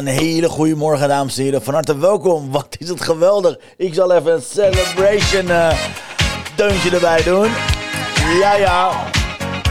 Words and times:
Een 0.00 0.06
hele 0.06 0.48
goede 0.48 0.76
morgen, 0.76 1.08
dames 1.08 1.36
en 1.36 1.42
heren. 1.42 1.62
Van 1.62 1.74
harte 1.74 1.98
welkom. 1.98 2.50
Wat 2.50 2.76
is 2.78 2.88
het 2.88 3.00
geweldig. 3.00 3.58
Ik 3.76 3.94
zal 3.94 4.12
even 4.12 4.32
een 4.32 4.42
celebration 4.42 5.46
uh, 5.46 5.72
deuntje 6.56 6.90
erbij 6.90 7.22
doen. 7.22 7.48
Ja, 8.40 8.54
ja. 8.54 9.10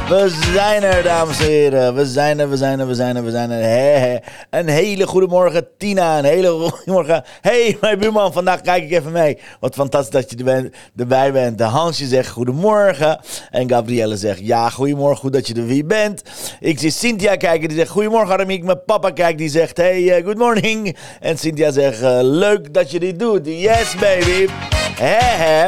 We 0.10 0.30
zijn 0.54 0.84
er, 0.84 1.04
dames 1.04 1.40
en 1.40 1.46
heren. 1.46 1.96
We 1.96 2.06
zijn 2.06 2.40
er, 2.40 2.50
we 2.50 2.58
zijn 2.58 2.80
er, 2.80 2.88
we 2.88 2.96
zijn 2.96 3.16
er, 3.16 3.24
we 3.24 3.32
zijn 3.32 3.52
er. 3.52 3.64
He, 3.64 4.18
Een 4.50 4.68
hele 4.68 5.08
goede 5.08 5.28
morgen, 5.28 5.68
Tina. 5.78 6.18
Een 6.18 6.24
hele 6.24 6.50
goede 6.50 6.92
morgen. 6.92 7.24
hey, 7.42 7.78
mijn 7.82 8.00
buurman, 8.00 8.34
vandaag 8.34 8.62
kijk 8.62 8.84
ik 8.84 8.92
even 8.92 9.12
mee. 9.12 9.38
Wat 9.60 9.74
fantastisch 9.76 10.12
dat 10.12 10.40
je 10.40 10.52
er 10.52 10.72
erbij 10.96 11.32
bent. 11.32 11.58
De 11.58 11.64
Hansje 11.64 12.06
zegt 12.06 12.30
goedemorgen. 12.30 13.20
En 13.50 13.70
Gabrielle 13.70 14.18
zegt 14.18 14.40
ja, 14.40 14.70
goedemorgen, 14.70 15.18
goed 15.18 15.34
dat 15.34 15.48
je 15.48 15.54
er 15.54 15.66
weer 15.66 15.86
bent. 15.86 16.24
Ik 16.60 16.80
zie 16.80 16.92
Cynthia 16.92 17.36
kijken, 17.36 17.68
die 17.68 17.78
zegt 17.78 17.90
goedemorgen, 17.92 18.34
Aramiek. 18.34 18.64
Mijn 18.64 18.84
papa 18.86 19.12
kijkt, 19.12 19.38
die 19.38 19.50
zegt 19.50 19.78
hey, 19.78 20.02
uh, 20.02 20.26
good 20.26 20.38
morning. 20.38 20.98
En 21.20 21.38
Cynthia 21.38 21.72
zegt 21.72 22.02
uh, 22.02 22.20
leuk 22.22 22.74
dat 22.74 22.92
je 22.92 23.00
dit 23.00 23.20
doet. 23.20 23.42
Yes, 23.44 23.96
baby. 24.00 24.48
He, 24.96 25.68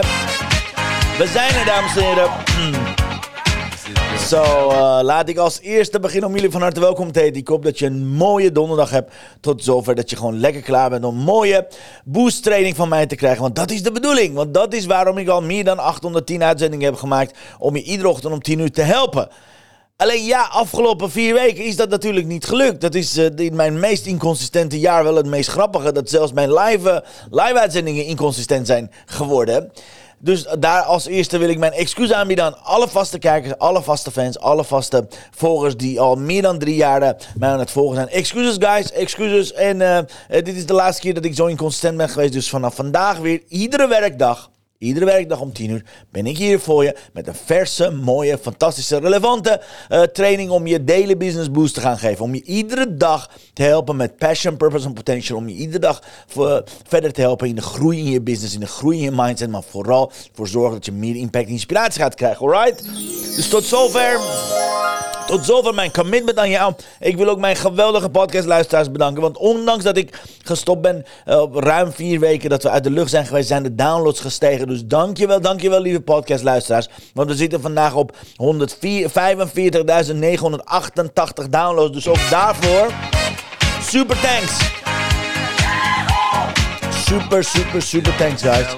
We 1.17 1.27
zijn 1.27 1.53
er, 1.55 1.65
dames 1.65 1.95
en 1.97 2.03
heren. 2.03 2.40
Zo, 4.27 4.43
uh, 4.43 4.99
laat 5.01 5.29
ik 5.29 5.37
als 5.37 5.59
eerste 5.61 5.99
beginnen 5.99 6.29
om 6.29 6.35
jullie 6.35 6.51
van 6.51 6.61
harte 6.61 6.79
welkom 6.79 7.11
te 7.11 7.19
heten. 7.19 7.41
Ik 7.41 7.47
hoop 7.47 7.63
dat 7.63 7.79
je 7.79 7.85
een 7.85 8.07
mooie 8.07 8.51
donderdag 8.51 8.89
hebt. 8.89 9.13
Tot 9.39 9.63
zover 9.63 9.95
dat 9.95 10.09
je 10.09 10.15
gewoon 10.15 10.39
lekker 10.39 10.61
klaar 10.61 10.89
bent 10.89 11.05
om 11.05 11.15
mooie 11.15 11.67
boost 12.05 12.43
training 12.43 12.75
van 12.75 12.89
mij 12.89 13.05
te 13.05 13.15
krijgen. 13.15 13.41
Want 13.41 13.55
dat 13.55 13.71
is 13.71 13.83
de 13.83 13.91
bedoeling. 13.91 14.35
Want 14.35 14.53
dat 14.53 14.73
is 14.73 14.85
waarom 14.85 15.17
ik 15.17 15.27
al 15.27 15.41
meer 15.41 15.63
dan 15.63 15.79
810 15.79 16.43
uitzendingen 16.43 16.85
heb 16.85 16.95
gemaakt. 16.95 17.37
Om 17.59 17.75
je 17.75 17.83
iedere 17.83 18.09
ochtend 18.09 18.33
om 18.33 18.41
10 18.41 18.59
uur 18.59 18.71
te 18.71 18.81
helpen. 18.81 19.29
Alleen 19.97 20.23
ja, 20.23 20.41
afgelopen 20.43 21.11
vier 21.11 21.33
weken 21.33 21.63
is 21.63 21.75
dat 21.75 21.89
natuurlijk 21.89 22.25
niet 22.25 22.45
gelukt. 22.45 22.81
Dat 22.81 22.95
is 22.95 23.17
uh, 23.17 23.29
in 23.35 23.55
mijn 23.55 23.79
meest 23.79 24.05
inconsistente 24.05 24.79
jaar 24.79 25.03
wel 25.03 25.15
het 25.15 25.25
meest 25.25 25.49
grappige. 25.49 25.91
Dat 25.91 26.09
zelfs 26.09 26.31
mijn 26.31 26.53
live, 26.53 27.03
live 27.29 27.59
uitzendingen 27.59 28.05
inconsistent 28.05 28.67
zijn 28.67 28.91
geworden. 29.05 29.71
Dus 30.23 30.45
daar 30.59 30.81
als 30.81 31.05
eerste 31.05 31.37
wil 31.37 31.49
ik 31.49 31.57
mijn 31.57 31.71
excuus 31.71 32.13
aanbieden 32.13 32.45
aan 32.45 32.63
alle 32.63 32.87
vaste 32.87 33.19
kijkers, 33.19 33.57
alle 33.57 33.81
vaste 33.81 34.11
fans, 34.11 34.39
alle 34.39 34.63
vaste 34.63 35.07
volgers 35.31 35.77
die 35.77 35.99
al 35.99 36.15
meer 36.15 36.41
dan 36.41 36.59
drie 36.59 36.75
jaar 36.75 37.15
mij 37.35 37.49
aan 37.49 37.59
het 37.59 37.71
volgen 37.71 37.95
zijn. 37.95 38.09
Excuses 38.09 38.55
guys, 38.59 38.91
excuses. 38.91 39.53
En 39.53 39.79
uh, 39.79 39.99
dit 40.27 40.47
is 40.47 40.65
de 40.65 40.73
laatste 40.73 41.01
keer 41.01 41.13
dat 41.13 41.25
ik 41.25 41.35
zo 41.35 41.45
inconsistent 41.45 41.97
ben 41.97 42.09
geweest. 42.09 42.33
Dus 42.33 42.49
vanaf 42.49 42.75
vandaag 42.75 43.17
weer 43.17 43.41
iedere 43.47 43.87
werkdag 43.87 44.49
Iedere 44.81 45.05
werkdag 45.05 45.39
om 45.39 45.53
10 45.53 45.69
uur 45.69 45.83
ben 46.09 46.25
ik 46.25 46.37
hier 46.37 46.59
voor 46.59 46.83
je 46.83 46.95
met 47.13 47.27
een 47.27 47.35
verse, 47.35 47.89
mooie, 47.89 48.37
fantastische, 48.37 48.97
relevante 48.97 49.61
uh, 49.89 50.01
training 50.01 50.49
om 50.49 50.67
je 50.67 50.83
daily 50.83 51.17
business 51.17 51.51
boost 51.51 51.73
te 51.73 51.81
gaan 51.81 51.97
geven. 51.97 52.23
Om 52.23 52.35
je 52.35 52.43
iedere 52.43 52.97
dag 52.97 53.29
te 53.53 53.63
helpen 53.63 53.95
met 53.95 54.17
passion, 54.17 54.57
purpose 54.57 54.87
en 54.87 54.93
potential. 54.93 55.37
Om 55.37 55.47
je 55.47 55.55
iedere 55.55 55.79
dag 55.79 56.03
voor, 56.27 56.63
verder 56.87 57.13
te 57.13 57.21
helpen 57.21 57.47
in 57.47 57.55
de 57.55 57.61
groei 57.61 57.97
in 57.97 58.11
je 58.11 58.21
business, 58.21 58.53
in 58.53 58.59
de 58.59 58.67
groei 58.67 58.97
in 58.97 59.03
je 59.03 59.11
mindset. 59.11 59.49
Maar 59.49 59.63
vooral 59.63 60.11
voor 60.33 60.47
zorgen 60.47 60.73
dat 60.73 60.85
je 60.85 60.91
meer 60.91 61.15
impact 61.15 61.45
en 61.45 61.51
inspiratie 61.51 62.01
gaat 62.01 62.15
krijgen, 62.15 62.45
alright? 62.45 62.83
Dus 63.35 63.49
tot 63.49 63.63
zover. 63.63 64.19
Tot 65.31 65.45
zover 65.45 65.73
mijn 65.73 65.91
commitment 65.91 66.37
aan 66.37 66.49
jou. 66.49 66.73
Ik 66.99 67.17
wil 67.17 67.29
ook 67.29 67.39
mijn 67.39 67.55
geweldige 67.55 68.09
podcastluisteraars 68.09 68.91
bedanken. 68.91 69.21
Want 69.21 69.37
ondanks 69.37 69.83
dat 69.83 69.97
ik 69.97 70.19
gestopt 70.43 70.81
ben 70.81 71.05
uh, 71.25 71.41
op 71.41 71.55
ruim 71.55 71.91
vier 71.91 72.19
weken 72.19 72.49
dat 72.49 72.63
we 72.63 72.69
uit 72.69 72.83
de 72.83 72.89
lucht 72.89 73.09
zijn 73.09 73.25
geweest, 73.25 73.47
zijn 73.47 73.63
de 73.63 73.75
downloads 73.75 74.19
gestegen. 74.19 74.67
Dus 74.67 74.85
dankjewel, 74.85 75.41
dankjewel 75.41 75.81
lieve 75.81 76.01
podcastluisteraars. 76.01 76.89
Want 77.13 77.29
we 77.29 77.35
zitten 77.35 77.61
vandaag 77.61 77.95
op 77.95 78.15
145.988 78.15 78.17
downloads. 81.49 81.93
Dus 81.93 82.07
ook 82.07 82.29
daarvoor 82.29 82.91
super 83.81 84.19
thanks. 84.19 84.57
Super, 87.05 87.43
super, 87.43 87.81
super 87.81 88.15
thanks 88.15 88.41
guys. 88.41 88.75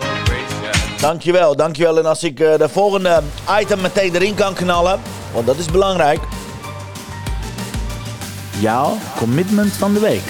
Dankjewel, 0.99 1.55
dankjewel. 1.55 1.97
En 1.97 2.05
als 2.05 2.23
ik 2.23 2.39
uh, 2.39 2.57
de 2.57 2.69
volgende 2.69 3.21
item 3.59 3.81
meteen 3.81 4.15
erin 4.15 4.35
kan 4.35 4.53
knallen, 4.53 4.99
want 5.33 5.45
dat 5.45 5.57
is 5.57 5.65
belangrijk. 5.65 6.19
Jouw 8.59 8.97
commitment 9.17 9.71
van 9.71 9.93
de 9.93 9.99
week. 9.99 10.21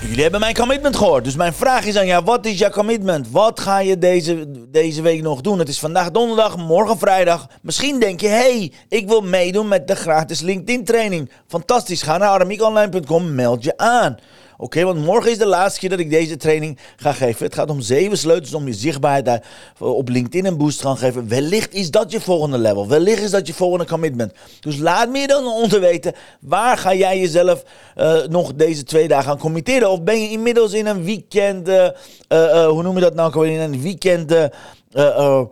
Jullie 0.00 0.22
hebben 0.22 0.40
mijn 0.40 0.54
commitment 0.54 0.96
gehoord. 0.96 1.24
Dus 1.24 1.36
mijn 1.36 1.52
vraag 1.52 1.84
is 1.84 1.96
aan 1.96 2.06
jou: 2.06 2.24
wat 2.24 2.46
is 2.46 2.58
jouw 2.58 2.70
commitment? 2.70 3.30
Wat 3.30 3.60
ga 3.60 3.78
je 3.78 3.98
deze, 3.98 4.44
deze 4.68 5.02
week 5.02 5.22
nog 5.22 5.40
doen? 5.40 5.58
Het 5.58 5.68
is 5.68 5.78
vandaag 5.78 6.10
donderdag, 6.10 6.56
morgen 6.56 6.98
vrijdag. 6.98 7.46
Misschien 7.62 8.00
denk 8.00 8.20
je: 8.20 8.28
hey, 8.28 8.72
ik 8.88 9.08
wil 9.08 9.20
meedoen 9.20 9.68
met 9.68 9.88
de 9.88 9.96
gratis 9.96 10.40
LinkedIn 10.40 10.84
training. 10.84 11.30
Fantastisch. 11.46 12.02
Ga 12.02 12.18
naar 12.18 12.28
aramiekonline.com, 12.28 13.34
meld 13.34 13.64
je 13.64 13.76
aan. 13.76 14.16
Oké, 14.62 14.84
want 14.84 15.04
morgen 15.04 15.30
is 15.30 15.38
de 15.38 15.46
laatste 15.46 15.80
keer 15.80 15.88
dat 15.88 15.98
ik 15.98 16.10
deze 16.10 16.36
training 16.36 16.78
ga 16.96 17.12
geven. 17.12 17.44
Het 17.44 17.54
gaat 17.54 17.70
om 17.70 17.80
zeven 17.80 18.18
sleutels 18.18 18.54
om 18.54 18.66
je 18.66 18.72
zichtbaarheid 18.72 19.24
daar 19.24 19.42
op 19.78 20.08
LinkedIn 20.08 20.46
een 20.46 20.56
boost 20.56 20.78
te 20.78 20.86
gaan 20.86 20.96
geven. 20.96 21.28
Wellicht 21.28 21.74
is 21.74 21.90
dat 21.90 22.12
je 22.12 22.20
volgende 22.20 22.58
level. 22.58 22.88
Wellicht 22.88 23.22
is 23.22 23.30
dat 23.30 23.46
je 23.46 23.54
volgende 23.54 23.86
commitment. 23.86 24.32
Dus 24.60 24.78
laat 24.78 25.08
me 25.08 25.26
dan 25.26 25.46
onder 25.46 25.80
weten. 25.80 26.14
Waar 26.40 26.78
ga 26.78 26.94
jij 26.94 27.18
jezelf 27.18 27.62
uh, 27.96 28.14
nog 28.28 28.54
deze 28.54 28.82
twee 28.82 29.08
dagen 29.08 29.30
aan 29.30 29.38
committeren? 29.38 29.90
Of 29.90 30.02
ben 30.02 30.22
je 30.22 30.30
inmiddels 30.30 30.72
in 30.72 30.86
een 30.86 31.04
weekend... 31.04 31.68
Uh, 31.68 32.66
hoe 32.66 32.82
noem 32.82 32.94
je 32.94 33.00
dat 33.00 33.14
nou? 33.14 33.48
In 33.48 33.60
een 33.60 33.82
weekend... 33.82 34.32
Uh, 34.94 35.44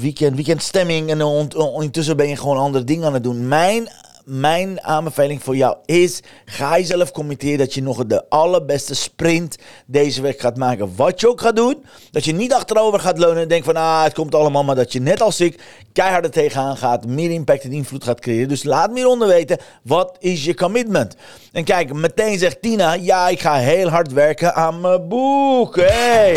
weekend, 0.00 0.34
weekendstemming 0.34 1.10
en 1.10 1.22
ondertussen 1.56 2.16
ben 2.16 2.28
je 2.28 2.36
gewoon 2.36 2.58
andere 2.58 2.84
dingen 2.84 3.06
aan 3.06 3.14
het 3.14 3.22
doen. 3.22 3.48
Mijn 3.48 3.88
mijn 4.28 4.82
aanbeveling 4.82 5.42
voor 5.42 5.56
jou 5.56 5.76
is: 5.84 6.20
ga 6.44 6.78
jezelf 6.78 7.10
committeren 7.10 7.58
dat 7.58 7.74
je 7.74 7.82
nog 7.82 8.06
de 8.06 8.28
allerbeste 8.28 8.94
sprint 8.94 9.56
deze 9.86 10.22
week 10.22 10.40
gaat 10.40 10.56
maken. 10.56 10.92
Wat 10.96 11.20
je 11.20 11.28
ook 11.28 11.40
gaat 11.40 11.56
doen, 11.56 11.84
dat 12.10 12.24
je 12.24 12.32
niet 12.32 12.52
achterover 12.52 13.00
gaat 13.00 13.18
leunen 13.18 13.42
en 13.42 13.48
denkt 13.48 13.64
van 13.64 13.76
ah, 13.76 14.02
het 14.02 14.14
komt 14.14 14.34
allemaal, 14.34 14.64
maar 14.64 14.74
dat 14.74 14.92
je 14.92 15.00
net 15.00 15.20
als 15.20 15.40
ik 15.40 15.60
keihard 15.92 16.24
er 16.24 16.30
tegenaan 16.30 16.76
gaat, 16.76 17.06
meer 17.06 17.30
impact 17.30 17.64
en 17.64 17.72
invloed 17.72 18.04
gaat 18.04 18.20
creëren. 18.20 18.48
Dus 18.48 18.64
laat 18.64 18.90
me 18.90 18.96
hieronder 18.96 19.28
weten, 19.28 19.58
wat 19.82 20.16
is 20.18 20.44
je 20.44 20.54
commitment? 20.54 21.16
En 21.52 21.64
kijk, 21.64 21.92
meteen 21.92 22.38
zegt 22.38 22.62
Tina, 22.62 22.92
ja, 22.92 23.28
ik 23.28 23.40
ga 23.40 23.54
heel 23.54 23.88
hard 23.88 24.12
werken 24.12 24.54
aan 24.54 24.80
mijn 24.80 25.08
boek. 25.08 25.76
Hey. 25.76 26.36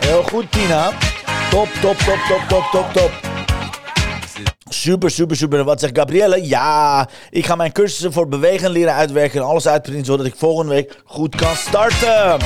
Heel 0.00 0.22
goed, 0.22 0.52
Tina. 0.52 0.92
Top, 1.50 1.68
top, 1.80 1.96
top, 1.96 2.18
top, 2.28 2.44
top, 2.48 2.64
top, 2.72 2.92
top. 2.92 3.35
Super, 4.68 5.10
super, 5.10 5.36
super. 5.36 5.64
Wat 5.64 5.80
zegt 5.80 5.98
Gabrielle? 5.98 6.46
Ja, 6.46 7.08
ik 7.30 7.46
ga 7.46 7.54
mijn 7.54 7.72
cursussen 7.72 8.12
voor 8.12 8.28
bewegen 8.28 8.70
leren 8.70 8.94
uitwerken 8.94 9.40
en 9.40 9.46
alles 9.46 9.68
uitprinten 9.68 10.04
zodat 10.04 10.26
ik 10.26 10.34
volgende 10.36 10.74
week 10.74 11.02
goed 11.04 11.34
kan 11.36 11.56
starten. 11.56 12.38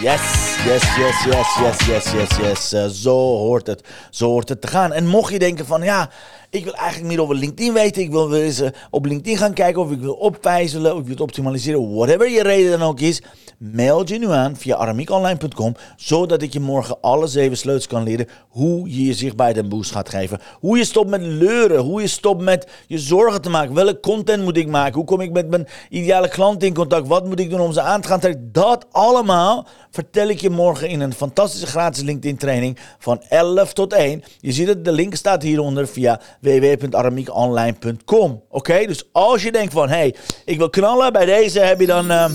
Yes, 0.00 0.51
yes, 0.64 0.96
yes, 0.96 1.24
yes, 1.24 1.56
yes, 1.60 1.86
yes, 1.86 2.12
yes, 2.12 2.36
yes. 2.36 2.72
Uh, 2.72 2.86
zo 2.86 3.16
hoort 3.16 3.66
het. 3.66 3.84
Zo 4.10 4.28
hoort 4.28 4.48
het 4.48 4.60
te 4.60 4.66
gaan. 4.66 4.92
En 4.92 5.06
mocht 5.06 5.32
je 5.32 5.38
denken 5.38 5.66
van, 5.66 5.82
ja, 5.82 6.10
ik 6.50 6.64
wil 6.64 6.74
eigenlijk 6.74 7.08
meer 7.08 7.22
over 7.22 7.34
LinkedIn 7.34 7.72
weten. 7.72 8.02
Ik 8.02 8.10
wil 8.10 8.34
eens 8.34 8.60
uh, 8.60 8.68
op 8.90 9.04
LinkedIn 9.04 9.36
gaan 9.36 9.52
kijken 9.52 9.82
of 9.82 9.90
ik 9.90 10.00
wil 10.00 10.14
opwijzelen, 10.14 10.92
of 10.92 10.98
ik 10.98 11.04
wil 11.04 11.12
het 11.12 11.20
optimaliseren. 11.20 11.94
Whatever 11.94 12.30
je 12.30 12.42
reden 12.42 12.78
dan 12.78 12.88
ook 12.88 13.00
is. 13.00 13.22
Mail 13.58 14.08
je 14.08 14.18
nu 14.18 14.30
aan 14.30 14.56
via 14.56 14.76
aramiekonline.com, 14.76 15.74
zodat 15.96 16.42
ik 16.42 16.52
je 16.52 16.60
morgen 16.60 17.00
alle 17.00 17.26
zeven 17.26 17.56
sleutels 17.56 17.86
kan 17.86 18.02
leren 18.02 18.28
hoe 18.48 18.88
je 18.88 19.04
je 19.04 19.14
zichtbaarheid 19.14 19.58
een 19.58 19.68
boost 19.68 19.90
gaat 19.90 20.08
geven. 20.08 20.40
Hoe 20.60 20.76
je 20.78 20.84
stopt 20.84 21.10
met 21.10 21.20
leuren, 21.20 21.80
hoe 21.80 22.00
je 22.00 22.06
stopt 22.06 22.42
met 22.42 22.68
je 22.86 22.98
zorgen 22.98 23.42
te 23.42 23.50
maken. 23.50 23.74
Welke 23.74 24.00
content 24.00 24.42
moet 24.42 24.56
ik 24.56 24.68
maken? 24.68 24.94
Hoe 24.94 25.04
kom 25.04 25.20
ik 25.20 25.32
met 25.32 25.48
mijn 25.48 25.66
ideale 25.88 26.28
klant 26.28 26.62
in 26.62 26.74
contact? 26.74 27.08
Wat 27.08 27.26
moet 27.26 27.40
ik 27.40 27.50
doen 27.50 27.60
om 27.60 27.72
ze 27.72 27.80
aan 27.80 28.00
te 28.00 28.08
gaan 28.08 28.20
trekken? 28.20 28.48
Dat 28.52 28.86
allemaal 28.90 29.66
vertel 29.90 30.28
ik 30.28 30.40
je 30.40 30.50
morgen 30.52 30.88
in 30.88 31.00
een 31.00 31.14
fantastische 31.14 31.66
gratis 31.66 32.02
LinkedIn 32.02 32.36
training 32.36 32.78
van 32.98 33.22
11 33.28 33.72
tot 33.72 33.92
1. 33.92 34.22
Je 34.40 34.52
ziet 34.52 34.68
het, 34.68 34.84
de 34.84 34.92
link 34.92 35.14
staat 35.14 35.42
hieronder 35.42 35.88
via 35.88 36.20
www.aramiekonline.com. 36.40 38.42
Oké, 38.48 38.86
dus 38.86 39.08
als 39.12 39.42
je 39.42 39.52
denkt 39.52 39.72
van, 39.72 39.88
hey, 39.88 40.14
ik 40.44 40.58
wil 40.58 40.70
knallen, 40.70 41.12
bij 41.12 41.24
deze 41.24 41.60
heb 41.60 41.80
je 41.80 41.86
dan... 41.86 42.10
Um 42.10 42.32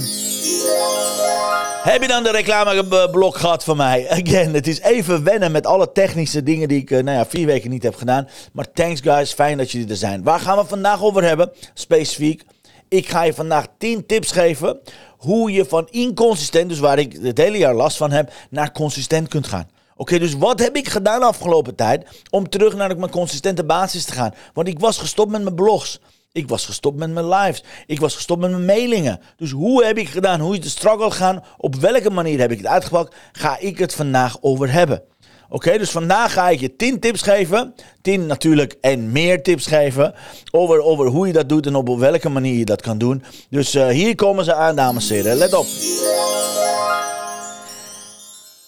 Heb 1.84 2.02
je 2.02 2.08
dan 2.08 2.24
de 2.24 2.32
reclameblok 2.32 3.38
gehad 3.38 3.64
van 3.64 3.78
mij? 3.78 4.10
Again, 4.24 4.54
het 4.54 4.68
is 4.68 4.82
even 4.82 5.24
wennen 5.24 5.52
met 5.52 5.66
alle 5.66 5.92
technische 5.92 6.44
dingen 6.44 6.68
die 6.68 6.82
ik 6.82 6.92
uh, 6.92 7.04
nou 7.04 7.18
ja, 7.18 7.26
vier 7.26 7.46
weken 7.46 7.70
niet 7.70 7.84
heb 7.84 7.96
gedaan. 7.96 8.28
Maar 8.54 8.72
thanks 8.74 9.02
guys, 9.02 9.34
fijn 9.34 9.58
dat 9.58 9.72
jullie 9.72 9.90
er 9.90 9.96
zijn. 9.96 10.24
Waar 10.24 10.40
gaan 10.40 10.58
we 10.58 10.66
vandaag 10.66 11.04
over 11.04 11.24
hebben? 11.24 11.52
Specifiek. 11.74 12.44
Ik 12.90 13.10
ga 13.10 13.24
je 13.24 13.34
vandaag 13.34 13.66
10 13.78 14.06
tips 14.06 14.32
geven 14.32 14.80
hoe 15.18 15.52
je 15.52 15.66
van 15.66 15.88
inconsistent, 15.90 16.70
dus 16.70 16.80
waar 16.80 17.00
ik 17.00 17.18
het 17.22 17.38
hele 17.38 17.58
jaar 17.58 17.74
last 17.74 17.98
van 17.98 18.12
heb, 18.12 18.34
naar 18.50 18.72
consistent 18.72 19.28
kunt 19.28 19.48
gaan. 19.48 19.70
Oké, 19.96 20.20
dus 20.20 20.34
wat 20.34 20.60
heb 20.60 20.76
ik 20.76 20.90
gedaan 20.90 21.20
de 21.20 21.26
afgelopen 21.26 21.76
tijd 21.76 22.24
om 22.30 22.50
terug 22.50 22.76
naar 22.76 22.98
mijn 22.98 23.12
consistente 23.12 23.64
basis 23.64 24.06
te 24.06 24.14
gaan? 24.14 24.34
Want 24.54 24.68
ik 24.68 24.80
was 24.80 24.98
gestopt 24.98 25.32
met 25.32 25.44
mijn 25.44 25.56
blogs. 25.56 26.00
Ik 26.32 26.50
was 26.50 26.66
gestopt 26.66 26.98
met 26.98 27.12
mijn 27.12 27.30
lives. 27.30 27.64
Ik 27.86 28.00
was 28.00 28.16
gestopt 28.16 28.42
met 28.42 28.52
mijn 28.52 28.66
mailingen. 28.66 29.22
Dus 29.36 29.52
hoe 29.52 29.86
heb 29.86 29.98
ik 29.98 30.10
gedaan? 30.10 30.40
Hoe 30.40 30.54
is 30.54 30.62
de 30.62 30.70
struggle 30.70 31.12
gegaan? 31.12 31.44
Op 31.58 31.76
welke 31.76 32.10
manier 32.10 32.40
heb 32.40 32.52
ik 32.52 32.58
het 32.58 32.68
uitgepakt? 32.68 33.16
Ga 33.32 33.58
ik 33.60 33.78
het 33.78 33.94
vandaag 33.94 34.38
over 34.42 34.72
hebben. 34.72 35.04
Oké, 35.50 35.78
dus 35.78 35.90
vandaag 35.90 36.34
ga 36.34 36.50
ik 36.50 36.60
je 36.60 36.76
10 36.76 37.00
tips 37.00 37.22
geven. 37.22 37.74
10 38.02 38.26
natuurlijk 38.26 38.78
en 38.82 39.12
meer 39.12 39.44
tips 39.44 39.68
geven. 39.68 40.14
Over, 40.52 40.82
over 40.82 41.08
hoe 41.08 41.28
je 41.28 41.34
dat 41.34 41.50
doet 41.50 41.66
en 41.66 41.76
op 41.76 41.98
welke 42.00 42.30
manier 42.30 42.58
je 42.58 42.66
dat 42.66 42.82
kan 42.82 42.98
doen. 42.98 43.24
Dus 43.50 43.76
uh, 43.76 43.88
hier 43.88 44.16
komen 44.16 44.46
ze 44.46 44.54
aan, 44.54 44.76
dames 44.76 45.10
en 45.10 45.16
heren. 45.16 45.36
Let 45.38 45.54
op. 45.54 45.66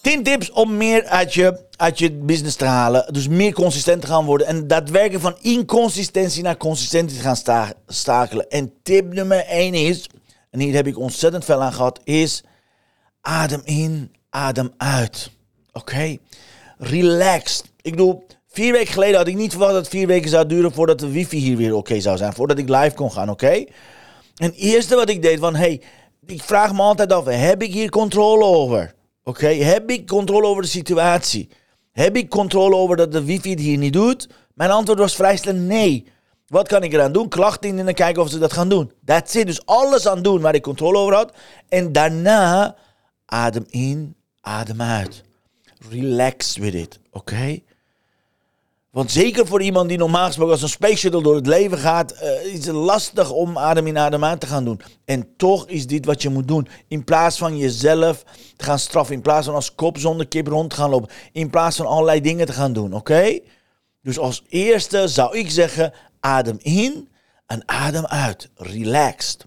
10 0.01 0.23
tips 0.23 0.51
om 0.51 0.77
meer 0.77 1.05
uit 1.05 1.33
je, 1.33 1.59
uit 1.75 1.99
je 1.99 2.11
business 2.11 2.55
te 2.55 2.65
halen. 2.65 3.13
Dus 3.13 3.27
meer 3.27 3.53
consistent 3.53 4.01
te 4.01 4.07
gaan 4.07 4.25
worden. 4.25 4.47
En 4.47 4.67
daadwerkelijk 4.67 5.23
van 5.23 5.37
inconsistentie 5.41 6.43
naar 6.43 6.57
consistentie 6.57 7.17
te 7.17 7.23
gaan 7.23 7.73
stakelen. 7.87 8.49
En 8.49 8.73
tip 8.83 9.13
nummer 9.13 9.45
1 9.45 9.73
is, 9.73 10.09
en 10.51 10.59
hier 10.59 10.73
heb 10.73 10.87
ik 10.87 10.97
ontzettend 10.97 11.45
veel 11.45 11.63
aan 11.63 11.73
gehad, 11.73 11.99
is 12.03 12.43
adem 13.21 13.61
in, 13.63 14.11
adem 14.29 14.73
uit. 14.77 15.31
Oké? 15.71 16.17
Relaxed. 16.81 17.63
Ik 17.81 17.91
bedoel, 17.91 18.25
vier 18.47 18.71
weken 18.71 18.93
geleden 18.93 19.17
had 19.17 19.27
ik 19.27 19.35
niet 19.35 19.51
verwacht 19.51 19.73
dat 19.73 19.81
het 19.81 19.91
vier 19.91 20.07
weken 20.07 20.29
zou 20.29 20.45
duren 20.45 20.71
voordat 20.71 20.99
de 20.99 21.11
wifi 21.11 21.37
hier 21.37 21.57
weer 21.57 21.75
oké 21.75 21.99
zou 21.99 22.17
zijn. 22.17 22.33
Voordat 22.33 22.57
ik 22.57 22.69
live 22.69 22.95
kon 22.95 23.11
gaan, 23.11 23.29
oké? 23.29 23.65
En 24.35 24.45
het 24.45 24.55
eerste 24.55 24.95
wat 24.95 25.09
ik 25.09 25.21
deed 25.21 25.39
van, 25.39 25.55
hey, 25.55 25.81
ik 26.25 26.43
vraag 26.43 26.73
me 26.73 26.81
altijd 26.81 27.13
af, 27.13 27.25
heb 27.25 27.61
ik 27.61 27.73
hier 27.73 27.89
controle 27.89 28.43
over? 28.43 28.93
Oké, 29.23 29.47
heb 29.47 29.89
ik 29.89 30.07
controle 30.07 30.47
over 30.47 30.61
de 30.61 30.67
situatie? 30.67 31.49
Heb 31.91 32.15
ik 32.15 32.29
controle 32.29 32.75
over 32.75 32.95
dat 32.95 33.11
de 33.11 33.23
wifi 33.23 33.49
het 33.49 33.59
hier 33.59 33.77
niet 33.77 33.93
doet? 33.93 34.29
Mijn 34.53 34.71
antwoord 34.71 34.99
was 34.99 35.15
vrij 35.15 35.37
snel 35.37 35.55
nee. 35.55 36.07
Wat 36.47 36.67
kan 36.67 36.83
ik 36.83 36.93
eraan 36.93 37.11
doen? 37.11 37.29
Klachten 37.29 37.77
in 37.77 37.87
en 37.87 37.93
kijken 37.93 38.21
of 38.21 38.29
ze 38.29 38.39
dat 38.39 38.53
gaan 38.53 38.69
doen. 38.69 38.91
That's 39.05 39.35
it. 39.35 39.45
Dus 39.45 39.65
alles 39.65 40.07
aan 40.07 40.21
doen 40.21 40.41
waar 40.41 40.55
ik 40.55 40.61
controle 40.61 40.97
over 40.97 41.13
had. 41.13 41.33
En 41.69 41.91
daarna 41.91 42.75
adem 43.25 43.65
in, 43.69 44.15
adem 44.41 44.81
uit. 44.81 45.23
Relax 45.89 46.57
with 46.57 46.73
it, 46.73 46.99
oké? 47.11 47.59
Want 48.89 49.11
zeker 49.11 49.47
voor 49.47 49.61
iemand 49.61 49.89
die 49.89 49.97
normaal 49.97 50.25
gesproken 50.25 50.53
als 50.53 50.61
een 50.61 50.69
space 50.69 51.09
door 51.09 51.35
het 51.35 51.47
leven 51.47 51.77
gaat, 51.77 52.13
uh, 52.13 52.45
is 52.45 52.65
het 52.65 52.75
lastig 52.75 53.31
om 53.31 53.57
adem 53.57 53.87
in 53.87 53.97
adem 53.97 54.23
uit 54.23 54.39
te 54.39 54.47
gaan 54.47 54.63
doen. 54.63 54.81
En 55.05 55.27
toch 55.37 55.67
is 55.67 55.87
dit 55.87 56.05
wat 56.05 56.21
je 56.21 56.29
moet 56.29 56.47
doen. 56.47 56.67
In 56.87 57.03
plaats 57.03 57.37
van 57.37 57.57
jezelf 57.57 58.23
te 58.55 58.63
gaan 58.63 58.79
straffen, 58.79 59.15
in 59.15 59.21
plaats 59.21 59.45
van 59.45 59.55
als 59.55 59.75
kop 59.75 59.97
zonder 59.97 60.27
kip 60.27 60.47
rond 60.47 60.69
te 60.69 60.75
gaan 60.75 60.89
lopen, 60.89 61.09
in 61.31 61.49
plaats 61.49 61.77
van 61.77 61.85
allerlei 61.85 62.21
dingen 62.21 62.45
te 62.45 62.53
gaan 62.53 62.73
doen, 62.73 62.93
oké? 62.93 63.39
Dus 64.01 64.19
als 64.19 64.43
eerste 64.49 65.07
zou 65.07 65.37
ik 65.37 65.49
zeggen, 65.49 65.93
adem 66.19 66.57
in 66.61 67.09
en 67.45 67.63
adem 67.65 68.05
uit. 68.05 68.49
Relaxed. 68.55 69.45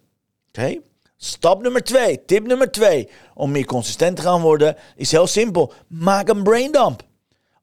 Oké? 0.49 0.79
Stap 1.25 1.63
nummer 1.63 1.85
twee, 1.85 2.25
tip 2.25 2.47
nummer 2.47 2.71
twee, 2.71 3.09
om 3.35 3.51
meer 3.51 3.65
consistent 3.65 4.17
te 4.17 4.23
gaan 4.23 4.41
worden, 4.41 4.77
is 4.97 5.11
heel 5.11 5.27
simpel. 5.27 5.73
Maak 5.89 6.29
een 6.29 6.43
braindump. 6.43 7.03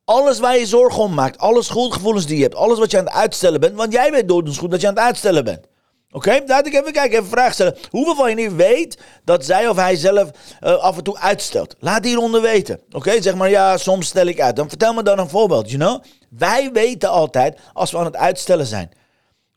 Alles 0.05 0.39
waar 0.39 0.57
je 0.57 0.65
zorgen 0.65 1.03
om 1.03 1.13
maakt, 1.13 1.37
alle 1.37 1.63
schuldgevoelens 1.63 2.25
die 2.25 2.37
je 2.37 2.43
hebt, 2.43 2.55
alles 2.55 2.79
wat 2.79 2.91
je 2.91 2.97
aan 2.97 3.05
het 3.05 3.13
uitstellen 3.13 3.59
bent, 3.59 3.75
want 3.75 3.93
jij 3.93 4.11
weet 4.11 4.27
door 4.27 4.47
goed 4.47 4.71
dat 4.71 4.81
je 4.81 4.87
aan 4.87 4.93
het 4.93 5.03
uitstellen 5.03 5.43
bent. 5.43 5.65
Oké, 6.11 6.29
okay? 6.29 6.43
laat 6.45 6.67
ik 6.67 6.73
even 6.73 6.91
kijken, 6.91 7.17
even 7.17 7.29
vraag 7.29 7.53
stellen. 7.53 7.77
Hoeveel 7.89 8.15
van 8.15 8.29
jullie 8.29 8.49
weet 8.49 8.97
dat 9.23 9.45
zij 9.45 9.67
of 9.67 9.75
hij 9.75 9.95
zelf 9.95 10.29
uh, 10.63 10.75
af 10.75 10.97
en 10.97 11.03
toe 11.03 11.17
uitstelt? 11.17 11.75
Laat 11.79 12.05
hieronder 12.05 12.41
weten. 12.41 12.79
Oké, 12.91 13.21
zeg 13.21 13.35
maar 13.35 13.49
ja, 13.49 13.77
soms 13.77 14.07
stel 14.07 14.25
ik 14.25 14.41
uit. 14.41 14.55
Dan 14.55 14.69
vertel 14.69 14.93
me 14.93 15.03
dan 15.03 15.19
een 15.19 15.29
voorbeeld, 15.29 15.71
you 15.71 15.81
know? 15.81 16.03
Wij 16.29 16.71
weten 16.71 17.09
altijd 17.09 17.59
als 17.73 17.91
we 17.91 17.97
aan 17.97 18.05
het 18.05 18.15
uitstellen 18.15 18.65
zijn. 18.65 18.91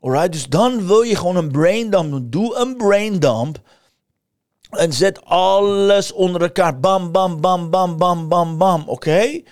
Alright, 0.01 0.33
dus 0.33 0.47
dan 0.47 0.87
wil 0.87 1.03
je 1.03 1.17
gewoon 1.17 1.37
een 1.37 1.51
braindump 1.51 2.11
doen. 2.11 2.27
Doe 2.31 2.57
een 2.57 2.77
braindump. 2.77 3.61
En 4.73 4.93
zet 4.93 5.25
alles 5.25 6.13
onder 6.13 6.43
elkaar. 6.43 6.81
Bam, 6.81 7.13
bam, 7.13 7.41
bam, 7.41 7.71
bam, 7.71 7.99
bam, 7.99 8.29
bam, 8.29 8.59
bam. 8.59 8.83
Oké? 8.87 9.43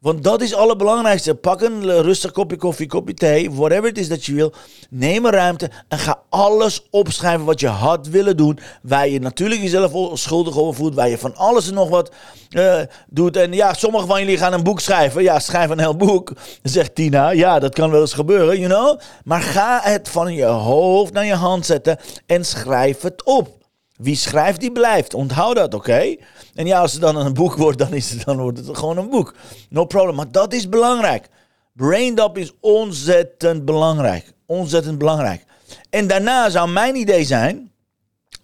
Want 0.00 0.24
dat 0.24 0.42
is 0.42 0.50
het 0.50 0.58
allerbelangrijkste. 0.58 1.34
Pak 1.34 1.60
een 1.60 2.02
rustig 2.02 2.30
kopje 2.30 2.56
koffie, 2.56 2.86
kopje 2.86 3.14
thee, 3.14 3.50
whatever 3.50 3.84
het 3.84 3.98
is 3.98 4.08
dat 4.08 4.24
je 4.24 4.34
wil. 4.34 4.52
Neem 4.90 5.24
een 5.24 5.32
ruimte 5.32 5.70
en 5.88 5.98
ga 5.98 6.22
alles 6.28 6.86
opschrijven 6.90 7.44
wat 7.44 7.60
je 7.60 7.68
had 7.68 8.06
willen 8.06 8.36
doen. 8.36 8.58
Waar 8.82 9.08
je 9.08 9.20
natuurlijk 9.20 9.60
jezelf 9.60 10.18
schuldig 10.18 10.58
over 10.58 10.74
voelt. 10.74 10.94
Waar 10.94 11.08
je 11.08 11.18
van 11.18 11.36
alles 11.36 11.68
en 11.68 11.74
nog 11.74 11.88
wat 11.88 12.12
uh, 12.50 12.80
doet. 13.08 13.36
En 13.36 13.52
ja, 13.52 13.74
sommigen 13.74 14.08
van 14.08 14.20
jullie 14.20 14.38
gaan 14.38 14.52
een 14.52 14.62
boek 14.62 14.80
schrijven. 14.80 15.22
Ja, 15.22 15.38
schrijf 15.38 15.70
een 15.70 15.78
heel 15.78 15.96
boek, 15.96 16.32
zegt 16.62 16.94
Tina. 16.94 17.30
Ja, 17.30 17.58
dat 17.58 17.74
kan 17.74 17.90
wel 17.90 18.00
eens 18.00 18.12
gebeuren, 18.12 18.60
you 18.60 18.72
know. 18.72 19.00
Maar 19.24 19.42
ga 19.42 19.80
het 19.82 20.08
van 20.08 20.34
je 20.34 20.44
hoofd 20.44 21.12
naar 21.12 21.26
je 21.26 21.34
hand 21.34 21.66
zetten 21.66 21.98
en 22.26 22.44
schrijf 22.44 23.00
het 23.00 23.24
op. 23.24 23.59
Wie 24.00 24.16
schrijft, 24.16 24.60
die 24.60 24.72
blijft. 24.72 25.14
Onthoud 25.14 25.56
dat, 25.56 25.74
oké? 25.74 26.16
En 26.54 26.66
ja, 26.66 26.80
als 26.80 26.92
het 26.92 27.00
dan 27.00 27.16
een 27.16 27.34
boek 27.34 27.56
wordt, 27.56 27.78
dan, 27.78 27.92
is 27.92 28.10
het, 28.10 28.24
dan 28.24 28.38
wordt 28.38 28.66
het 28.66 28.78
gewoon 28.78 28.96
een 28.96 29.10
boek. 29.10 29.34
No 29.68 29.84
problem. 29.84 30.16
Maar 30.16 30.32
dat 30.32 30.52
is 30.52 30.68
belangrijk. 30.68 31.28
Braindump 31.72 32.38
is 32.38 32.52
ontzettend 32.60 33.64
belangrijk. 33.64 34.32
Ontzettend 34.46 34.98
belangrijk. 34.98 35.44
En 35.90 36.06
daarna 36.06 36.50
zou 36.50 36.68
mijn 36.68 36.96
idee 36.96 37.24
zijn, 37.24 37.72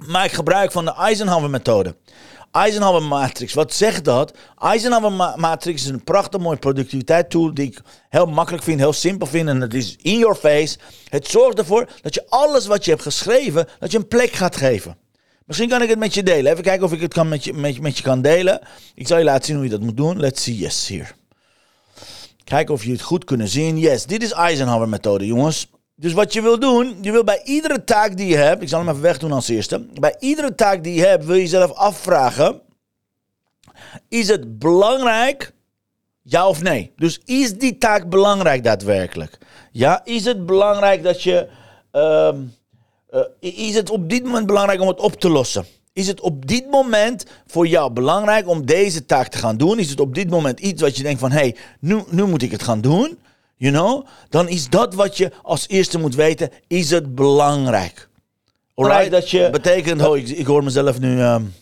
maak 0.06 0.30
gebruik 0.30 0.72
van 0.72 0.84
de 0.84 0.94
Eisenhower-methode. 0.94 1.96
Eisenhower 2.50 3.02
Matrix, 3.02 3.54
wat 3.54 3.74
zegt 3.74 4.04
dat? 4.04 4.36
Eisenhower 4.58 5.12
Matrix 5.36 5.82
is 5.82 5.88
een 5.88 6.04
prachtig 6.04 6.40
mooi 6.40 6.58
productiviteit 6.58 7.30
tool 7.30 7.54
die 7.54 7.66
ik 7.66 7.80
heel 8.08 8.26
makkelijk 8.26 8.64
vind, 8.64 8.78
heel 8.78 8.92
simpel 8.92 9.26
vind 9.26 9.48
en 9.48 9.60
het 9.60 9.74
is 9.74 9.96
in 10.02 10.18
your 10.18 10.34
face. 10.34 10.78
Het 11.08 11.26
zorgt 11.26 11.58
ervoor 11.58 11.88
dat 12.02 12.14
je 12.14 12.26
alles 12.28 12.66
wat 12.66 12.84
je 12.84 12.90
hebt 12.90 13.02
geschreven, 13.02 13.68
dat 13.78 13.92
je 13.92 13.98
een 13.98 14.08
plek 14.08 14.32
gaat 14.32 14.56
geven. 14.56 14.96
Misschien 15.46 15.68
kan 15.68 15.82
ik 15.82 15.88
het 15.88 15.98
met 15.98 16.14
je 16.14 16.22
delen. 16.22 16.52
Even 16.52 16.64
kijken 16.64 16.84
of 16.84 16.92
ik 16.92 17.00
het 17.00 17.14
kan 17.14 17.28
met, 17.28 17.44
je, 17.44 17.52
met, 17.52 17.80
met 17.80 17.96
je 17.96 18.02
kan 18.02 18.22
delen. 18.22 18.60
Ik 18.94 19.06
zal 19.06 19.18
je 19.18 19.24
laten 19.24 19.44
zien 19.44 19.54
hoe 19.54 19.64
je 19.64 19.70
dat 19.70 19.80
moet 19.80 19.96
doen. 19.96 20.20
Let's 20.20 20.42
see. 20.42 20.56
Yes, 20.56 20.88
hier. 20.88 21.14
Kijken 22.44 22.74
of 22.74 22.84
je 22.84 22.92
het 22.92 23.00
goed 23.00 23.24
kunnen 23.24 23.48
zien. 23.48 23.78
Yes, 23.78 24.06
dit 24.06 24.22
is 24.22 24.32
Eisenhower 24.32 24.88
methode, 24.88 25.26
jongens. 25.26 25.70
Dus 25.94 26.12
wat 26.12 26.32
je 26.32 26.42
wil 26.42 26.58
doen, 26.58 26.98
je 27.00 27.12
wil 27.12 27.24
bij 27.24 27.42
iedere 27.44 27.84
taak 27.84 28.16
die 28.16 28.26
je 28.26 28.36
hebt, 28.36 28.62
ik 28.62 28.68
zal 28.68 28.78
hem 28.78 28.88
even 28.88 29.00
wegdoen 29.02 29.32
als 29.32 29.48
eerste. 29.48 29.86
Bij 30.00 30.16
iedere 30.18 30.54
taak 30.54 30.84
die 30.84 30.94
je 30.94 31.06
hebt, 31.06 31.24
wil 31.24 31.34
je 31.34 31.40
jezelf 31.40 31.72
afvragen: 31.72 32.60
is 34.08 34.28
het 34.28 34.58
belangrijk? 34.58 35.52
Ja 36.22 36.48
of 36.48 36.62
nee? 36.62 36.92
Dus 36.96 37.20
is 37.24 37.58
die 37.58 37.78
taak 37.78 38.08
belangrijk 38.08 38.64
daadwerkelijk? 38.64 39.38
Ja, 39.72 40.04
is 40.04 40.24
het 40.24 40.46
belangrijk 40.46 41.02
dat 41.02 41.22
je. 41.22 41.48
Ehm, 41.90 42.36
uh, 43.10 43.20
is 43.40 43.74
het 43.74 43.90
op 43.90 44.10
dit 44.10 44.24
moment 44.24 44.46
belangrijk 44.46 44.80
om 44.80 44.88
het 44.88 45.00
op 45.00 45.20
te 45.20 45.28
lossen? 45.28 45.66
Is 45.92 46.06
het 46.06 46.20
op 46.20 46.46
dit 46.46 46.70
moment 46.70 47.24
voor 47.46 47.66
jou 47.66 47.92
belangrijk 47.92 48.48
om 48.48 48.66
deze 48.66 49.06
taak 49.06 49.28
te 49.28 49.38
gaan 49.38 49.56
doen? 49.56 49.78
Is 49.78 49.90
het 49.90 50.00
op 50.00 50.14
dit 50.14 50.30
moment 50.30 50.60
iets 50.60 50.82
wat 50.82 50.96
je 50.96 51.02
denkt 51.02 51.20
van, 51.20 51.30
hé, 51.30 51.38
hey, 51.38 51.56
nu, 51.80 52.02
nu 52.10 52.24
moet 52.24 52.42
ik 52.42 52.50
het 52.50 52.62
gaan 52.62 52.80
doen? 52.80 53.18
You 53.56 53.72
know? 53.72 54.06
Dan 54.28 54.48
is 54.48 54.68
dat 54.68 54.94
wat 54.94 55.16
je 55.16 55.32
als 55.42 55.68
eerste 55.68 55.98
moet 55.98 56.14
weten, 56.14 56.50
is 56.66 56.90
het 56.90 57.14
belangrijk? 57.14 58.08
Alright, 58.74 59.10
dat 59.10 59.30
je... 59.30 59.48
Betekent, 59.50 60.06
oh, 60.06 60.16
ik, 60.16 60.28
ik 60.28 60.46
hoor 60.46 60.64
mezelf 60.64 60.98
nu... 61.00 61.22
Um, 61.22 61.54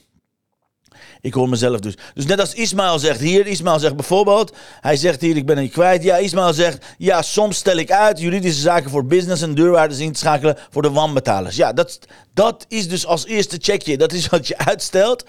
ik 1.25 1.35
hoor 1.35 1.49
mezelf 1.49 1.81
dus. 1.81 1.95
Dus 2.15 2.27
net 2.27 2.41
als 2.41 2.55
Ismaël 2.55 2.99
zegt 2.99 3.21
hier, 3.21 3.47
Ismaël 3.47 3.79
zegt 3.79 3.97
bijvoorbeeld, 3.97 4.57
hij 4.81 4.97
zegt 4.97 5.21
hier, 5.21 5.37
ik 5.37 5.47
ben 5.47 5.59
het 5.59 5.71
kwijt. 5.71 6.03
Ja, 6.03 6.17
Ismaël 6.17 6.53
zegt, 6.53 6.85
ja, 6.99 7.23
soms 7.23 7.57
stel 7.57 7.77
ik 7.77 7.91
uit 7.91 8.21
juridische 8.21 8.61
zaken 8.61 8.91
voor 8.91 9.07
business 9.07 9.43
en 9.43 9.55
deurwaarders 9.55 10.01
in 10.01 10.13
te 10.13 10.19
schakelen 10.19 10.59
voor 10.71 10.83
de 10.83 10.91
wanbetalers. 10.91 11.57
Ja, 11.57 11.73
dat, 11.73 11.99
dat 12.35 12.65
is 12.69 12.89
dus 12.89 13.07
als 13.07 13.27
eerste 13.27 13.57
checkje. 13.61 13.97
Dat 13.97 14.13
is 14.13 14.27
wat 14.27 14.47
je 14.47 14.59
uitstelt. 14.59 15.25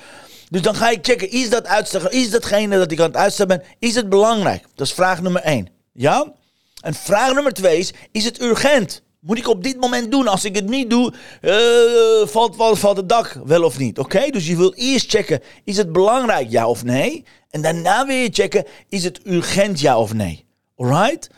Dus 0.49 0.61
dan 0.61 0.75
ga 0.75 0.89
ik 0.89 0.99
checken, 1.01 1.31
is 1.31 1.49
dat 1.49 1.65
uitstellen, 1.65 2.11
is 2.11 2.29
datgene 2.29 2.77
dat 2.77 2.91
ik 2.91 2.99
aan 2.99 3.07
het 3.07 3.15
uitstellen 3.15 3.57
ben, 3.57 3.67
is 3.79 3.95
het 3.95 4.09
belangrijk? 4.09 4.63
Dat 4.75 4.87
is 4.87 4.93
vraag 4.93 5.21
nummer 5.21 5.41
één. 5.41 5.69
Ja? 5.93 6.33
En 6.81 6.93
vraag 6.93 7.33
nummer 7.33 7.53
twee 7.53 7.77
is, 7.77 7.93
is 8.11 8.25
het 8.25 8.41
urgent? 8.41 9.01
Moet 9.25 9.38
ik 9.38 9.48
op 9.48 9.63
dit 9.63 9.79
moment 9.79 10.12
doen? 10.12 10.27
Als 10.27 10.46
ik 10.46 10.55
het 10.55 10.70
niet 10.70 10.89
doe, 10.89 11.13
uh, 11.41 12.27
valt, 12.27 12.55
valt, 12.55 12.79
valt 12.79 12.98
het 12.98 13.10
dak 13.10 13.39
wel 13.46 13.63
of 13.63 13.77
niet. 13.77 14.00
Oké? 14.00 14.29
Dus 14.29 14.48
je 14.48 14.58
wil 14.58 14.74
eerst 14.74 15.10
checken, 15.10 15.41
is 15.63 15.77
het 15.77 15.91
belangrijk 15.91 16.50
ja 16.50 16.67
of 16.67 16.84
nee? 16.84 17.25
En 17.50 17.62
daarna 17.62 18.05
wil 18.05 18.15
je 18.15 18.29
checken, 18.32 18.65
is 18.89 19.03
het 19.03 19.20
urgent 19.24 19.79
ja 19.79 20.00
of 20.00 20.13
nee? 20.13 20.46
Alright? 20.75 21.29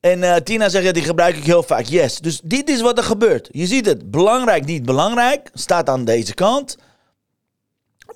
En 0.00 0.18
uh, 0.18 0.36
Tina 0.36 0.68
zegt, 0.68 0.84
ja, 0.84 0.92
die 0.92 1.02
gebruik 1.02 1.36
ik 1.36 1.44
heel 1.44 1.62
vaak. 1.62 1.84
Yes. 1.84 2.18
Dus 2.18 2.40
dit 2.44 2.68
is 2.68 2.80
wat 2.80 2.98
er 2.98 3.04
gebeurt. 3.04 3.48
Je 3.52 3.66
ziet 3.66 3.86
het. 3.86 4.10
Belangrijk, 4.10 4.64
niet 4.64 4.84
belangrijk. 4.84 5.50
Staat 5.54 5.88
aan 5.88 6.04
deze 6.04 6.34
kant. 6.34 6.76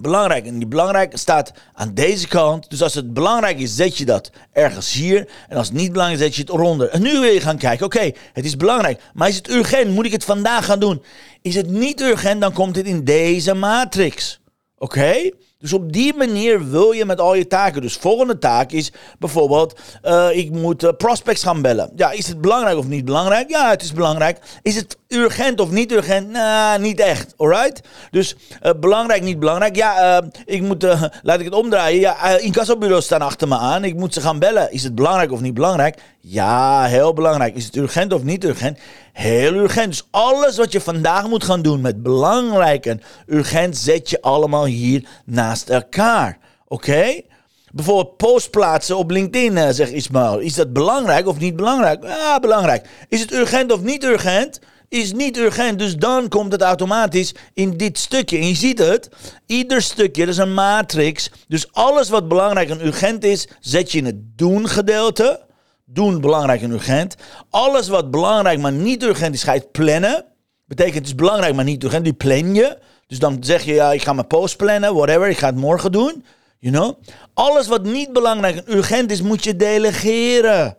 Belangrijk. 0.01 0.47
En 0.47 0.59
die 0.59 0.69
belangrijk 0.69 1.19
staat 1.19 1.53
aan 1.75 1.95
deze 1.95 2.29
kant. 2.29 2.71
Dus 2.71 2.83
als 2.83 2.95
het 2.95 3.15
belangrijk 3.15 3.59
is, 3.59 3.75
zet 3.75 3.97
je 3.97 4.05
dat 4.05 4.31
ergens 4.53 4.93
hier. 4.93 5.29
En 5.49 5.57
als 5.57 5.69
het 5.69 5.77
niet 5.77 5.93
belangrijk 5.93 6.21
is, 6.21 6.27
zet 6.27 6.37
je 6.37 6.43
het 6.43 6.51
eronder. 6.51 6.89
En 6.89 7.03
nu 7.03 7.13
wil 7.13 7.33
je 7.33 7.41
gaan 7.41 7.59
kijken, 7.59 7.87
oké, 7.87 8.11
het 8.33 8.45
is 8.45 8.57
belangrijk. 8.57 9.01
Maar 9.15 9.29
is 9.29 9.37
het 9.37 9.51
urgent? 9.51 9.91
Moet 9.91 10.07
ik 10.07 10.13
het 10.13 10.25
vandaag 10.25 10.65
gaan 10.65 10.81
doen? 10.81 11.03
Is 11.43 11.55
het 11.55 11.71
niet 11.71 12.01
urgent, 12.01 12.41
dan 12.41 12.53
komt 12.53 12.77
het 12.77 12.87
in 12.87 13.05
deze 13.05 13.55
matrix. 13.55 14.41
Oké? 14.79 15.31
Dus 15.61 15.73
op 15.73 15.93
die 15.93 16.15
manier 16.15 16.71
wil 16.71 16.93
je 16.93 17.05
met 17.05 17.21
al 17.21 17.35
je 17.35 17.47
taken. 17.47 17.83
Dus 17.83 17.97
volgende 17.97 18.39
taak 18.39 18.71
is 18.71 18.93
bijvoorbeeld, 19.19 19.81
uh, 20.05 20.29
ik 20.33 20.51
moet 20.51 20.83
uh, 20.83 20.91
prospects 20.97 21.43
gaan 21.43 21.63
bellen. 21.63 21.91
Ja, 21.97 22.11
is 22.11 22.27
het 22.29 22.41
belangrijk 22.41 22.77
of 22.77 22.87
niet 22.87 23.05
belangrijk? 23.05 23.51
Ja, 23.51 23.71
het 23.71 23.83
is 23.83 23.93
belangrijk. 23.93 24.39
Is 24.63 24.77
het 24.77 24.97
urgent 25.09 25.61
of 25.61 25.71
niet 25.71 25.93
urgent? 25.93 26.31
Nou, 26.31 26.81
niet 26.81 27.01
echt. 27.01 27.35
Alright? 27.37 27.81
Dus 28.11 28.37
uh, 28.63 28.71
belangrijk, 28.81 29.23
niet 29.23 29.39
belangrijk. 29.39 29.77
Ja, 29.77 30.23
ik 30.45 30.63
moet, 30.63 30.83
laat 31.23 31.39
ik 31.39 31.45
het 31.45 31.55
omdraaien. 31.55 32.01
Ja, 32.01 32.39
incassobureaus 32.39 33.05
staan 33.05 33.23
achter 33.23 33.49
me 33.49 33.59
aan. 33.59 33.85
Ik 33.85 33.95
moet 33.95 34.15
ze 34.15 34.21
gaan 34.21 34.39
bellen. 34.39 34.73
Is 34.73 34.83
het 34.83 34.95
belangrijk 34.95 35.33
of 35.33 35.41
niet 35.41 35.55
belangrijk? 35.55 35.99
Ja, 36.23 36.85
heel 36.85 37.13
belangrijk. 37.13 37.55
Is 37.55 37.65
het 37.65 37.77
urgent 37.77 38.13
of 38.13 38.23
niet 38.23 38.45
urgent? 38.45 38.79
Heel 39.13 39.55
urgent. 39.55 39.87
Dus 39.87 40.07
alles 40.11 40.57
wat 40.57 40.73
je 40.73 40.81
vandaag 40.81 41.29
moet 41.29 41.45
gaan 41.45 41.63
doen 41.63 41.81
met 41.81 42.03
belangrijk 42.03 42.87
en 42.87 43.03
urgent, 43.27 43.77
zet 43.77 44.11
je 44.11 44.23
allemaal 44.23 44.65
hier 44.65 45.09
naast 45.51 45.71
elkaar. 45.71 46.39
Oké? 46.67 47.21
Bijvoorbeeld 47.73 48.17
post 48.17 48.51
plaatsen 48.51 48.97
op 48.97 49.11
LinkedIn, 49.11 49.57
uh, 49.57 49.69
zegt 49.71 49.93
Ismail. 49.93 50.39
Is 50.39 50.55
dat 50.55 50.73
belangrijk 50.73 51.27
of 51.27 51.39
niet 51.39 51.57
belangrijk? 51.57 52.03
Ja, 52.03 52.41
belangrijk. 52.41 52.87
Is 53.09 53.21
het 53.21 53.33
urgent 53.33 53.73
of 53.73 53.83
niet 53.83 54.05
urgent? 54.05 54.61
Is 54.89 55.13
niet 55.13 55.37
urgent, 55.37 55.79
dus 55.79 55.97
dan 55.97 56.29
komt 56.29 56.53
het 56.53 56.63
automatisch 56.63 57.35
in 57.55 57.77
dit 57.77 57.99
stukje. 57.99 58.39
En 58.39 58.47
je 58.47 58.55
ziet 58.55 58.79
het, 58.79 59.09
ieder 59.47 59.83
stukje, 59.83 60.25
dat 60.25 60.35
is 60.35 60.41
een 60.41 60.55
matrix. 60.55 61.31
Dus 61.49 61.73
alles 61.73 62.09
wat 62.09 62.29
belangrijk 62.29 62.71
en 62.71 62.87
urgent 62.87 63.25
is, 63.25 63.49
zet 63.61 63.93
je 63.93 63.99
in 63.99 64.05
het 64.05 64.39
doen 64.39 64.69
gedeelte 64.69 65.41
doen 65.85 66.21
belangrijk 66.21 66.63
en 66.63 66.71
urgent. 66.71 67.17
Alles 67.51 67.89
wat 67.89 68.11
belangrijk 68.11 68.59
maar 68.59 68.73
niet 68.73 69.03
urgent 69.03 69.35
is, 69.35 69.43
ga 69.43 69.53
je 69.53 69.69
plannen. 69.73 70.25
Betekent 70.67 70.95
het 70.95 71.07
is 71.07 71.15
belangrijk 71.15 71.55
maar 71.55 71.65
niet 71.65 71.85
urgent, 71.85 72.05
die 72.05 72.13
plan 72.13 72.55
je. 72.55 72.79
Dus 73.11 73.19
dan 73.19 73.37
zeg 73.41 73.63
je, 73.63 73.73
ja, 73.75 73.93
ik 73.93 74.03
ga 74.03 74.13
mijn 74.13 74.27
post 74.27 74.57
plannen, 74.57 74.95
whatever, 74.95 75.29
ik 75.29 75.39
ga 75.39 75.47
het 75.47 75.57
morgen 75.57 75.93
doen. 75.93 76.25
You 76.59 76.75
know? 76.75 76.95
Alles 77.35 77.67
wat 77.67 77.83
niet 77.83 78.13
belangrijk 78.13 78.57
en 78.57 78.77
urgent 78.77 79.11
is, 79.11 79.23
moet 79.23 79.45
je 79.45 79.57
delegeren. 79.57 80.77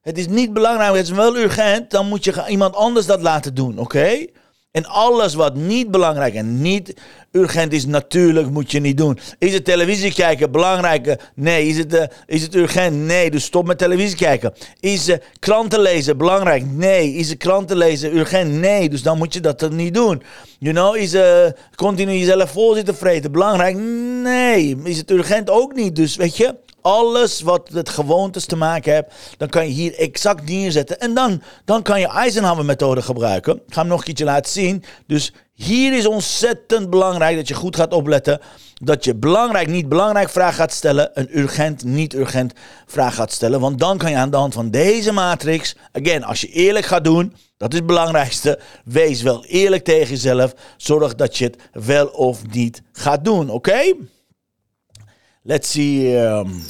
Het 0.00 0.18
is 0.18 0.26
niet 0.26 0.52
belangrijk, 0.52 0.94
het 0.94 1.04
is 1.04 1.10
wel 1.10 1.36
urgent, 1.36 1.90
dan 1.90 2.08
moet 2.08 2.24
je 2.24 2.44
iemand 2.48 2.74
anders 2.74 3.06
dat 3.06 3.22
laten 3.22 3.54
doen, 3.54 3.78
oké? 3.78 4.26
En 4.74 4.86
alles 4.86 5.34
wat 5.34 5.54
niet 5.54 5.90
belangrijk 5.90 6.34
en 6.34 6.60
niet 6.60 6.94
urgent 7.32 7.72
is, 7.72 7.86
natuurlijk 7.86 8.50
moet 8.50 8.70
je 8.70 8.80
niet 8.80 8.96
doen. 8.96 9.18
Is 9.38 9.52
het 9.52 9.64
televisie 9.64 10.14
kijken 10.14 10.50
belangrijk? 10.50 11.16
Nee. 11.34 11.66
Is 11.66 11.78
het, 11.78 11.94
uh, 11.94 12.02
is 12.26 12.42
het 12.42 12.54
urgent? 12.54 12.96
Nee. 12.96 13.30
Dus 13.30 13.44
stop 13.44 13.66
met 13.66 13.78
televisie 13.78 14.16
kijken. 14.16 14.54
Is 14.80 15.08
uh, 15.08 15.16
kranten 15.38 15.80
lezen 15.80 16.16
belangrijk? 16.16 16.64
Nee. 16.66 17.14
Is 17.14 17.28
het 17.28 17.38
kranten 17.38 17.76
lezen 17.76 18.16
urgent? 18.16 18.52
Nee. 18.52 18.88
Dus 18.88 19.02
dan 19.02 19.18
moet 19.18 19.34
je 19.34 19.40
dat 19.40 19.70
niet 19.70 19.94
doen. 19.94 20.22
You 20.58 20.74
know, 20.74 20.96
is 20.96 21.14
uh, 21.14 21.46
continu 21.74 22.12
jezelf 22.12 22.50
vol 22.50 22.74
zitten 22.74 22.96
vreten 22.96 23.32
belangrijk? 23.32 23.76
Nee. 24.22 24.76
Is 24.84 24.96
het 24.96 25.10
urgent 25.10 25.50
ook 25.50 25.74
niet? 25.74 25.96
Dus 25.96 26.16
weet 26.16 26.36
je, 26.36 26.54
alles 26.84 27.40
wat 27.40 27.70
met 27.70 27.88
gewoontes 27.88 28.46
te 28.46 28.56
maken 28.56 28.92
heeft, 28.92 29.36
dan 29.36 29.48
kan 29.48 29.66
je 29.66 29.72
hier 29.72 29.98
exact 29.98 30.48
neerzetten. 30.48 31.00
En 31.00 31.14
dan, 31.14 31.42
dan 31.64 31.82
kan 31.82 32.00
je 32.00 32.08
Eisenhower-methode 32.08 33.02
gebruiken. 33.02 33.54
Ik 33.54 33.74
ga 33.74 33.80
hem 33.80 33.88
nog 33.88 33.98
een 33.98 34.04
keertje 34.04 34.24
laten 34.24 34.52
zien. 34.52 34.84
Dus 35.06 35.32
hier 35.54 35.96
is 35.96 36.06
ontzettend 36.06 36.90
belangrijk 36.90 37.36
dat 37.36 37.48
je 37.48 37.54
goed 37.54 37.76
gaat 37.76 37.92
opletten. 37.92 38.40
Dat 38.74 39.04
je 39.04 39.14
belangrijk, 39.14 39.68
niet 39.68 39.88
belangrijk 39.88 40.28
vraag 40.28 40.54
gaat 40.54 40.72
stellen. 40.72 41.10
Een 41.14 41.38
urgent, 41.38 41.84
niet 41.84 42.14
urgent 42.14 42.52
vraag 42.86 43.14
gaat 43.14 43.32
stellen. 43.32 43.60
Want 43.60 43.78
dan 43.78 43.98
kan 43.98 44.10
je 44.10 44.16
aan 44.16 44.30
de 44.30 44.36
hand 44.36 44.54
van 44.54 44.70
deze 44.70 45.12
matrix, 45.12 45.76
again, 45.92 46.24
als 46.24 46.40
je 46.40 46.48
eerlijk 46.48 46.86
gaat 46.86 47.04
doen, 47.04 47.34
dat 47.56 47.72
is 47.72 47.78
het 47.78 47.86
belangrijkste. 47.86 48.58
Wees 48.84 49.22
wel 49.22 49.44
eerlijk 49.44 49.84
tegen 49.84 50.08
jezelf. 50.08 50.54
Zorg 50.76 51.14
dat 51.14 51.36
je 51.36 51.44
het 51.44 51.86
wel 51.86 52.06
of 52.06 52.46
niet 52.46 52.82
gaat 52.92 53.24
doen, 53.24 53.50
oké? 53.50 53.94
Let's 55.46 55.68
see. 55.68 56.16
Um... 56.16 56.62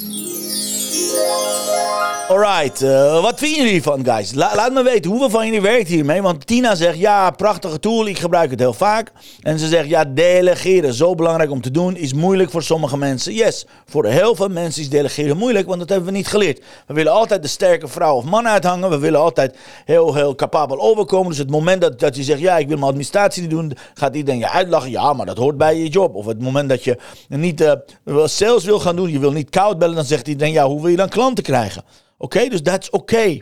Alright, 2.28 2.83
uh, 2.83 3.23
wat 3.23 3.38
vinden 3.38 3.56
jullie 3.56 3.73
hiervan, 3.73 4.04
guys? 4.04 4.35
laat 4.35 4.73
me 4.73 4.83
weten, 4.83 5.11
hoeveel 5.11 5.30
van 5.30 5.44
jullie 5.44 5.61
werkt 5.61 5.88
hiermee? 5.88 6.23
Want 6.23 6.47
Tina 6.47 6.75
zegt, 6.75 6.99
ja, 6.99 7.30
prachtige 7.30 7.78
tool, 7.80 8.06
ik 8.06 8.18
gebruik 8.18 8.50
het 8.50 8.61
heel 8.61 8.73
vaak. 8.73 9.12
En 9.40 9.59
ze 9.59 9.68
zegt, 9.68 9.88
ja, 9.88 10.04
delegeren, 10.04 10.94
zo 10.94 11.14
belangrijk 11.14 11.50
om 11.50 11.61
te 11.61 11.71
doen, 11.71 11.97
is 11.97 12.12
moeilijk 12.12 12.50
voor 12.50 12.62
sommige 12.62 12.97
mensen. 12.97 13.35
Yes, 13.35 13.66
voor 13.87 14.06
heel 14.06 14.35
veel 14.35 14.49
mensen 14.49 14.83
is 14.83 14.88
delegeren 14.88 15.37
moeilijk, 15.37 15.66
want 15.66 15.78
dat 15.78 15.88
hebben 15.88 16.06
we 16.06 16.16
niet 16.16 16.26
geleerd. 16.26 16.62
We 16.87 16.94
willen 16.94 17.12
altijd 17.12 17.42
de 17.42 17.49
sterke 17.49 17.88
vrouw 17.88 18.16
of 18.16 18.25
man 18.25 18.49
uithangen. 18.49 18.90
We 18.90 18.99
willen 18.99 19.21
altijd 19.21 19.56
heel, 19.85 20.14
heel 20.14 20.35
capabel 20.35 20.80
overkomen. 20.80 21.28
Dus 21.28 21.38
het 21.38 21.50
moment 21.50 21.80
dat, 21.80 22.00
dat 22.00 22.16
je 22.16 22.23
zegt, 22.23 22.40
ja, 22.40 22.59
ik 22.59 22.66
wil 22.66 22.76
mijn 22.76 22.88
administratie 22.88 23.47
doen, 23.47 23.73
gaat 23.94 24.16
iedereen 24.16 24.40
je 24.40 24.50
uitlachen. 24.50 24.90
Ja, 24.90 25.12
maar 25.12 25.26
dat 25.26 25.38
hoort 25.38 25.56
bij 25.56 25.78
je 25.78 25.88
job. 25.88 26.14
Of 26.14 26.26
het 26.26 26.42
moment 26.42 26.68
dat 26.68 26.85
je 26.85 26.99
niet 27.28 27.61
uh, 27.61 28.25
sales 28.25 28.64
wil 28.64 28.80
gaan 28.80 28.97
doen, 28.97 29.11
je 29.11 29.18
wil 29.18 29.33
niet 29.33 29.50
koud 29.50 29.78
bellen, 29.78 29.94
dan 29.94 30.04
zegt 30.04 30.28
iedereen, 30.28 30.52
ja, 30.52 30.66
hoe 30.66 30.80
wil 30.80 30.90
je 30.90 30.97
klanten 31.09 31.45
krijgen? 31.45 31.85
Oké, 32.19 32.49
dus 32.49 32.63
dat 32.63 32.83
is 32.83 32.91
oké. 32.91 33.41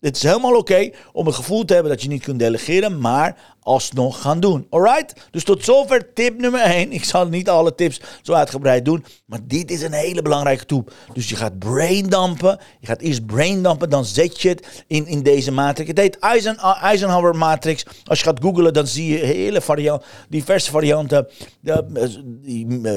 Het 0.00 0.16
is 0.16 0.22
helemaal 0.22 0.56
oké 0.56 0.90
om 1.12 1.26
een 1.26 1.34
gevoel 1.34 1.64
te 1.64 1.74
hebben 1.74 1.92
dat 1.92 2.02
je 2.02 2.08
niet 2.08 2.22
kunt 2.22 2.38
delegeren, 2.38 3.00
maar 3.00 3.55
alsnog 3.66 4.20
gaan 4.20 4.40
doen. 4.40 4.66
Alright? 4.70 5.28
Dus 5.30 5.44
tot 5.44 5.64
zover 5.64 6.12
tip 6.14 6.40
nummer 6.40 6.60
1. 6.60 6.92
Ik 6.92 7.04
zal 7.04 7.26
niet 7.26 7.48
alle 7.48 7.74
tips 7.74 8.00
zo 8.22 8.32
uitgebreid 8.32 8.84
doen, 8.84 9.04
maar 9.24 9.38
dit 9.42 9.70
is 9.70 9.82
een 9.82 9.92
hele 9.92 10.22
belangrijke 10.22 10.66
tool. 10.66 10.84
Dus 11.12 11.28
je 11.28 11.36
gaat 11.36 11.58
braindampen. 11.58 12.58
Je 12.80 12.86
gaat 12.86 13.00
eerst 13.00 13.26
braindampen, 13.26 13.90
dan 13.90 14.04
zet 14.04 14.40
je 14.42 14.48
het 14.48 14.84
in, 14.86 15.06
in 15.06 15.22
deze 15.22 15.52
matrix. 15.52 15.88
Het 15.88 15.98
heet 15.98 16.18
Eisen, 16.18 16.56
Eisenhower 16.58 17.36
matrix. 17.36 17.86
Als 18.04 18.18
je 18.18 18.24
gaat 18.24 18.40
googlen, 18.42 18.72
dan 18.72 18.86
zie 18.86 19.12
je 19.12 19.24
hele 19.24 19.60
variant, 19.60 20.04
diverse 20.28 20.70
varianten. 20.70 21.28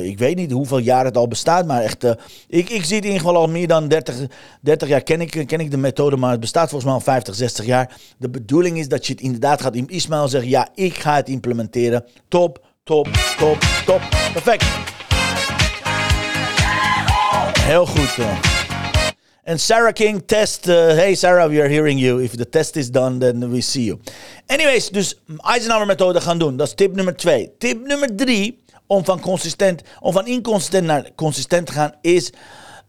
ik 0.03 0.19
weet 0.19 0.35
niet 0.35 0.51
hoeveel 0.51 0.77
jaar 0.77 1.05
het 1.05 1.17
al 1.17 1.27
bestaat, 1.27 1.65
maar 1.65 1.81
echt, 1.81 2.03
eh, 2.03 2.11
ik, 2.47 2.69
ik 2.69 2.85
zie 2.85 2.95
het 2.95 3.05
in 3.05 3.11
ieder 3.11 3.19
geval 3.19 3.35
al 3.35 3.47
meer 3.47 3.67
dan 3.67 3.87
30, 3.87 4.15
30 4.61 4.87
jaar 4.87 5.01
ken 5.01 5.21
ik, 5.21 5.43
ken 5.47 5.59
ik 5.59 5.71
de 5.71 5.77
methode, 5.77 6.17
maar 6.17 6.31
het 6.31 6.39
bestaat 6.39 6.69
volgens 6.69 6.83
mij 6.83 6.93
al 6.93 7.05
50, 7.05 7.35
60 7.35 7.65
jaar. 7.65 7.97
De 8.17 8.29
bedoeling 8.29 8.77
is 8.79 8.87
dat 8.87 9.07
je 9.07 9.13
het 9.13 9.21
inderdaad 9.21 9.61
gaat, 9.61 9.75
Ismail 9.75 10.27
zegt, 10.27 10.45
ja, 10.45 10.58
ik 10.75 10.99
ga 10.99 11.15
het 11.15 11.29
implementeren. 11.29 12.05
Top, 12.27 12.65
top, 12.83 13.07
top, 13.37 13.57
top. 13.85 14.01
Perfect. 14.33 14.65
Heel 17.59 17.85
goed. 17.85 18.17
Uh. 18.19 18.39
En 19.43 19.59
Sarah 19.59 19.93
King 19.93 20.23
test. 20.25 20.67
Uh, 20.67 20.75
hey 20.75 21.15
Sarah, 21.15 21.49
we 21.49 21.59
are 21.59 21.69
hearing 21.69 21.99
you. 21.99 22.23
If 22.23 22.35
the 22.35 22.49
test 22.49 22.75
is 22.75 22.91
done, 22.91 23.17
then 23.17 23.51
we 23.51 23.61
see 23.61 23.83
you. 23.83 23.99
Anyways, 24.45 24.89
dus 24.89 25.19
Eisenhower 25.37 25.85
methode 25.85 26.21
gaan 26.21 26.39
doen. 26.39 26.57
Dat 26.57 26.67
is 26.67 26.73
tip 26.73 26.95
nummer 26.95 27.15
twee. 27.15 27.51
Tip 27.57 27.87
nummer 27.87 28.15
drie, 28.15 28.63
om 28.87 29.05
van 29.05 29.19
consistent, 29.19 29.81
om 29.99 30.13
van 30.13 30.27
inconsistent 30.27 30.85
naar 30.85 31.09
consistent 31.15 31.67
te 31.67 31.73
gaan, 31.73 31.93
is 32.01 32.31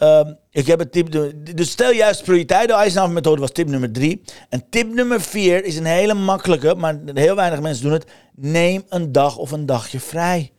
Um, 0.03 0.39
ik 0.51 0.67
heb 0.67 0.81
een 0.81 0.91
tip. 0.91 1.33
Dus 1.55 1.71
stel 1.71 1.93
juist 1.93 2.23
prioriteit. 2.23 2.69
De 2.69 2.75
Eisenhower 2.75 3.15
methode 3.15 3.41
was 3.41 3.51
tip 3.53 3.69
nummer 3.69 3.93
drie. 3.93 4.23
En 4.49 4.67
tip 4.71 4.95
nummer 4.95 5.21
vier 5.21 5.65
is 5.65 5.77
een 5.77 5.85
hele 5.85 6.15
makkelijke, 6.15 6.75
maar 6.75 7.01
heel 7.15 7.35
weinig 7.35 7.61
mensen 7.61 7.83
doen 7.83 7.93
het. 7.93 8.07
Neem 8.35 8.85
een 8.89 9.13
dag 9.13 9.37
of 9.37 9.51
een 9.51 9.67
dagje 9.67 10.01
vrij. 10.01 10.53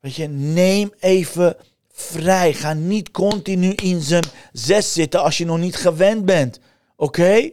Weet 0.00 0.14
je, 0.14 0.28
neem 0.28 0.92
even 1.00 1.56
vrij. 1.92 2.52
Ga 2.52 2.72
niet 2.72 3.10
continu 3.10 3.70
in 3.70 4.00
zijn 4.00 4.24
zes 4.52 4.92
zitten 4.92 5.22
als 5.22 5.38
je 5.38 5.44
nog 5.44 5.58
niet 5.58 5.76
gewend 5.76 6.24
bent. 6.24 6.60
Oké? 6.96 7.50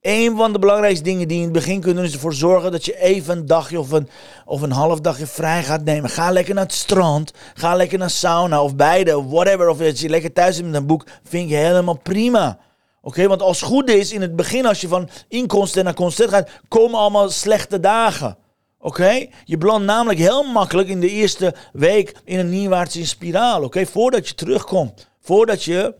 Een 0.00 0.36
van 0.36 0.52
de 0.52 0.58
belangrijkste 0.58 1.04
dingen 1.04 1.28
die 1.28 1.36
je 1.36 1.42
in 1.42 1.48
het 1.48 1.58
begin 1.58 1.80
kunt 1.80 1.96
doen, 1.96 2.04
is 2.04 2.12
ervoor 2.12 2.34
zorgen 2.34 2.72
dat 2.72 2.84
je 2.84 2.98
even 2.98 3.38
een 3.38 3.46
dagje 3.46 3.80
of 3.80 3.90
een, 3.90 4.08
of 4.44 4.62
een 4.62 4.72
half 4.72 5.00
dagje 5.00 5.26
vrij 5.26 5.62
gaat 5.62 5.84
nemen. 5.84 6.10
Ga 6.10 6.30
lekker 6.30 6.54
naar 6.54 6.64
het 6.64 6.72
strand. 6.72 7.32
Ga 7.54 7.74
lekker 7.74 7.98
naar 7.98 8.10
sauna 8.10 8.62
of 8.62 8.76
beide, 8.76 9.24
whatever. 9.24 9.68
Of 9.68 10.00
je 10.00 10.08
lekker 10.08 10.32
thuis 10.32 10.56
zit 10.56 10.64
met 10.64 10.74
een 10.74 10.86
boek, 10.86 11.06
vind 11.24 11.50
je 11.50 11.56
helemaal 11.56 11.98
prima. 11.98 12.58
Oké, 13.02 13.26
want 13.28 13.42
als 13.42 13.60
het 13.60 13.68
goed 13.68 13.90
is, 13.90 14.12
in 14.12 14.20
het 14.20 14.36
begin 14.36 14.66
als 14.66 14.80
je 14.80 14.88
van 14.88 15.08
inkomsten 15.28 15.84
naar 15.84 15.94
constant 15.94 16.30
gaat, 16.30 16.50
komen 16.68 16.98
allemaal 16.98 17.30
slechte 17.30 17.80
dagen. 17.80 18.36
Oké? 18.78 19.26
Je 19.44 19.58
belandt 19.58 19.86
namelijk 19.86 20.18
heel 20.18 20.42
makkelijk 20.42 20.88
in 20.88 21.00
de 21.00 21.10
eerste 21.10 21.54
week 21.72 22.16
in 22.24 22.38
een 22.38 22.50
nieuwaartse 22.50 23.06
spiraal. 23.06 23.62
Oké, 23.62 23.86
voordat 23.86 24.28
je 24.28 24.34
terugkomt. 24.34 25.08
Voordat 25.20 25.62
je 25.64 25.94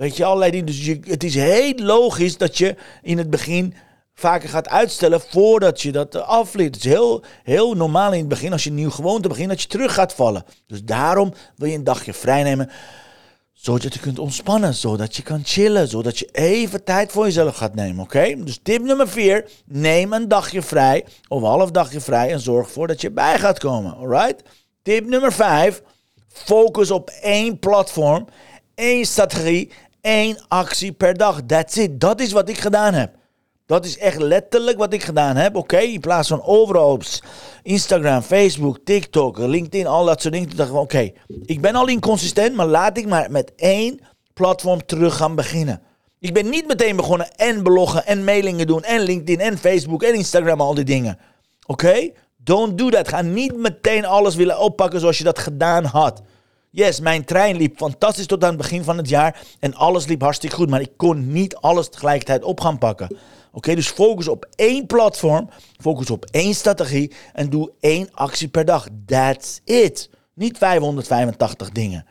Weet 0.00 0.16
je, 0.16 0.24
allerlei 0.24 0.50
dingen. 0.50 0.66
Dus 0.66 0.84
je, 0.84 1.00
het 1.04 1.24
is 1.24 1.34
heel 1.34 1.74
logisch 1.76 2.36
dat 2.36 2.58
je 2.58 2.76
in 3.02 3.18
het 3.18 3.30
begin 3.30 3.74
vaker 4.14 4.48
gaat 4.48 4.68
uitstellen 4.68 5.20
voordat 5.20 5.82
je 5.82 5.92
dat 5.92 6.16
afleert. 6.16 6.74
Het 6.74 6.84
is 6.84 6.90
heel, 6.90 7.22
heel 7.42 7.74
normaal 7.74 8.12
in 8.12 8.18
het 8.18 8.28
begin, 8.28 8.52
als 8.52 8.64
je 8.64 8.70
een 8.70 8.76
nieuw 8.76 8.90
gewoonte 8.90 9.28
begint, 9.28 9.48
dat 9.48 9.62
je 9.62 9.68
terug 9.68 9.94
gaat 9.94 10.14
vallen. 10.14 10.44
Dus 10.66 10.84
daarom 10.84 11.32
wil 11.56 11.68
je 11.68 11.74
een 11.74 11.84
dagje 11.84 12.12
vrij 12.12 12.42
nemen, 12.42 12.70
zodat 13.52 13.94
je 13.94 14.00
kunt 14.00 14.18
ontspannen, 14.18 14.74
zodat 14.74 15.16
je 15.16 15.22
kan 15.22 15.40
chillen, 15.44 15.88
zodat 15.88 16.18
je 16.18 16.28
even 16.32 16.84
tijd 16.84 17.12
voor 17.12 17.24
jezelf 17.24 17.56
gaat 17.56 17.74
nemen, 17.74 18.04
oké? 18.04 18.34
Dus 18.44 18.60
tip 18.62 18.82
nummer 18.82 19.08
vier, 19.08 19.50
neem 19.64 20.12
een 20.12 20.28
dagje 20.28 20.62
vrij, 20.62 21.04
of 21.28 21.42
half 21.42 21.70
dagje 21.70 22.00
vrij 22.00 22.32
en 22.32 22.40
zorg 22.40 22.66
ervoor 22.66 22.86
dat 22.86 23.00
je 23.00 23.10
bij 23.10 23.38
gaat 23.38 23.58
komen, 23.58 23.96
alright? 23.96 24.42
Tip 24.82 25.06
nummer 25.06 25.32
5. 25.32 25.82
Focus 26.28 26.90
op 26.90 27.10
één 27.20 27.58
platform, 27.58 28.26
één 28.74 29.04
strategie, 29.04 29.70
één 30.00 30.38
actie 30.48 30.92
per 30.92 31.16
dag. 31.16 31.40
That's 31.46 31.76
it. 31.76 32.00
Dat 32.00 32.20
is 32.20 32.32
wat 32.32 32.48
ik 32.48 32.58
gedaan 32.58 32.94
heb. 32.94 33.18
Dat 33.66 33.84
is 33.84 33.98
echt 33.98 34.18
letterlijk 34.18 34.78
wat 34.78 34.92
ik 34.92 35.02
gedaan 35.02 35.36
heb. 35.36 35.56
Oké, 35.56 35.78
in 35.78 36.00
plaats 36.00 36.28
van 36.28 36.42
overal 36.42 36.90
op 36.90 37.02
Instagram, 37.62 38.22
Facebook, 38.22 38.78
TikTok, 38.84 39.38
LinkedIn, 39.38 39.86
al 39.86 40.04
dat 40.04 40.20
soort 40.20 40.32
dingen. 40.34 40.48
Toen 40.48 40.56
dacht 40.56 40.70
ik, 40.70 40.76
oké, 40.76 41.10
ik 41.44 41.60
ben 41.60 41.74
al 41.74 41.88
inconsistent, 41.88 42.56
maar 42.56 42.66
laat 42.66 42.98
ik 42.98 43.06
maar 43.06 43.30
met 43.30 43.52
één 43.56 44.00
platform 44.34 44.86
terug 44.86 45.16
gaan 45.16 45.34
beginnen. 45.34 45.82
Ik 46.18 46.34
ben 46.34 46.48
niet 46.48 46.66
meteen 46.66 46.96
begonnen 46.96 47.34
en 47.36 47.62
bloggen 47.62 48.06
en 48.06 48.24
mailingen 48.24 48.66
doen 48.66 48.82
en 48.82 49.00
LinkedIn 49.00 49.40
en 49.40 49.58
Facebook 49.58 50.02
en 50.02 50.14
Instagram, 50.14 50.60
al 50.60 50.74
die 50.74 50.84
dingen. 50.84 51.18
Oké? 51.66 52.10
Don't 52.36 52.78
do 52.78 52.90
that. 52.90 53.08
Ga 53.08 53.22
niet 53.22 53.56
meteen 53.56 54.04
alles 54.04 54.34
willen 54.34 54.58
oppakken 54.58 55.00
zoals 55.00 55.18
je 55.18 55.24
dat 55.24 55.38
gedaan 55.38 55.84
had. 55.84 56.22
Yes, 56.72 57.00
mijn 57.00 57.24
trein 57.24 57.56
liep 57.56 57.76
fantastisch 57.76 58.26
tot 58.26 58.42
aan 58.42 58.48
het 58.48 58.58
begin 58.58 58.84
van 58.84 58.96
het 58.96 59.08
jaar 59.08 59.42
en 59.60 59.74
alles 59.74 60.06
liep 60.06 60.20
hartstikke 60.20 60.56
goed, 60.56 60.70
maar 60.70 60.80
ik 60.80 60.92
kon 60.96 61.32
niet 61.32 61.56
alles 61.56 61.88
tegelijkertijd 61.88 62.42
op 62.44 62.60
gaan 62.60 62.78
pakken. 62.78 63.16
Oké, 63.52 63.74
dus 63.74 63.88
focus 63.88 64.28
op 64.28 64.46
één 64.54 64.86
platform, 64.86 65.48
focus 65.80 66.10
op 66.10 66.24
één 66.24 66.54
strategie 66.54 67.12
en 67.32 67.50
doe 67.50 67.72
één 67.80 68.08
actie 68.12 68.48
per 68.48 68.64
dag. 68.64 68.86
That's 69.06 69.60
it. 69.64 70.10
Niet 70.34 70.58
585 70.58 71.70
dingen. 71.70 72.06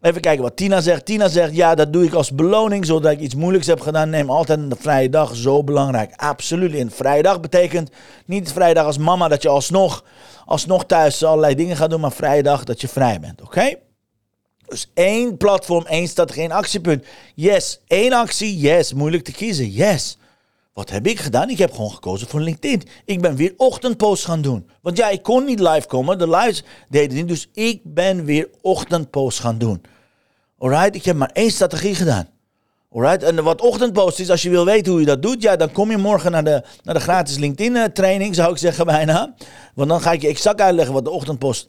Even 0.00 0.20
kijken 0.20 0.42
wat 0.42 0.56
Tina 0.56 0.80
zegt. 0.80 1.04
Tina 1.04 1.28
zegt, 1.28 1.54
ja, 1.54 1.74
dat 1.74 1.92
doe 1.92 2.04
ik 2.04 2.12
als 2.12 2.32
beloning, 2.32 2.86
zodat 2.86 3.12
ik 3.12 3.20
iets 3.20 3.34
moeilijks 3.34 3.66
heb 3.66 3.80
gedaan. 3.80 4.10
Neem 4.10 4.30
altijd 4.30 4.58
een 4.58 4.72
vrije 4.78 5.08
dag, 5.08 5.36
zo 5.36 5.64
belangrijk. 5.64 6.12
Absoluut. 6.16 6.74
Een 6.74 6.90
vrije 6.90 7.22
dag 7.22 7.40
betekent 7.40 7.90
niet 8.26 8.52
vrijdag 8.52 8.84
als 8.84 8.98
mama 8.98 9.28
dat 9.28 9.42
je 9.42 9.48
alsnog, 9.48 10.04
alsnog 10.44 10.84
thuis 10.86 11.24
allerlei 11.24 11.54
dingen 11.54 11.76
gaat 11.76 11.90
doen, 11.90 12.00
maar 12.00 12.12
vrije 12.12 12.42
dag 12.42 12.64
dat 12.64 12.80
je 12.80 12.88
vrij 12.88 13.20
bent, 13.20 13.42
oké? 13.42 13.74
Dus 14.66 14.90
één 14.94 15.36
platform, 15.36 15.86
één 15.86 16.08
strategie, 16.08 16.42
één 16.42 16.50
actiepunt. 16.50 17.04
Yes, 17.34 17.80
één 17.86 18.12
actie, 18.12 18.58
yes. 18.58 18.92
Moeilijk 18.92 19.24
te 19.24 19.32
kiezen, 19.32 19.70
yes. 19.70 20.18
Wat 20.80 20.90
heb 20.90 21.06
ik 21.06 21.20
gedaan? 21.20 21.50
Ik 21.50 21.58
heb 21.58 21.72
gewoon 21.72 21.90
gekozen 21.90 22.28
voor 22.28 22.40
LinkedIn. 22.40 22.82
Ik 23.04 23.20
ben 23.20 23.36
weer 23.36 23.54
ochtendpost 23.56 24.24
gaan 24.24 24.42
doen. 24.42 24.70
Want 24.82 24.96
ja, 24.96 25.08
ik 25.08 25.22
kon 25.22 25.44
niet 25.44 25.60
live 25.60 25.86
komen. 25.86 26.18
De 26.18 26.28
lives 26.28 26.62
deden 26.88 27.16
niet. 27.16 27.28
Dus 27.28 27.48
ik 27.52 27.80
ben 27.84 28.24
weer 28.24 28.48
ochtendpost 28.60 29.40
gaan 29.40 29.58
doen. 29.58 29.82
Alright? 30.58 30.94
Ik 30.94 31.04
heb 31.04 31.16
maar 31.16 31.30
één 31.32 31.50
strategie 31.50 31.94
gedaan. 31.94 32.28
Alright? 32.92 33.22
En 33.22 33.44
wat 33.44 33.60
ochtendpost 33.60 34.18
is, 34.18 34.30
als 34.30 34.42
je 34.42 34.50
wil 34.50 34.64
weten 34.64 34.90
hoe 34.90 35.00
je 35.00 35.06
dat 35.06 35.22
doet, 35.22 35.42
ja, 35.42 35.56
dan 35.56 35.72
kom 35.72 35.90
je 35.90 35.96
morgen 35.96 36.30
naar 36.30 36.44
de, 36.44 36.64
naar 36.82 36.94
de 36.94 37.00
gratis 37.00 37.38
LinkedIn 37.38 37.92
training, 37.92 38.34
zou 38.34 38.52
ik 38.52 38.58
zeggen 38.58 38.86
bijna. 38.86 39.34
Want 39.74 39.88
dan 39.88 40.00
ga 40.00 40.12
ik 40.12 40.22
je 40.22 40.28
exact 40.28 40.60
uitleggen 40.60 40.94
wat 40.94 41.04
de 41.04 41.10
ochtendpost, 41.10 41.68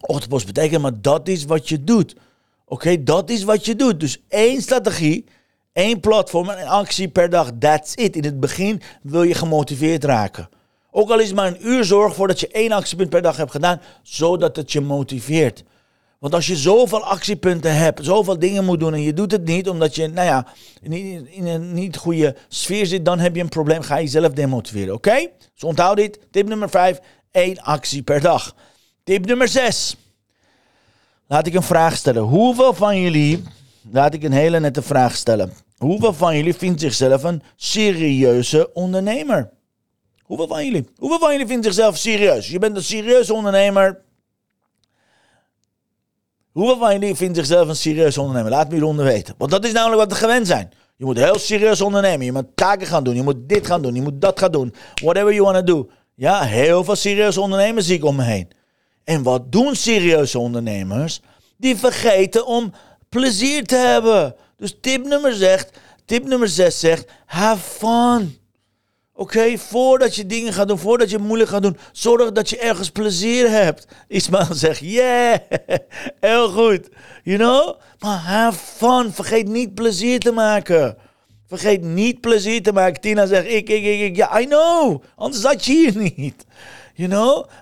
ochtendpost 0.00 0.46
betekent. 0.46 0.82
Maar 0.82 1.00
dat 1.00 1.28
is 1.28 1.44
wat 1.44 1.68
je 1.68 1.84
doet. 1.84 2.16
Oké, 2.64 3.02
dat 3.02 3.30
is 3.30 3.42
wat 3.42 3.64
je 3.64 3.76
doet. 3.76 4.00
Dus 4.00 4.22
één 4.28 4.62
strategie 4.62 5.24
Eén 5.72 6.00
platform 6.00 6.48
en 6.48 6.66
actie 6.66 7.08
per 7.08 7.30
dag. 7.30 7.50
That's 7.58 7.94
it. 7.94 8.16
In 8.16 8.24
het 8.24 8.40
begin 8.40 8.82
wil 9.02 9.22
je 9.22 9.34
gemotiveerd 9.34 10.04
raken. 10.04 10.48
Ook 10.90 11.10
al 11.10 11.18
is 11.18 11.26
het 11.26 11.36
maar 11.36 11.46
een 11.46 11.66
uur, 11.66 11.84
zorg 11.84 12.08
ervoor 12.08 12.26
dat 12.28 12.40
je 12.40 12.48
één 12.48 12.72
actiepunt 12.72 13.10
per 13.10 13.22
dag 13.22 13.36
hebt 13.36 13.50
gedaan, 13.50 13.80
zodat 14.02 14.56
het 14.56 14.72
je 14.72 14.80
motiveert. 14.80 15.64
Want 16.18 16.34
als 16.34 16.46
je 16.46 16.56
zoveel 16.56 17.04
actiepunten 17.04 17.76
hebt, 17.76 18.04
zoveel 18.04 18.38
dingen 18.38 18.64
moet 18.64 18.80
doen 18.80 18.94
en 18.94 19.02
je 19.02 19.12
doet 19.12 19.32
het 19.32 19.44
niet 19.44 19.68
omdat 19.68 19.94
je, 19.94 20.08
nou 20.08 20.26
ja, 20.26 20.46
in 21.30 21.46
een 21.46 21.72
niet 21.72 21.96
goede 21.96 22.36
sfeer 22.48 22.86
zit, 22.86 23.04
dan 23.04 23.18
heb 23.18 23.34
je 23.34 23.40
een 23.40 23.48
probleem. 23.48 23.82
Ga 23.82 23.96
je 23.96 24.02
jezelf 24.02 24.32
demotiveren, 24.32 24.94
oké? 24.94 25.28
Dus 25.54 25.64
onthoud 25.64 25.96
dit. 25.96 26.18
Tip 26.30 26.48
nummer 26.48 26.70
5, 26.70 27.00
één 27.30 27.60
actie 27.60 28.02
per 28.02 28.20
dag. 28.20 28.54
Tip 29.04 29.26
nummer 29.26 29.48
6. 29.48 29.96
Laat 31.26 31.46
ik 31.46 31.54
een 31.54 31.62
vraag 31.62 31.96
stellen. 31.96 32.22
Hoeveel 32.22 32.74
van 32.74 33.00
jullie 33.00 33.42
laat 33.90 34.14
ik 34.14 34.22
een 34.22 34.32
hele 34.32 34.60
nette 34.60 34.82
vraag 34.82 35.16
stellen. 35.16 35.52
Hoeveel 35.76 36.12
van 36.12 36.36
jullie 36.36 36.54
vindt 36.54 36.80
zichzelf 36.80 37.22
een 37.22 37.42
serieuze 37.56 38.72
ondernemer? 38.72 39.50
Hoeveel 40.22 40.48
van 40.48 40.64
jullie? 40.64 40.88
Hoeveel 40.96 41.18
van 41.18 41.32
jullie 41.32 41.46
vindt 41.46 41.64
zichzelf 41.64 41.96
serieus? 41.96 42.48
Je 42.48 42.58
bent 42.58 42.76
een 42.76 42.82
serieuze 42.82 43.34
ondernemer. 43.34 44.00
Hoeveel 46.52 46.78
van 46.78 46.92
jullie 46.92 47.14
vindt 47.14 47.36
zichzelf 47.36 47.68
een 47.68 47.76
serieuze 47.76 48.20
ondernemer? 48.20 48.50
Laat 48.50 48.68
me 48.68 48.74
hieronder 48.74 49.04
weten. 49.04 49.34
Want 49.38 49.50
dat 49.50 49.64
is 49.64 49.72
namelijk 49.72 50.00
wat 50.00 50.12
we 50.12 50.24
gewend 50.24 50.46
zijn. 50.46 50.70
Je 50.96 51.04
moet 51.04 51.16
heel 51.16 51.38
serieus 51.38 51.80
ondernemen. 51.80 52.26
Je 52.26 52.32
moet 52.32 52.56
taken 52.56 52.86
gaan 52.86 53.04
doen. 53.04 53.14
Je 53.14 53.22
moet 53.22 53.48
dit 53.48 53.66
gaan 53.66 53.82
doen. 53.82 53.94
Je 53.94 54.02
moet 54.02 54.20
dat 54.20 54.38
gaan 54.38 54.52
doen. 54.52 54.74
Whatever 54.94 55.34
you 55.34 55.52
want 55.52 55.66
to 55.66 55.74
do. 55.74 55.90
Ja, 56.14 56.42
heel 56.42 56.84
veel 56.84 56.96
serieuze 56.96 57.40
ondernemers 57.40 57.86
zie 57.86 57.96
ik 57.96 58.04
om 58.04 58.16
me 58.16 58.22
heen. 58.22 58.48
En 59.04 59.22
wat 59.22 59.52
doen 59.52 59.74
serieuze 59.74 60.38
ondernemers? 60.38 61.20
Die 61.56 61.76
vergeten 61.76 62.46
om 62.46 62.72
plezier 63.10 63.64
te 63.64 63.76
hebben. 63.76 64.34
Dus 64.56 64.76
tip 64.80 65.04
nummer, 65.06 65.32
zegt, 65.32 65.78
tip 66.04 66.24
nummer 66.24 66.48
6 66.48 66.80
zegt, 66.80 67.10
have 67.26 67.60
fun. 67.78 68.38
Oké, 69.14 69.58
voordat 69.58 70.14
je 70.14 70.26
dingen 70.26 70.52
gaat 70.52 70.68
doen, 70.68 70.78
voordat 70.78 71.10
je 71.10 71.18
moeilijk 71.18 71.50
gaat 71.50 71.62
doen, 71.62 71.76
zorg 71.92 72.32
dat 72.32 72.50
je 72.50 72.58
ergens 72.58 72.90
plezier 72.90 73.50
hebt. 73.50 73.86
Ismael 74.08 74.54
zegt, 74.54 74.80
yeah, 74.80 75.38
heel 76.20 76.48
goed. 76.48 76.88
You 77.22 77.38
know? 77.38 77.80
Maar 77.98 78.18
have 78.18 78.58
fun. 78.58 79.12
Vergeet 79.12 79.48
niet 79.48 79.74
plezier 79.74 80.18
te 80.18 80.32
maken. 80.32 80.96
Vergeet 81.46 81.82
niet 81.82 82.20
plezier 82.20 82.62
te 82.62 82.72
maken. 82.72 83.00
Tina 83.00 83.26
zegt, 83.26 83.46
ik, 83.46 83.68
ik, 83.68 83.84
ik, 83.84 84.00
ik. 84.00 84.16
Ja, 84.16 84.40
I 84.40 84.46
know. 84.46 85.02
Anders 85.16 85.42
zat 85.42 85.64
je 85.64 85.72
hier 85.72 86.12
niet. 86.16 86.44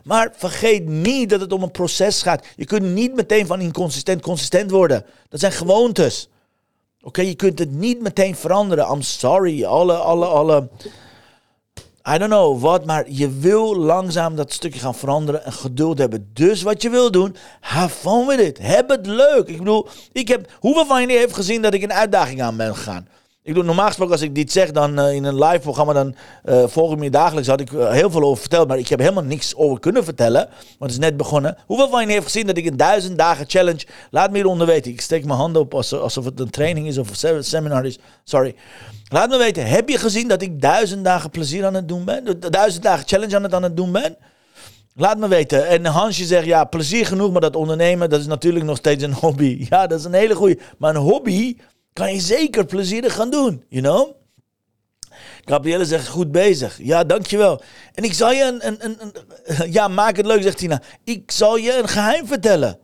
Maar 0.05 0.33
vergeet 0.37 0.87
niet 0.87 1.31
dat 1.31 1.41
het 1.41 1.53
om 1.53 1.63
een 1.63 1.71
proces 1.71 2.23
gaat. 2.23 2.47
Je 2.57 2.65
kunt 2.65 2.83
niet 2.83 3.15
meteen 3.15 3.47
van 3.47 3.61
inconsistent 3.61 4.23
consistent 4.23 4.71
worden. 4.71 5.05
Dat 5.29 5.41
zijn 5.41 5.53
gewoontes. 5.53 6.29
Oké, 7.01 7.21
je 7.21 7.35
kunt 7.35 7.59
het 7.59 7.71
niet 7.71 8.01
meteen 8.01 8.37
veranderen. 8.37 8.91
I'm 8.93 9.03
sorry. 9.03 9.65
Alle, 9.65 9.95
alle, 9.95 10.27
alle. 10.27 10.69
I 12.15 12.19
don't 12.19 12.31
know 12.31 12.61
wat, 12.61 12.85
maar 12.85 13.05
je 13.11 13.31
wil 13.31 13.77
langzaam 13.77 14.37
dat 14.37 14.53
stukje 14.53 14.81
gaan 14.81 14.95
veranderen 14.95 15.45
en 15.45 15.53
geduld 15.53 15.99
hebben. 15.99 16.31
Dus 16.33 16.63
wat 16.63 16.83
je 16.83 16.91
wil 16.91 17.11
doen, 17.11 17.37
have 17.61 17.95
fun 17.95 18.27
with 18.27 18.41
it. 18.41 18.59
Heb 18.59 18.89
het 18.89 19.07
leuk. 19.07 19.49
Ik 19.49 19.59
bedoel, 19.59 19.89
ik 20.13 20.29
heb, 20.29 20.53
hoeveel 20.61 20.87
van 20.87 21.01
jullie 21.01 21.17
heeft 21.17 21.35
gezien 21.35 21.63
dat 21.63 21.75
ik 21.75 21.83
een 21.83 21.93
uitdaging 21.93 22.43
aan 22.43 22.57
ben 22.57 22.77
gegaan? 22.77 23.09
Ik 23.43 23.55
doe 23.55 23.63
normaal 23.63 23.87
gesproken 23.87 24.13
als 24.13 24.23
ik 24.23 24.35
dit 24.35 24.53
zeg, 24.53 24.71
dan 24.71 24.99
uh, 24.99 25.13
in 25.13 25.25
een 25.25 25.45
live 25.45 25.59
programma, 25.59 25.93
dan 25.93 26.15
uh, 26.45 26.67
volg 26.67 26.93
ik 26.93 26.99
me 26.99 27.11
dagelijks. 27.11 27.49
Had 27.49 27.61
ik 27.61 27.73
uh, 27.73 27.91
heel 27.91 28.11
veel 28.11 28.23
over 28.23 28.41
verteld, 28.41 28.69
maar 28.69 28.79
ik 28.79 28.89
heb 28.89 28.99
helemaal 28.99 29.23
niks 29.23 29.55
over 29.55 29.81
kunnen 29.81 30.05
vertellen. 30.05 30.49
Want 30.79 30.91
het 30.91 30.91
is 30.91 30.99
net 30.99 31.17
begonnen. 31.17 31.57
Hoeveel 31.67 31.89
van 31.89 31.99
jullie 31.99 32.15
heeft 32.15 32.27
gezien 32.27 32.47
dat 32.47 32.57
ik 32.57 32.67
een 32.67 32.77
duizend 32.77 33.19
dagen 33.19 33.45
challenge. 33.49 33.87
Laat 34.11 34.31
me 34.31 34.37
hieronder 34.37 34.67
weten. 34.67 34.93
Ik 34.93 35.01
steek 35.01 35.25
mijn 35.25 35.39
handen 35.39 35.63
op 35.63 35.75
alsof 35.75 36.25
het 36.25 36.41
een 36.41 36.51
training 36.51 36.87
is 36.87 36.99
of 36.99 37.23
een 37.23 37.45
seminar 37.45 37.85
is. 37.85 37.99
Sorry. 38.25 38.55
Laat 39.09 39.29
me 39.29 39.39
weten. 39.39 39.67
Heb 39.67 39.89
je 39.89 39.99
gezien 39.99 40.29
dat 40.29 40.43
ik 40.43 40.61
duizend 40.61 41.05
dagen 41.05 41.31
plezier 41.31 41.67
aan 41.67 41.75
het 41.75 41.89
doen 41.89 42.05
ben? 42.05 42.41
Duizend 42.41 42.83
dagen 42.83 43.09
challenge 43.09 43.37
aan 43.37 43.43
het, 43.43 43.55
aan 43.55 43.63
het 43.63 43.77
doen 43.77 43.93
ben? 43.93 44.17
Laat 44.95 45.19
me 45.19 45.29
weten. 45.29 45.67
En 45.67 45.85
Hansje 45.85 46.25
zegt, 46.25 46.47
ja, 46.47 46.65
plezier 46.65 47.07
genoeg, 47.07 47.33
maar 47.33 47.41
dat 47.41 47.57
ondernemen, 47.57 48.11
dat 48.11 48.21
is 48.21 48.27
natuurlijk 48.27 48.65
nog 48.65 48.77
steeds 48.77 49.05
een 49.05 49.15
hobby. 49.15 49.57
Ja, 49.71 49.87
dat 49.87 49.99
is 49.99 50.05
een 50.05 50.13
hele 50.13 50.35
goede. 50.35 50.59
Maar 50.79 50.95
een 50.95 51.03
hobby 51.03 51.57
kan 51.99 52.13
je 52.15 52.21
zeker 52.21 52.65
plezierig 52.65 53.15
gaan 53.15 53.31
doen, 53.31 53.65
you 53.69 53.83
know? 53.83 54.17
Gabrielle 55.45 55.85
zegt, 55.85 56.09
goed 56.09 56.33
bezig. 56.33 56.79
Ja, 56.83 57.05
dankjewel. 57.05 57.63
En 57.95 58.05
ik 58.05 58.13
zal 58.13 58.33
je 58.33 58.45
een, 58.45 58.67
een, 58.67 58.97
een, 59.01 59.73
Ja, 59.77 59.89
maak 59.89 60.17
het 60.17 60.27
leuk, 60.27 60.43
zegt 60.43 60.59
Tina. 60.59 60.83
Ik 61.05 61.31
zal 61.31 61.57
je 61.57 61.79
een 61.79 61.89
geheim 61.89 62.27
vertellen. 62.27 62.79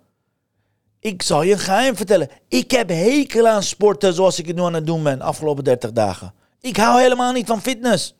Ik 1.01 1.23
zal 1.23 1.43
je 1.43 1.53
een 1.53 1.59
geheim 1.59 1.97
vertellen. 1.97 2.29
Ik 2.49 2.71
heb 2.71 2.89
hekel 2.89 3.49
aan 3.49 3.63
sporten 3.63 4.15
zoals 4.15 4.39
ik 4.39 4.47
het 4.47 4.57
nu 4.57 4.63
aan 4.63 4.75
het 4.75 4.87
doen 4.87 5.03
ben, 5.03 5.21
afgelopen 5.21 5.65
30 5.65 5.93
dagen. 5.93 6.35
Ik 6.61 6.77
hou 6.77 7.01
helemaal 7.01 7.33
niet 7.33 7.47
van 7.47 7.63
fitness. 7.63 8.15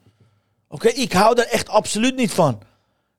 Oké, 0.69 0.89
ik 0.89 1.13
hou 1.13 1.41
er 1.41 1.49
echt 1.49 1.69
absoluut 1.69 2.17
niet 2.17 2.31
van. 2.31 2.61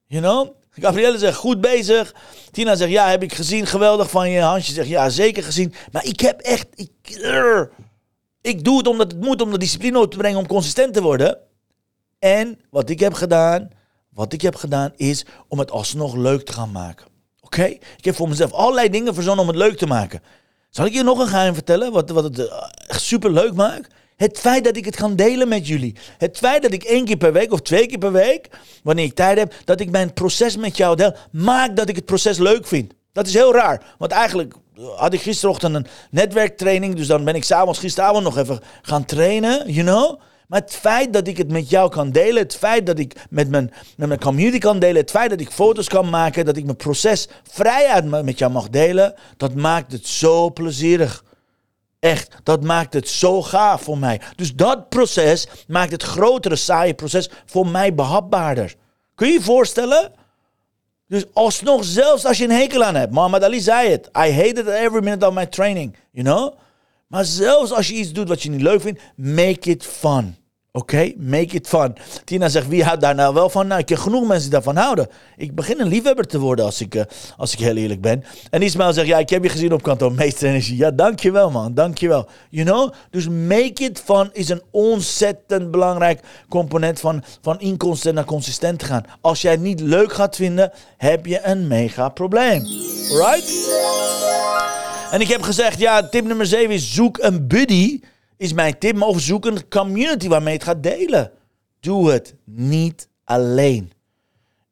You 0.05 0.21
know? 0.21 0.55
Gabrielle 0.79 1.17
zegt, 1.17 1.37
goed 1.37 1.61
bezig. 1.61 2.15
Tina 2.51 2.75
zegt, 2.75 2.91
ja, 2.91 3.09
heb 3.09 3.23
ik 3.23 3.33
gezien. 3.33 3.65
Geweldig 3.65 4.09
van 4.09 4.29
je. 4.29 4.39
Hansje 4.39 4.73
zegt, 4.73 4.87
ja, 4.87 5.09
zeker 5.09 5.43
gezien. 5.43 5.73
Maar 5.91 6.05
ik 6.05 6.19
heb 6.19 6.39
echt... 6.39 6.67
Ik, 6.75 6.91
ik 8.41 8.63
doe 8.63 8.77
het 8.77 8.87
omdat 8.87 9.11
het 9.11 9.21
moet, 9.21 9.41
om 9.41 9.51
de 9.51 9.57
discipline 9.57 9.99
op 9.99 10.11
te 10.11 10.17
brengen, 10.17 10.39
om 10.39 10.47
consistent 10.47 10.93
te 10.93 11.01
worden. 11.01 11.37
En 12.19 12.59
wat 12.69 12.89
ik 12.89 12.99
heb 12.99 13.13
gedaan, 13.13 13.69
wat 14.09 14.33
ik 14.33 14.41
heb 14.41 14.55
gedaan, 14.55 14.93
is 14.95 15.25
om 15.47 15.59
het 15.59 15.71
alsnog 15.71 16.15
leuk 16.15 16.45
te 16.45 16.53
gaan 16.53 16.71
maken. 16.71 17.05
Oké? 17.41 17.63
Ik 17.97 18.05
heb 18.05 18.15
voor 18.15 18.29
mezelf 18.29 18.51
allerlei 18.51 18.89
dingen 18.89 19.13
verzonnen 19.13 19.45
om 19.45 19.49
het 19.49 19.59
leuk 19.59 19.77
te 19.77 19.87
maken. 19.87 20.21
Zal 20.69 20.85
ik 20.85 20.93
je 20.93 21.03
nog 21.03 21.19
een 21.19 21.27
geheim 21.27 21.53
vertellen, 21.53 21.91
wat, 21.91 22.09
wat 22.09 22.23
het 22.23 22.39
eh, 22.39 22.67
echt 22.87 23.01
super 23.01 23.31
leuk 23.31 23.53
maakt? 23.53 23.93
Het 24.15 24.39
feit 24.39 24.63
dat 24.63 24.77
ik 24.77 24.85
het 24.85 24.95
kan 24.95 25.15
delen 25.15 25.47
met 25.47 25.67
jullie. 25.67 25.95
Het 26.17 26.37
feit 26.37 26.61
dat 26.61 26.73
ik 26.73 26.83
één 26.83 27.05
keer 27.05 27.17
per 27.17 27.33
week 27.33 27.51
of 27.51 27.61
twee 27.61 27.85
keer 27.85 27.97
per 27.97 28.11
week, 28.11 28.49
wanneer 28.83 29.05
ik 29.05 29.15
tijd 29.15 29.37
heb, 29.37 29.53
dat 29.65 29.79
ik 29.79 29.89
mijn 29.89 30.13
proces 30.13 30.57
met 30.57 30.77
jou 30.77 30.95
deel, 30.95 31.15
maakt 31.31 31.75
dat 31.75 31.89
ik 31.89 31.95
het 31.95 32.05
proces 32.05 32.37
leuk 32.37 32.67
vind. 32.67 32.93
Dat 33.11 33.27
is 33.27 33.33
heel 33.33 33.53
raar. 33.53 33.95
Want 33.97 34.11
eigenlijk 34.11 34.53
had 34.95 35.13
ik 35.13 35.21
gisterochtend 35.21 35.75
een 35.75 35.87
netwerktraining, 36.11 36.95
dus 36.95 37.07
dan 37.07 37.23
ben 37.23 37.35
ik 37.35 37.43
s'avonds 37.43 37.79
gisteravond 37.79 38.23
nog 38.23 38.37
even 38.37 38.59
gaan 38.81 39.05
trainen, 39.05 39.71
you 39.71 39.85
know. 39.85 40.19
Maar 40.47 40.61
het 40.61 40.73
feit 40.73 41.13
dat 41.13 41.27
ik 41.27 41.37
het 41.37 41.51
met 41.51 41.69
jou 41.69 41.89
kan 41.89 42.11
delen, 42.11 42.43
het 42.43 42.55
feit 42.55 42.85
dat 42.85 42.99
ik 42.99 43.15
met 43.29 43.49
mijn, 43.49 43.73
met 43.97 44.07
mijn 44.07 44.19
community 44.19 44.57
kan 44.57 44.79
delen, 44.79 45.01
het 45.01 45.11
feit 45.11 45.29
dat 45.29 45.39
ik 45.39 45.49
foto's 45.49 45.87
kan 45.87 46.09
maken, 46.09 46.45
dat 46.45 46.57
ik 46.57 46.63
mijn 46.63 46.77
proces 46.77 47.27
vrijheid 47.51 48.23
met 48.23 48.39
jou 48.39 48.51
mag 48.51 48.69
delen, 48.69 49.13
dat 49.37 49.53
maakt 49.53 49.91
het 49.91 50.07
zo 50.07 50.51
plezierig. 50.51 51.23
Echt, 52.05 52.35
dat 52.43 52.63
maakt 52.63 52.93
het 52.93 53.09
zo 53.09 53.41
gaaf 53.41 53.81
voor 53.81 53.97
mij. 53.97 54.21
Dus 54.35 54.55
dat 54.55 54.89
proces 54.89 55.47
maakt 55.67 55.91
het 55.91 56.03
grotere, 56.03 56.55
saaie 56.55 56.93
proces 56.93 57.29
voor 57.45 57.67
mij 57.67 57.93
behapbaarder. 57.93 58.75
Kun 59.15 59.27
je 59.27 59.33
je 59.33 59.41
voorstellen? 59.41 60.11
Dus 61.07 61.25
alsnog, 61.33 61.83
zelfs 61.83 62.25
als 62.25 62.37
je 62.37 62.43
een 62.43 62.51
hekel 62.51 62.83
aan 62.83 62.95
hebt. 62.95 63.11
Muhammad 63.11 63.43
Ali 63.43 63.59
zei 63.59 63.89
het. 63.89 64.09
I 64.17 64.31
hated 64.31 64.67
every 64.67 65.03
minute 65.03 65.27
of 65.27 65.33
my 65.33 65.45
training. 65.45 65.95
You 66.11 66.25
know? 66.25 66.57
Maar 67.07 67.25
zelfs 67.25 67.71
als 67.71 67.87
je 67.87 67.93
iets 67.93 68.11
doet 68.11 68.27
wat 68.27 68.43
je 68.43 68.49
niet 68.49 68.61
leuk 68.61 68.81
vindt, 68.81 69.01
make 69.15 69.69
it 69.69 69.85
fun. 69.85 70.35
Oké, 70.75 71.13
make 71.17 71.55
it 71.55 71.67
fun. 71.67 71.95
Tina 72.23 72.49
zegt, 72.49 72.67
wie 72.67 72.83
houdt 72.83 73.01
daar 73.01 73.15
nou 73.15 73.33
wel 73.33 73.49
van? 73.49 73.67
Nou, 73.67 73.79
ik 73.79 73.85
ken 73.85 73.97
genoeg 73.97 74.27
mensen 74.27 74.41
die 74.41 74.51
daarvan 74.51 74.75
houden. 74.75 75.07
Ik 75.37 75.55
begin 75.55 75.79
een 75.79 75.87
liefhebber 75.87 76.27
te 76.27 76.39
worden 76.39 76.65
als 76.65 76.81
ik, 76.81 76.95
uh, 76.95 77.01
als 77.37 77.53
ik 77.53 77.59
heel 77.59 77.75
eerlijk 77.75 78.01
ben. 78.01 78.23
En 78.49 78.61
Ismail 78.61 78.93
zegt, 78.93 79.07
ja, 79.07 79.17
ik 79.17 79.29
heb 79.29 79.43
je 79.43 79.49
gezien 79.49 79.73
op 79.73 79.83
kantoor, 79.83 80.11
meester 80.13 80.47
energie. 80.47 80.77
Ja, 80.77 80.91
dankjewel 80.91 81.51
man, 81.51 81.73
dankjewel. 81.73 82.27
You 82.49 82.65
know? 82.65 82.93
Dus 83.09 83.27
make 83.29 83.83
it 83.83 84.01
fun 84.05 84.29
is 84.33 84.49
een 84.49 84.61
ontzettend 84.71 85.71
belangrijk 85.71 86.19
component 86.49 86.99
van, 86.99 87.23
van 87.41 87.59
inconsistent 87.59 88.15
naar 88.15 88.25
consistent 88.25 88.79
te 88.79 88.85
gaan. 88.85 89.05
Als 89.21 89.41
jij 89.41 89.55
niet 89.55 89.79
leuk 89.79 90.13
gaat 90.13 90.35
vinden, 90.35 90.71
heb 90.97 91.25
je 91.25 91.39
een 91.43 91.67
mega 91.67 92.09
probleem. 92.09 92.63
Right? 93.09 93.69
En 95.11 95.21
ik 95.21 95.27
heb 95.27 95.41
gezegd, 95.41 95.79
ja, 95.79 96.09
tip 96.09 96.25
nummer 96.25 96.45
7 96.45 96.69
is 96.69 96.93
zoek 96.93 97.17
een 97.21 97.47
buddy 97.47 97.99
is 98.37 98.53
mijn 98.53 98.77
tip. 98.77 98.95
Maar 98.95 99.19
zoek 99.19 99.45
een 99.45 99.67
community 99.69 100.27
waarmee 100.27 100.53
je 100.53 100.59
het 100.59 100.67
gaat 100.67 100.83
delen. 100.83 101.31
Doe 101.79 102.11
het 102.11 102.35
niet 102.45 103.09
alleen. 103.23 103.91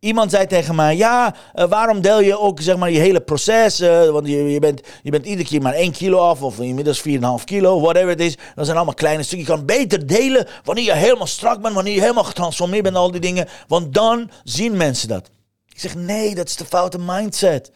Iemand 0.03 0.31
zei 0.31 0.47
tegen 0.47 0.75
mij: 0.75 0.95
Ja, 0.95 1.35
uh, 1.55 1.65
waarom 1.65 2.01
deel 2.01 2.21
je 2.21 2.39
ook 2.39 2.61
zeg 2.61 2.77
maar, 2.77 2.91
je 2.91 2.99
hele 2.99 3.21
proces? 3.21 3.81
Uh, 3.81 4.09
want 4.09 4.27
je, 4.27 4.49
je, 4.51 4.59
bent, 4.59 4.81
je 5.03 5.11
bent 5.11 5.25
iedere 5.25 5.47
keer 5.47 5.61
maar 5.61 5.73
1 5.73 5.91
kilo 5.91 6.17
af, 6.17 6.41
of 6.41 6.59
inmiddels 6.59 7.03
4,5 7.07 7.13
kilo, 7.43 7.79
whatever 7.79 8.09
het 8.09 8.19
is. 8.19 8.37
Dat 8.55 8.65
zijn 8.65 8.77
allemaal 8.77 8.95
kleine 8.95 9.23
stukjes. 9.23 9.47
Je 9.47 9.53
kan 9.53 9.65
beter 9.65 10.07
delen 10.07 10.47
wanneer 10.63 10.83
je 10.83 10.93
helemaal 10.93 11.27
strak 11.27 11.61
bent, 11.61 11.73
wanneer 11.73 11.93
je 11.93 12.01
helemaal 12.01 12.23
getransformeerd 12.23 12.83
bent, 12.83 12.95
al 12.95 13.11
die 13.11 13.21
dingen. 13.21 13.47
Want 13.67 13.93
dan 13.93 14.29
zien 14.43 14.77
mensen 14.77 15.07
dat. 15.07 15.29
Ik 15.67 15.79
zeg: 15.79 15.95
Nee, 15.95 16.35
dat 16.35 16.47
is 16.47 16.55
de 16.55 16.65
foute 16.65 16.99
mindset. 16.99 17.71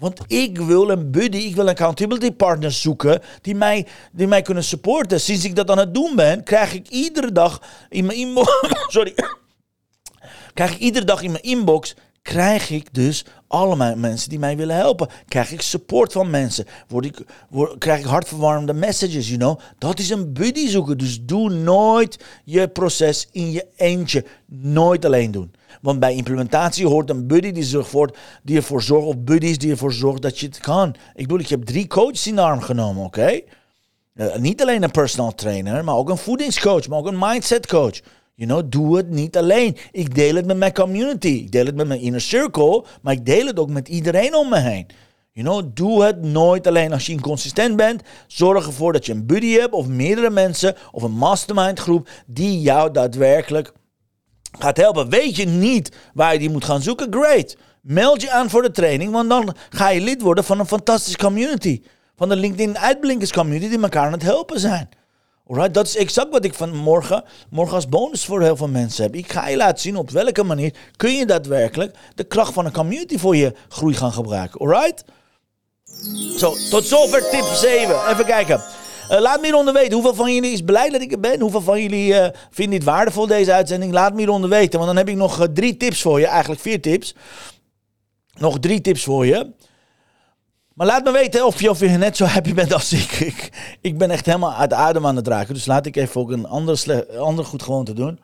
Want 0.00 0.20
ik 0.26 0.58
wil 0.58 0.90
een 0.90 1.10
buddy, 1.10 1.36
ik 1.36 1.54
wil 1.54 1.64
een 1.64 1.70
accountability 1.70 2.32
partner 2.32 2.72
zoeken 2.72 3.22
die 3.42 3.54
mij, 3.54 3.86
die 4.12 4.26
mij 4.26 4.42
kunnen 4.42 4.64
supporten. 4.64 5.20
Sinds 5.20 5.44
ik 5.44 5.56
dat 5.56 5.70
aan 5.70 5.78
het 5.78 5.94
doen 5.94 6.16
ben, 6.16 6.44
krijg 6.44 6.74
ik 6.74 6.88
iedere 6.88 7.32
dag 7.32 7.62
in 7.88 8.04
mijn 8.04 8.18
inbox. 8.18 8.62
sorry. 8.88 9.14
krijg 10.54 10.72
ik 10.72 10.78
iedere 10.78 11.04
dag 11.04 11.22
in 11.22 11.30
mijn 11.30 11.42
inbox. 11.42 11.94
Krijg 12.22 12.70
ik 12.70 12.94
dus 12.94 13.24
allemaal 13.46 13.96
mensen 13.96 14.28
die 14.28 14.38
mij 14.38 14.56
willen 14.56 14.76
helpen. 14.76 15.08
Krijg 15.28 15.52
ik 15.52 15.60
support 15.60 16.12
van 16.12 16.30
mensen. 16.30 16.66
Word 16.88 17.04
ik, 17.04 17.24
krijg 17.78 18.00
ik 18.00 18.04
hartverwarmende 18.04 18.72
messages, 18.72 19.26
you 19.26 19.38
know. 19.38 19.60
Dat 19.78 19.98
is 19.98 20.10
een 20.10 20.32
buddy 20.32 20.68
zoeken. 20.68 20.98
Dus 20.98 21.22
doe 21.22 21.50
nooit 21.50 22.24
je 22.44 22.68
proces 22.68 23.28
in 23.32 23.50
je 23.50 23.66
eentje. 23.76 24.24
Nooit 24.46 25.04
alleen 25.04 25.30
doen. 25.30 25.52
Want 25.80 26.00
bij 26.00 26.14
implementatie 26.14 26.86
hoort 26.86 27.10
een 27.10 27.26
buddy 27.26 27.52
die, 27.52 27.76
ervoor, 27.76 28.16
die 28.42 28.56
ervoor 28.56 28.82
zorgt, 28.82 29.06
of 29.06 29.18
buddies 29.18 29.58
die 29.58 29.70
ervoor 29.70 29.92
zorgen 29.92 30.20
dat 30.20 30.38
je 30.38 30.46
het 30.46 30.58
kan. 30.58 30.88
Ik 31.14 31.26
bedoel, 31.26 31.38
ik 31.38 31.48
heb 31.48 31.64
drie 31.64 31.86
coaches 31.86 32.26
in 32.26 32.34
de 32.34 32.42
arm 32.42 32.60
genomen, 32.60 33.04
oké? 33.04 33.40
Uh, 34.14 34.36
niet 34.36 34.62
alleen 34.62 34.82
een 34.82 34.90
personal 34.90 35.34
trainer, 35.34 35.84
maar 35.84 35.94
ook 35.94 36.08
een 36.08 36.16
voedingscoach, 36.16 36.88
maar 36.88 36.98
ook 36.98 37.06
een 37.06 37.18
mindset 37.18 37.66
coach. 37.66 38.00
You 38.40 38.52
know, 38.52 38.70
doe 38.70 38.96
het 38.96 39.10
niet 39.10 39.36
alleen. 39.36 39.76
Ik 39.92 40.14
deel 40.14 40.34
het 40.34 40.46
met 40.46 40.56
mijn 40.56 40.72
community. 40.72 41.28
Ik 41.28 41.52
deel 41.52 41.66
het 41.66 41.74
met 41.74 41.86
mijn 41.86 42.00
inner 42.00 42.20
circle, 42.20 42.84
maar 43.02 43.12
ik 43.12 43.26
deel 43.26 43.46
het 43.46 43.58
ook 43.58 43.70
met 43.70 43.88
iedereen 43.88 44.34
om 44.34 44.48
me 44.48 44.58
heen. 44.58 44.86
You 45.32 45.46
know, 45.46 45.70
doe 45.74 46.04
het 46.04 46.22
nooit 46.22 46.66
alleen. 46.66 46.92
Als 46.92 47.06
je 47.06 47.12
inconsistent 47.12 47.76
bent, 47.76 48.02
zorg 48.26 48.66
ervoor 48.66 48.92
dat 48.92 49.06
je 49.06 49.12
een 49.12 49.26
buddy 49.26 49.52
hebt 49.52 49.72
of 49.72 49.86
meerdere 49.86 50.30
mensen 50.30 50.76
of 50.92 51.02
een 51.02 51.12
mastermind 51.12 51.78
groep 51.78 52.08
die 52.26 52.60
jou 52.60 52.90
daadwerkelijk 52.90 53.72
gaat 54.58 54.76
helpen. 54.76 55.08
Weet 55.08 55.36
je 55.36 55.46
niet 55.46 55.96
waar 56.14 56.32
je 56.32 56.38
die 56.38 56.50
moet 56.50 56.64
gaan 56.64 56.82
zoeken? 56.82 57.06
Great. 57.10 57.56
Meld 57.82 58.22
je 58.22 58.30
aan 58.30 58.50
voor 58.50 58.62
de 58.62 58.70
training, 58.70 59.12
want 59.12 59.28
dan 59.28 59.54
ga 59.70 59.88
je 59.88 60.00
lid 60.00 60.22
worden 60.22 60.44
van 60.44 60.58
een 60.58 60.66
fantastische 60.66 61.18
community. 61.18 61.82
Van 62.16 62.28
de 62.28 62.36
LinkedIn 62.36 62.78
uitblinkers 62.78 63.32
community 63.32 63.68
die 63.68 63.82
elkaar 63.82 64.06
aan 64.06 64.12
het 64.12 64.22
helpen 64.22 64.60
zijn. 64.60 64.88
Alright, 65.50 65.74
dat 65.74 65.86
is 65.86 65.96
exact 65.96 66.30
wat 66.30 66.44
ik 66.44 66.54
van 66.54 66.76
morgen, 66.76 67.24
als 67.52 67.88
bonus 67.88 68.24
voor 68.24 68.42
heel 68.42 68.56
veel 68.56 68.68
mensen 68.68 69.02
heb. 69.02 69.14
Ik 69.14 69.32
ga 69.32 69.48
je 69.48 69.56
laten 69.56 69.80
zien 69.80 69.96
op 69.96 70.10
welke 70.10 70.42
manier 70.42 70.74
kun 70.96 71.14
je 71.14 71.26
daadwerkelijk 71.26 71.96
de 72.14 72.24
kracht 72.24 72.52
van 72.52 72.66
een 72.66 72.72
community 72.72 73.18
voor 73.18 73.36
je 73.36 73.52
groei 73.68 73.94
gaan 73.94 74.12
gebruiken. 74.12 74.60
Alright? 74.60 75.04
Zo, 76.36 76.54
tot 76.70 76.86
zover 76.86 77.28
tip 77.30 77.44
7. 77.44 78.08
Even 78.08 78.24
kijken. 78.24 78.62
Uh, 79.10 79.20
laat 79.20 79.40
me 79.40 79.44
hieronder 79.46 79.74
weten. 79.74 79.92
Hoeveel 79.92 80.14
van 80.14 80.34
jullie 80.34 80.52
is 80.52 80.62
blij 80.62 80.88
dat 80.88 81.00
ik 81.00 81.12
er 81.12 81.20
ben? 81.20 81.40
Hoeveel 81.40 81.60
van 81.60 81.82
jullie 81.82 82.12
uh, 82.12 82.26
vinden 82.50 82.78
dit 82.78 82.88
waardevol, 82.88 83.26
deze 83.26 83.52
uitzending? 83.52 83.92
Laat 83.92 84.12
me 84.12 84.18
hieronder 84.18 84.50
weten. 84.50 84.78
Want 84.78 84.86
dan 84.86 84.96
heb 84.96 85.08
ik 85.08 85.16
nog 85.16 85.40
uh, 85.40 85.46
drie 85.46 85.76
tips 85.76 86.02
voor 86.02 86.20
je. 86.20 86.26
Eigenlijk 86.26 86.60
vier 86.60 86.80
tips. 86.80 87.14
Nog 88.38 88.58
drie 88.58 88.80
tips 88.80 89.02
voor 89.02 89.26
je. 89.26 89.50
Maar 90.80 90.88
laat 90.88 91.04
me 91.04 91.10
weten 91.12 91.46
of 91.46 91.60
je, 91.60 91.70
of 91.70 91.80
je 91.80 91.88
net 91.88 92.16
zo 92.16 92.24
happy 92.24 92.54
bent 92.54 92.72
als 92.72 92.92
ik. 92.92 93.10
ik. 93.12 93.50
Ik 93.80 93.98
ben 93.98 94.10
echt 94.10 94.26
helemaal 94.26 94.52
uit 94.52 94.72
adem 94.72 95.06
aan 95.06 95.16
het 95.16 95.26
raken. 95.26 95.54
Dus 95.54 95.66
laat 95.66 95.86
ik 95.86 95.96
even 95.96 96.20
ook 96.20 96.30
een 96.30 96.46
andere, 96.46 97.18
andere 97.18 97.48
goed 97.48 97.62
gewoonte 97.62 97.92
doen. 97.92 98.20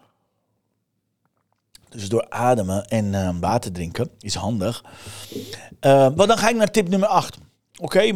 Dus 1.89 2.09
door 2.09 2.27
ademen 2.29 2.85
en 2.85 3.41
water 3.41 3.73
drinken 3.73 4.11
is 4.19 4.35
handig. 4.35 4.85
maar 5.81 6.27
dan 6.27 6.39
ga 6.39 6.49
ik 6.49 6.57
naar 6.57 6.71
tip 6.71 6.89
nummer 6.89 7.09
8. 7.09 7.39
Oké, 7.81 8.13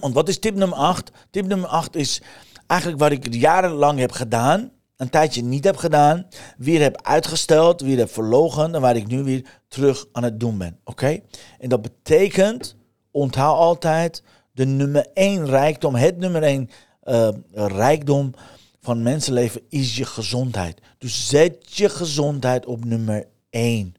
want 0.00 0.14
wat 0.14 0.28
is 0.28 0.38
tip 0.38 0.54
nummer 0.54 0.78
8? 0.78 1.10
Tip 1.30 1.46
nummer 1.46 1.68
8 1.68 1.96
is 1.96 2.22
eigenlijk 2.66 3.00
wat 3.00 3.10
ik 3.10 3.34
jarenlang 3.34 3.98
heb 3.98 4.12
gedaan, 4.12 4.70
een 4.96 5.10
tijdje 5.10 5.42
niet 5.42 5.64
heb 5.64 5.76
gedaan, 5.76 6.26
weer 6.56 6.80
heb 6.80 7.02
uitgesteld, 7.02 7.80
weer 7.80 7.98
heb 7.98 8.12
verlogen 8.12 8.74
en 8.74 8.80
waar 8.80 8.96
ik 8.96 9.06
nu 9.06 9.22
weer 9.22 9.44
terug 9.68 10.06
aan 10.12 10.22
het 10.22 10.40
doen 10.40 10.58
ben. 10.58 10.78
Oké? 10.84 11.20
En 11.58 11.68
dat 11.68 11.82
betekent, 11.82 12.76
onthoud 13.14 13.56
altijd, 13.56 14.22
de 14.52 14.66
nummer 14.66 15.06
1 15.14 15.46
rijkdom, 15.46 15.94
het 15.94 16.18
nummer 16.18 16.42
1 16.42 16.70
uh, 17.04 17.28
eh, 17.28 17.34
rijkdom 17.52 18.34
van 18.80 19.02
mensenleven 19.02 19.60
is 19.68 19.96
je 19.96 20.04
gezondheid. 20.04 20.80
Dus 20.98 21.28
zet 21.28 21.76
je 21.76 21.88
gezondheid 21.88 22.66
op 22.66 22.84
nummer 22.84 23.26
1. 23.50 23.94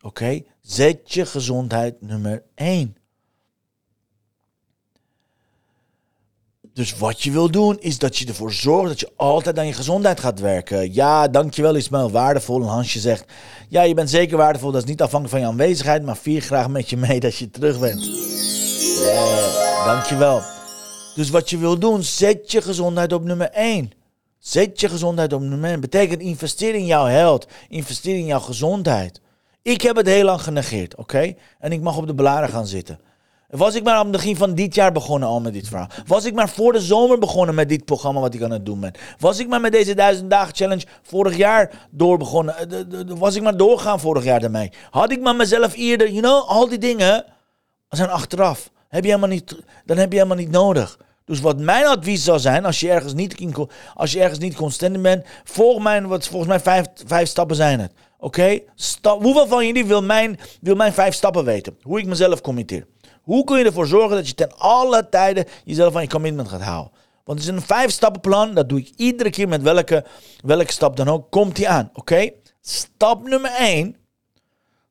Oké? 0.00 0.42
Zet 0.60 1.12
je 1.12 1.26
gezondheid 1.26 2.00
nummer 2.00 2.42
1. 2.54 2.96
Dus 6.80 6.98
wat 6.98 7.22
je 7.22 7.30
wil 7.30 7.50
doen, 7.50 7.76
is 7.80 7.98
dat 7.98 8.16
je 8.16 8.26
ervoor 8.26 8.52
zorgt 8.52 8.88
dat 8.88 9.00
je 9.00 9.12
altijd 9.16 9.58
aan 9.58 9.66
je 9.66 9.72
gezondheid 9.72 10.20
gaat 10.20 10.40
werken. 10.40 10.94
Ja, 10.94 11.28
dankjewel 11.28 11.74
Ismail, 11.74 12.10
waardevol. 12.10 12.62
En 12.62 12.68
Hansje 12.68 12.98
zegt, 13.00 13.24
ja, 13.68 13.82
je 13.82 13.94
bent 13.94 14.10
zeker 14.10 14.36
waardevol. 14.36 14.70
Dat 14.70 14.82
is 14.82 14.88
niet 14.88 15.02
afhankelijk 15.02 15.30
van 15.30 15.40
je 15.40 15.52
aanwezigheid, 15.52 16.02
maar 16.02 16.16
vier 16.16 16.40
graag 16.40 16.68
met 16.68 16.90
je 16.90 16.96
mee 16.96 17.20
dat 17.20 17.36
je 17.36 17.50
terug 17.50 17.78
bent. 17.78 18.04
Yeah, 18.04 19.84
dankjewel. 19.84 20.42
Dus 21.14 21.30
wat 21.30 21.50
je 21.50 21.58
wil 21.58 21.78
doen, 21.78 22.02
zet 22.02 22.52
je 22.52 22.62
gezondheid 22.62 23.12
op 23.12 23.24
nummer 23.24 23.50
1. 23.50 23.92
Zet 24.38 24.80
je 24.80 24.88
gezondheid 24.88 25.32
op 25.32 25.40
nummer 25.40 25.70
1. 25.70 25.80
Betekent 25.80 26.20
investeer 26.20 26.74
in 26.74 26.86
jouw 26.86 27.06
health. 27.06 27.46
Investeer 27.68 28.16
in 28.16 28.26
jouw 28.26 28.40
gezondheid. 28.40 29.20
Ik 29.62 29.80
heb 29.80 29.96
het 29.96 30.06
heel 30.06 30.24
lang 30.24 30.42
genegeerd, 30.42 30.96
oké? 30.96 31.34
En 31.58 31.72
ik 31.72 31.80
mag 31.80 31.96
op 31.96 32.06
de 32.06 32.14
blaren 32.14 32.48
gaan 32.48 32.66
zitten. 32.66 33.00
Was 33.50 33.74
ik 33.74 33.82
maar 33.82 33.94
aan 33.94 34.02
het 34.02 34.12
begin 34.12 34.36
van 34.36 34.54
dit 34.54 34.74
jaar 34.74 34.92
begonnen 34.92 35.28
al 35.28 35.40
met 35.40 35.52
dit 35.52 35.68
verhaal. 35.68 35.88
Was 36.06 36.24
ik 36.24 36.34
maar 36.34 36.48
voor 36.48 36.72
de 36.72 36.80
zomer 36.80 37.18
begonnen 37.18 37.54
met 37.54 37.68
dit 37.68 37.84
programma 37.84 38.20
wat 38.20 38.34
ik 38.34 38.42
aan 38.42 38.50
het 38.50 38.66
doen 38.66 38.80
ben. 38.80 38.92
Was 39.18 39.38
ik 39.38 39.48
maar 39.48 39.60
met 39.60 39.72
deze 39.72 39.94
duizend 39.94 40.30
dagen 40.30 40.54
challenge 40.54 40.84
vorig 41.02 41.36
jaar 41.36 41.88
door 41.90 42.18
begonnen. 42.18 42.56
Eh, 42.56 42.78
was 43.06 43.34
ik 43.34 43.42
maar 43.42 43.56
doorgaan 43.56 44.00
vorig 44.00 44.24
jaar 44.24 44.42
ermee. 44.42 44.72
Had 44.90 45.12
ik 45.12 45.20
maar 45.20 45.36
mezelf 45.36 45.74
eerder, 45.74 46.10
you 46.10 46.22
know, 46.22 46.48
al 46.48 46.68
die 46.68 46.78
dingen 46.78 47.24
zijn 47.88 48.10
achteraf. 48.10 48.70
Heb 48.88 49.02
je 49.02 49.08
helemaal 49.08 49.30
niet, 49.30 49.56
dan 49.84 49.96
heb 49.96 50.10
je 50.12 50.16
helemaal 50.16 50.38
niet 50.38 50.50
nodig. 50.50 50.98
Dus 51.24 51.40
wat 51.40 51.58
mijn 51.58 51.86
advies 51.86 52.24
zou 52.24 52.38
zijn, 52.38 52.64
als 52.64 52.80
je 52.80 52.90
ergens 52.90 53.14
niet, 53.14 53.56
als 53.94 54.12
je 54.12 54.20
ergens 54.20 54.38
niet 54.38 54.54
constant 54.54 55.02
bent, 55.02 55.24
volg 55.44 55.82
mijn, 55.82 56.06
wat 56.06 56.26
volgens 56.26 56.50
mij 56.50 56.60
vijf, 56.60 56.86
vijf 57.06 57.28
stappen 57.28 57.56
zijn 57.56 57.80
het. 57.80 57.92
Oké? 58.18 58.60
Hoeveel 59.02 59.46
van 59.46 59.66
jullie 59.66 59.84
wil 59.84 60.02
mijn, 60.02 60.38
wil 60.60 60.74
mijn 60.74 60.92
vijf 60.92 61.14
stappen 61.14 61.44
weten? 61.44 61.76
Hoe 61.82 61.98
ik 61.98 62.06
mezelf 62.06 62.40
committeer. 62.40 62.86
Hoe 63.22 63.44
kun 63.44 63.58
je 63.58 63.64
ervoor 63.64 63.86
zorgen 63.86 64.16
dat 64.16 64.28
je 64.28 64.34
ten 64.34 64.58
alle 64.58 65.08
tijden 65.08 65.44
jezelf 65.64 65.96
aan 65.96 66.02
je 66.02 66.08
commitment 66.08 66.48
gaat 66.48 66.62
houden? 66.62 66.92
Want 67.24 67.38
het 67.38 67.48
is 67.48 67.54
een 67.54 67.66
vijf 67.66 67.90
stappenplan. 67.90 68.54
Dat 68.54 68.68
doe 68.68 68.78
ik 68.78 68.92
iedere 68.96 69.30
keer 69.30 69.48
met 69.48 69.62
welke, 69.62 70.04
welke 70.44 70.72
stap 70.72 70.96
dan 70.96 71.08
ook. 71.08 71.30
Komt 71.30 71.56
die 71.56 71.68
aan. 71.68 71.90
Oké? 71.94 72.30
Stap 72.60 73.28
nummer 73.28 73.50
één. 73.50 73.96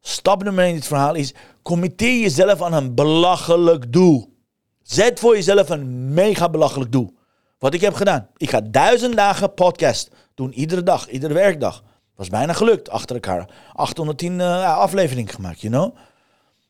Stap 0.02 0.44
nummer 0.44 0.64
één 0.64 0.74
in 0.74 0.80
dit 0.80 0.88
verhaal 0.88 1.16
is. 1.16 1.34
Committeer 1.62 2.22
jezelf 2.22 2.62
aan 2.62 2.74
een 2.74 2.96
belachelijk 2.96 3.94
doel. 3.94 4.38
Zet 4.82 5.20
voor 5.20 5.36
jezelf 5.36 5.70
een 5.70 6.14
mega 6.14 6.50
belachelijk 6.50 6.92
doel. 6.92 7.18
Wat 7.58 7.74
ik 7.74 7.82
heb 7.82 7.94
gedaan. 7.94 8.28
Ik 8.38 8.50
ga 8.50 8.62
duizend 8.62 9.16
dagen 9.16 9.54
podcast 9.54 10.12
doen. 10.36 10.54
Iedere 10.54 10.84
dag, 10.84 11.10
iedere 11.10 11.34
werkdag. 11.34 11.84
Was 12.16 12.30
bijna 12.30 12.54
gelukt 12.54 12.90
achter 12.90 13.16
elkaar. 13.16 13.50
810 13.74 14.34
uh, 14.40 14.78
afleveringen 14.78 15.34
gemaakt, 15.34 15.62
you 15.62 15.74
know. 15.74 15.96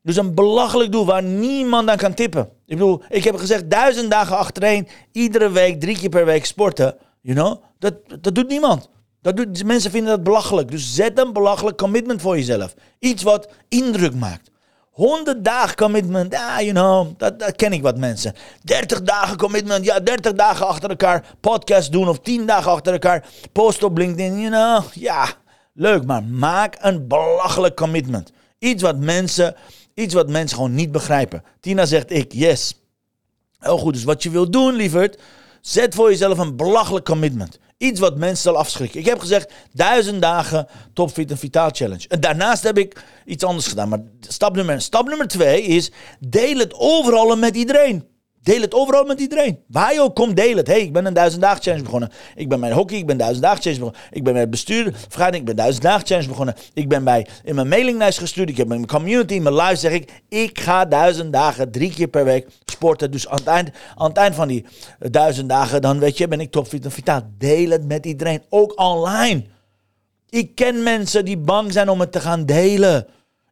Dus 0.10 0.17
een 0.17 0.36
belachelijk 0.36 0.91
doel 0.91 1.06
waar 1.06 1.24
niemand 1.24 1.89
aan 1.89 1.98
kan 1.98 2.13
tippen. 2.13 2.41
Ik 2.65 2.78
bedoel, 2.78 3.02
ik 3.10 3.24
heb 3.24 3.36
gezegd 3.36 3.69
duizend 3.69 4.12
dagen 4.12 4.38
achtereen. 4.38 4.88
Iedere 5.12 5.52
week, 5.52 5.80
drie 5.80 5.98
keer 5.98 6.10
per 6.10 6.26
week 6.26 6.45
sporten. 6.45 6.95
You 7.22 7.38
know. 7.38 7.63
Dat, 7.80 7.93
dat 8.22 8.36
doet 8.36 8.48
niemand. 8.48 8.89
Dat 9.22 9.38
doet, 9.38 9.63
mensen 9.63 9.91
vinden 9.91 10.10
dat 10.10 10.24
belachelijk. 10.24 10.72
Dus 10.72 10.95
zet 10.95 11.19
een 11.19 11.34
belachelijk 11.34 11.78
commitment 11.78 12.22
voor 12.22 12.36
jezelf. 12.36 12.74
Iets 13.00 13.24
wat 13.24 13.50
indruk 13.67 14.13
maakt. 14.15 14.52
100 14.91 15.45
dagen 15.45 15.76
commitment, 15.76 16.34
ja, 16.34 16.62
you 16.62 16.72
know, 16.72 17.08
dat, 17.17 17.39
dat 17.39 17.56
ken 17.56 17.74
ik 17.74 17.82
wat 17.82 17.98
mensen. 17.98 18.34
30 18.63 19.02
dagen 19.02 19.38
commitment, 19.38 19.86
ja, 19.86 20.00
30 20.00 20.34
dagen 20.34 20.67
achter 20.67 20.89
elkaar 20.89 21.36
podcast 21.39 21.91
doen 21.91 22.10
of 22.10 22.19
10 22.19 22.45
dagen 22.45 22.72
achter 22.72 22.93
elkaar 22.93 23.28
post 23.52 23.84
op 23.84 23.98
LinkedIn, 23.98 24.39
you 24.39 24.52
know, 24.52 24.93
ja, 24.93 25.28
leuk, 25.74 26.06
maar 26.06 26.24
maak 26.24 26.76
een 26.80 27.08
belachelijk 27.08 27.76
commitment. 27.76 28.32
Iets 28.60 28.84
wat 28.84 28.98
mensen, 28.98 29.56
iets 29.99 30.13
wat 30.13 30.29
mensen 30.29 30.57
gewoon 30.57 30.75
niet 30.75 30.91
begrijpen. 30.91 31.43
Tina 31.59 31.85
zegt 31.85 32.12
ik, 32.12 32.33
yes. 32.33 32.81
Heel 33.59 33.77
goed, 33.77 33.93
dus 33.93 34.03
wat 34.03 34.23
je 34.23 34.29
wil 34.29 34.51
doen, 34.51 34.73
lieverd, 34.73 35.21
zet 35.62 35.95
voor 35.95 36.09
jezelf 36.09 36.38
een 36.38 36.55
belachelijk 36.55 37.05
commitment. 37.05 37.59
Iets 37.77 37.99
wat 37.99 38.17
mensen 38.17 38.43
zal 38.43 38.57
afschrikken. 38.57 38.99
Ik 38.99 39.05
heb 39.05 39.19
gezegd 39.19 39.53
duizend 39.73 40.21
dagen 40.21 40.67
Topfit 40.93 41.31
en 41.31 41.38
Vitaal 41.38 41.69
Challenge. 41.71 42.07
En 42.07 42.19
daarnaast 42.19 42.63
heb 42.63 42.77
ik 42.77 43.03
iets 43.25 43.43
anders 43.43 43.67
gedaan. 43.67 43.89
Maar 43.89 44.01
stap 44.19 44.55
nummer, 44.55 44.81
stap 44.81 45.07
nummer 45.07 45.27
twee 45.27 45.62
is 45.62 45.91
deel 46.19 46.57
het 46.57 46.73
overal 46.73 47.35
met 47.35 47.55
iedereen. 47.55 48.09
Deel 48.43 48.62
het 48.62 48.73
overal 48.73 49.06
met 49.06 49.19
iedereen. 49.19 49.60
Waar 49.67 49.93
je 49.93 50.02
ook 50.02 50.15
komt, 50.15 50.36
deel 50.36 50.58
het. 50.58 50.67
hey, 50.67 50.82
ik 50.82 50.93
ben 50.93 51.06
een 51.06 51.13
duizend 51.13 51.41
dagen 51.41 51.62
challenge 51.62 51.84
begonnen. 51.84 52.12
Ik 52.36 52.49
ben 52.49 52.60
bij 52.60 52.71
hockey, 52.71 52.97
ik 52.97 53.06
ben 53.06 53.17
duizend 53.17 53.43
dagen 53.43 53.62
challenge 53.62 53.80
begonnen. 53.80 54.04
Ik 54.12 54.23
ben 54.23 54.34
bij 54.34 54.41
het 54.41 54.52
bestuur, 54.52 54.93
vergadering, 54.93 55.39
ik 55.39 55.45
ben 55.45 55.56
duizend 55.56 55.84
dagen 55.84 56.08
challenge 56.08 56.28
begonnen. 56.28 56.56
Ik 56.73 56.89
ben 56.89 57.04
bij, 57.04 57.28
in 57.43 57.56
mijn 57.56 57.67
mailinglijst 57.67 58.19
gestuurd. 58.19 58.49
Ik 58.49 58.58
heb 58.58 58.65
in 58.65 58.75
mijn 58.75 58.88
community, 58.88 59.39
mijn 59.39 59.56
live 59.56 59.75
zeg 59.75 59.91
ik, 59.91 60.12
ik 60.30 60.60
ga 60.60 60.86
duizend 60.86 61.34
dagen, 61.34 61.71
drie 61.71 61.93
keer 61.93 62.08
per 62.08 62.25
week 62.25 62.47
sporten. 62.65 63.12
Dus 63.12 63.28
aan 63.28 63.38
het 63.38 63.47
eind, 63.47 63.69
aan 63.95 64.08
het 64.08 64.17
eind 64.17 64.36
van 64.36 64.47
die 64.47 64.65
duizend 64.99 65.49
dagen, 65.49 65.82
dan 65.82 65.99
weet 65.99 66.17
je, 66.17 66.28
ben 66.28 66.39
ik 66.39 66.52
topfit 66.52 66.86
en 66.86 66.91
vitaal. 66.91 67.21
Deel 67.38 67.69
het 67.69 67.88
met 67.88 68.06
iedereen, 68.06 68.43
ook 68.49 68.80
online. 68.80 69.43
Ik 70.30 70.56
ken 70.56 70.84
mensen 70.84 71.25
die 71.25 71.38
bang 71.38 71.71
zijn 71.71 71.89
om 71.89 71.99
het 71.99 72.12
te 72.12 72.19
gaan 72.19 72.45
delen. 72.45 73.08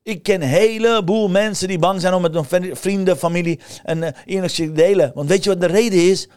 Ik 0.07 0.23
ken 0.23 0.41
een 0.41 0.47
heleboel 0.47 1.29
mensen 1.29 1.67
die 1.67 1.79
bang 1.79 2.01
zijn 2.01 2.13
om 2.13 2.21
met 2.21 2.33
hun 2.33 2.75
vrienden, 2.75 3.17
familie 3.17 3.59
en 3.83 3.97
uh, 3.97 4.07
eerlijk 4.25 4.53
te 4.53 4.71
delen. 4.71 5.11
Want 5.15 5.29
weet 5.29 5.43
je 5.43 5.49
wat 5.49 5.61
de 5.61 5.67
reden 5.67 6.09
is? 6.09 6.27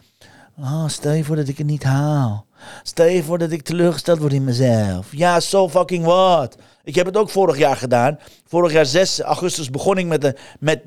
Oh, 0.59 0.87
stel 0.87 1.11
je 1.11 1.23
voor 1.23 1.35
dat 1.35 1.47
ik 1.47 1.57
het 1.57 1.67
niet 1.67 1.83
haal. 1.83 2.45
Stel 2.83 3.05
je 3.05 3.23
voor 3.23 3.37
dat 3.37 3.51
ik 3.51 3.61
teleurgesteld 3.61 4.19
word 4.19 4.33
in 4.33 4.43
mezelf. 4.43 5.07
Ja, 5.11 5.39
so 5.39 5.69
fucking 5.69 6.05
what? 6.05 6.55
Ik 6.83 6.95
heb 6.95 7.05
het 7.05 7.17
ook 7.17 7.29
vorig 7.29 7.57
jaar 7.57 7.75
gedaan. 7.75 8.19
Vorig 8.45 8.71
jaar 8.71 8.85
6 8.85 9.19
augustus 9.19 9.69
begon 9.69 9.97
ik 9.97 10.05
met, 10.05 10.21
de, 10.21 10.35
met 10.59 10.81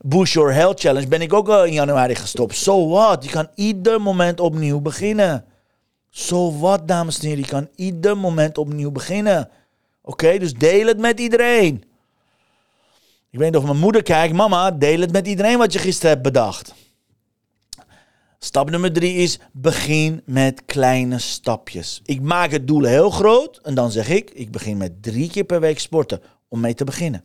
Boost 0.00 0.32
Your 0.32 0.52
Health 0.52 0.80
Challenge. 0.80 1.08
Ben 1.08 1.22
ik 1.22 1.32
ook 1.32 1.48
in 1.48 1.72
januari 1.72 2.14
gestopt. 2.14 2.56
So 2.56 2.88
what? 2.88 3.24
Je 3.24 3.30
kan 3.30 3.48
ieder 3.54 4.00
moment 4.00 4.40
opnieuw 4.40 4.80
beginnen. 4.80 5.44
So 6.10 6.58
what, 6.58 6.88
dames 6.88 7.18
en 7.18 7.26
heren? 7.26 7.42
Je 7.42 7.48
kan 7.48 7.68
ieder 7.74 8.18
moment 8.18 8.58
opnieuw 8.58 8.90
beginnen. 8.90 9.48
Oké, 10.02 10.38
dus 10.38 10.52
deel 10.52 10.86
het 10.86 10.98
met 10.98 11.20
iedereen. 11.20 11.84
Ik 13.34 13.40
weet 13.40 13.52
niet 13.52 13.60
of 13.60 13.66
mijn 13.66 13.78
moeder 13.78 14.02
kijkt. 14.02 14.34
Mama, 14.34 14.70
deel 14.70 15.00
het 15.00 15.12
met 15.12 15.26
iedereen 15.26 15.58
wat 15.58 15.72
je 15.72 15.78
gisteren 15.78 16.10
hebt 16.10 16.22
bedacht. 16.22 16.74
Stap 18.38 18.70
nummer 18.70 18.92
drie 18.92 19.14
is 19.14 19.38
begin 19.52 20.22
met 20.24 20.62
kleine 20.66 21.18
stapjes. 21.18 22.00
Ik 22.04 22.20
maak 22.20 22.50
het 22.50 22.66
doel 22.66 22.84
heel 22.84 23.10
groot 23.10 23.60
en 23.62 23.74
dan 23.74 23.90
zeg 23.90 24.08
ik, 24.08 24.30
ik 24.30 24.50
begin 24.50 24.76
met 24.76 25.02
drie 25.02 25.30
keer 25.30 25.44
per 25.44 25.60
week 25.60 25.78
sporten 25.78 26.20
om 26.48 26.60
mee 26.60 26.74
te 26.74 26.84
beginnen. 26.84 27.24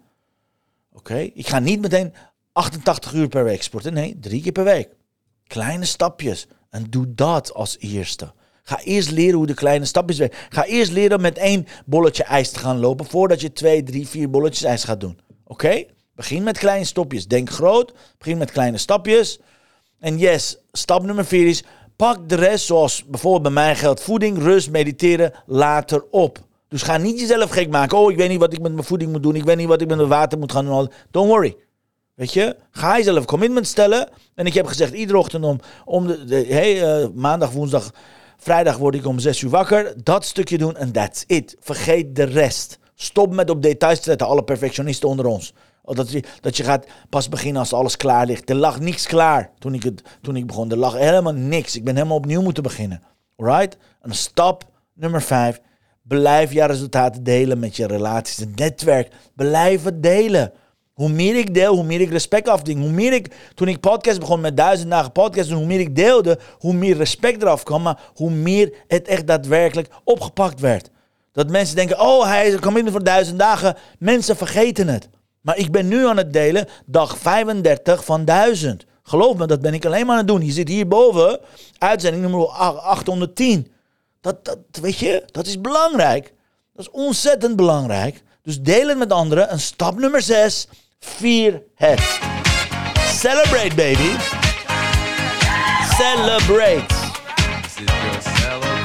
Oké, 0.91 1.17
ik 1.17 1.47
ga 1.47 1.59
niet 1.59 1.81
meteen 1.81 2.13
88 2.51 3.13
uur 3.13 3.27
per 3.27 3.43
week 3.43 3.63
sporten. 3.63 3.93
Nee, 3.93 4.19
drie 4.19 4.41
keer 4.41 4.51
per 4.51 4.63
week. 4.63 4.89
Kleine 5.43 5.85
stapjes. 5.85 6.47
En 6.69 6.85
doe 6.89 7.13
dat 7.13 7.53
als 7.53 7.77
eerste. 7.79 8.33
Ga 8.63 8.79
eerst 8.79 9.11
leren 9.11 9.37
hoe 9.37 9.47
de 9.47 9.53
kleine 9.53 9.85
stapjes 9.85 10.17
werken. 10.17 10.37
Ga 10.49 10.65
eerst 10.65 10.91
leren 10.91 11.21
met 11.21 11.37
één 11.37 11.67
bolletje 11.85 12.23
ijs 12.23 12.51
te 12.51 12.59
gaan 12.59 12.79
lopen 12.79 13.05
voordat 13.05 13.41
je 13.41 13.51
twee, 13.51 13.83
drie, 13.83 14.07
vier 14.07 14.29
bolletjes 14.29 14.63
ijs 14.63 14.83
gaat 14.83 14.99
doen. 14.99 15.19
Oké? 15.43 15.85
Begin 16.19 16.43
met 16.43 16.57
kleine 16.57 16.85
stapjes. 16.85 17.27
Denk 17.27 17.49
groot. 17.49 17.93
Begin 18.17 18.37
met 18.37 18.51
kleine 18.51 18.77
stapjes. 18.77 19.39
En 19.99 20.17
yes, 20.17 20.57
stap 20.71 21.03
nummer 21.03 21.25
vier 21.25 21.47
is: 21.47 21.63
pak 21.95 22.29
de 22.29 22.35
rest, 22.35 22.65
zoals 22.65 23.05
bijvoorbeeld 23.05 23.43
bij 23.43 23.51
mij 23.51 23.75
geldt, 23.75 24.01
voeding, 24.01 24.37
rust, 24.37 24.69
mediteren, 24.69 25.33
later 25.45 26.05
op. 26.11 26.39
Dus 26.67 26.81
ga 26.81 26.97
niet 26.97 27.19
jezelf 27.19 27.49
gek 27.49 27.69
maken. 27.69 27.97
Oh, 27.97 28.11
ik 28.11 28.17
weet 28.17 28.29
niet 28.29 28.39
wat 28.39 28.53
ik 28.53 28.61
met 28.61 28.73
mijn 28.73 28.85
voeding 28.85 29.11
moet 29.11 29.23
doen. 29.23 29.35
Ik 29.35 29.43
weet 29.43 29.57
niet 29.57 29.67
wat 29.67 29.81
ik 29.81 29.87
met 29.87 29.97
mijn 29.97 30.09
water 30.09 30.39
moet 30.39 30.51
gaan 30.51 30.65
doen. 30.65 30.91
Don't 31.11 31.29
worry. 31.29 31.55
Weet 32.13 32.33
je, 32.33 32.55
ga 32.71 32.97
jezelf 32.97 33.25
commitment 33.25 33.67
stellen. 33.67 34.09
En 34.35 34.45
ik 34.45 34.53
heb 34.53 34.65
gezegd, 34.65 34.93
iedere 34.93 35.17
ochtend 35.17 35.43
om, 35.45 35.59
om 35.85 36.07
de, 36.07 36.45
hey, 36.47 37.01
uh, 37.01 37.07
maandag, 37.13 37.51
woensdag, 37.51 37.91
vrijdag 38.37 38.77
word 38.77 38.95
ik 38.95 39.05
om 39.05 39.19
zes 39.19 39.41
uur 39.41 39.49
wakker. 39.49 39.93
Dat 40.03 40.25
stukje 40.25 40.57
doen 40.57 40.77
en 40.77 40.91
that's 40.91 41.23
it. 41.27 41.55
Vergeet 41.59 42.15
de 42.15 42.23
rest. 42.23 42.79
Stop 42.95 43.33
met 43.33 43.49
op 43.49 43.61
details 43.61 43.99
te 43.99 44.09
letten, 44.09 44.27
alle 44.27 44.43
perfectionisten 44.43 45.09
onder 45.09 45.25
ons. 45.25 45.53
Dat 45.95 46.11
je, 46.11 46.23
dat 46.41 46.57
je 46.57 46.63
gaat 46.63 46.85
pas 47.09 47.29
beginnen 47.29 47.61
als 47.61 47.73
alles 47.73 47.97
klaar 47.97 48.25
ligt. 48.25 48.49
Er 48.49 48.55
lag 48.55 48.79
niks 48.79 49.07
klaar 49.07 49.51
toen 49.59 49.73
ik, 49.73 49.83
het, 49.83 50.01
toen 50.21 50.35
ik 50.35 50.47
begon. 50.47 50.71
Er 50.71 50.77
lag 50.77 50.93
helemaal 50.93 51.33
niks. 51.33 51.75
Ik 51.75 51.83
ben 51.83 51.95
helemaal 51.95 52.17
opnieuw 52.17 52.41
moeten 52.41 52.63
beginnen. 52.63 53.01
Alright? 53.35 53.77
En 54.01 54.13
stap 54.13 54.63
nummer 54.93 55.21
vijf. 55.21 55.59
Blijf 56.01 56.53
je 56.53 56.65
resultaten 56.65 57.23
delen 57.23 57.59
met 57.59 57.75
je 57.75 57.87
relaties 57.87 58.39
en 58.39 58.51
netwerk. 58.55 59.11
Blijf 59.35 59.83
het 59.83 60.03
delen. 60.03 60.51
Hoe 60.93 61.09
meer 61.09 61.35
ik 61.35 61.53
deel, 61.53 61.75
hoe 61.75 61.83
meer 61.83 62.01
ik 62.01 62.09
respect 62.09 62.47
afding. 62.47 62.79
Hoe 62.79 62.91
meer 62.91 63.13
ik, 63.13 63.35
toen 63.55 63.67
ik 63.67 63.79
podcast 63.79 64.19
begon 64.19 64.41
met 64.41 64.57
duizend 64.57 64.89
dagen 64.89 65.11
podcast, 65.11 65.51
hoe 65.51 65.65
meer 65.65 65.79
ik 65.79 65.95
deelde, 65.95 66.39
hoe 66.57 66.73
meer 66.73 66.97
respect 66.97 67.41
eraf 67.41 67.63
kwam. 67.63 67.81
Maar 67.81 67.99
hoe 68.13 68.31
meer 68.31 68.73
het 68.87 69.07
echt 69.07 69.27
daadwerkelijk 69.27 69.89
opgepakt 70.03 70.59
werd. 70.59 70.89
Dat 71.31 71.49
mensen 71.49 71.75
denken, 71.75 71.99
oh 71.99 72.25
hij 72.25 72.47
is 72.47 72.53
een 72.53 72.59
commitment 72.59 72.95
voor 72.95 73.03
duizend 73.03 73.39
dagen. 73.39 73.75
Mensen 73.99 74.37
vergeten 74.37 74.87
het. 74.87 75.09
Maar 75.41 75.57
ik 75.57 75.71
ben 75.71 75.87
nu 75.87 76.07
aan 76.07 76.17
het 76.17 76.33
delen 76.33 76.67
dag 76.85 77.17
35 77.17 78.05
van 78.05 78.25
1000. 78.25 78.85
Geloof 79.03 79.37
me, 79.37 79.47
dat 79.47 79.61
ben 79.61 79.73
ik 79.73 79.85
alleen 79.85 80.05
maar 80.05 80.11
aan 80.11 80.17
het 80.17 80.27
doen. 80.27 80.45
Je 80.45 80.51
zit 80.51 80.67
hierboven, 80.67 81.39
uitzending 81.77 82.23
nummer 82.23 82.47
810. 82.47 83.71
Dat, 84.21 84.45
dat, 84.45 84.57
weet 84.81 84.97
je, 84.97 85.23
dat 85.25 85.47
is 85.47 85.61
belangrijk. 85.61 86.33
Dat 86.73 86.85
is 86.85 86.91
ontzettend 86.91 87.55
belangrijk. 87.55 88.23
Dus 88.41 88.61
deel 88.61 88.87
het 88.87 88.97
met 88.97 89.11
anderen. 89.11 89.49
En 89.49 89.59
stap 89.59 89.99
nummer 89.99 90.21
6, 90.21 90.67
vier 90.99 91.63
het. 91.75 92.19
Celebrate, 92.97 93.75
baby. 93.75 94.15
Celebrate. 95.97 96.98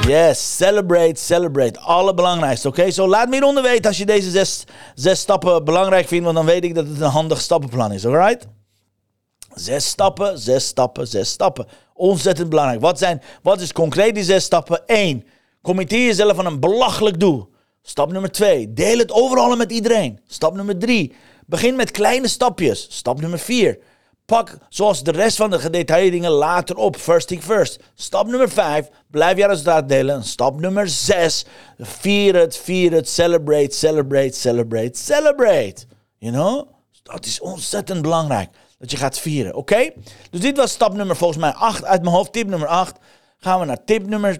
Yes, 0.07 0.57
celebrate, 0.57 1.19
celebrate. 1.19 1.79
Allerbelangrijkste, 1.79 2.67
oké? 2.67 2.91
Zo 2.91 3.07
laat 3.07 3.27
me 3.27 3.33
hieronder 3.33 3.63
weten 3.63 3.85
als 3.85 3.97
je 3.97 4.05
deze 4.05 4.29
zes, 4.29 4.63
zes 4.95 5.19
stappen 5.19 5.63
belangrijk 5.63 6.07
vindt, 6.07 6.23
want 6.23 6.35
dan 6.35 6.45
weet 6.45 6.63
ik 6.63 6.75
dat 6.75 6.87
het 6.87 7.01
een 7.01 7.09
handig 7.09 7.41
stappenplan 7.41 7.91
is, 7.91 8.05
alright? 8.05 8.47
Zes 9.53 9.85
stappen, 9.85 10.39
zes 10.39 10.65
stappen, 10.65 11.07
zes 11.07 11.29
stappen. 11.29 11.67
Ontzettend 11.93 12.49
belangrijk. 12.49 12.81
Wat, 12.81 12.99
zijn, 12.99 13.21
wat 13.41 13.61
is 13.61 13.71
concreet 13.73 14.15
die 14.15 14.23
zes 14.23 14.43
stappen? 14.43 14.81
Eén, 14.85 15.25
committeer 15.61 16.05
jezelf 16.05 16.39
aan 16.39 16.45
een 16.45 16.59
belachelijk 16.59 17.19
doel. 17.19 17.49
Stap 17.81 18.11
nummer 18.11 18.31
twee, 18.31 18.73
deel 18.73 18.97
het 18.97 19.11
overal 19.11 19.55
met 19.55 19.71
iedereen. 19.71 20.19
Stap 20.27 20.55
nummer 20.55 20.77
drie, 20.77 21.13
begin 21.45 21.75
met 21.75 21.91
kleine 21.91 22.27
stapjes. 22.27 22.87
Stap 22.89 23.21
nummer 23.21 23.39
vier, 23.39 23.79
Pak 24.25 24.57
zoals 24.69 25.03
de 25.03 25.11
rest 25.11 25.37
van 25.37 25.49
de 25.49 25.59
gedetailleerde 25.59 26.17
dingen 26.17 26.31
later 26.31 26.75
op. 26.75 26.95
First 26.95 27.27
thing 27.27 27.43
first. 27.43 27.79
Stap 27.95 28.27
nummer 28.27 28.49
5. 28.49 28.87
Blijf 29.11 29.37
je 29.37 29.47
resultaat 29.47 29.89
delen. 29.89 30.23
Stap 30.23 30.59
nummer 30.59 30.89
6. 30.89 31.45
Vier 31.77 32.35
het, 32.35 32.57
vier 32.57 32.91
het. 32.91 33.09
Celebrate, 33.09 33.75
celebrate, 33.75 34.37
celebrate, 34.37 34.99
celebrate. 34.99 35.85
You 36.17 36.33
know? 36.33 36.67
Dat 37.03 37.25
is 37.25 37.39
ontzettend 37.39 38.01
belangrijk. 38.01 38.49
Dat 38.77 38.91
je 38.91 38.97
gaat 38.97 39.19
vieren. 39.19 39.55
Oké? 39.55 39.89
Dus 40.29 40.39
dit 40.41 40.57
was 40.57 40.71
stap 40.71 40.93
nummer 40.93 41.15
volgens 41.15 41.39
mij 41.39 41.53
8 41.53 41.83
uit 41.83 42.01
mijn 42.01 42.15
hoofd. 42.15 42.33
Tip 42.33 42.47
nummer 42.47 42.67
8. 42.67 42.97
Gaan 43.37 43.59
we 43.59 43.65
naar 43.65 43.83
tip 43.83 44.07
nummer 44.07 44.37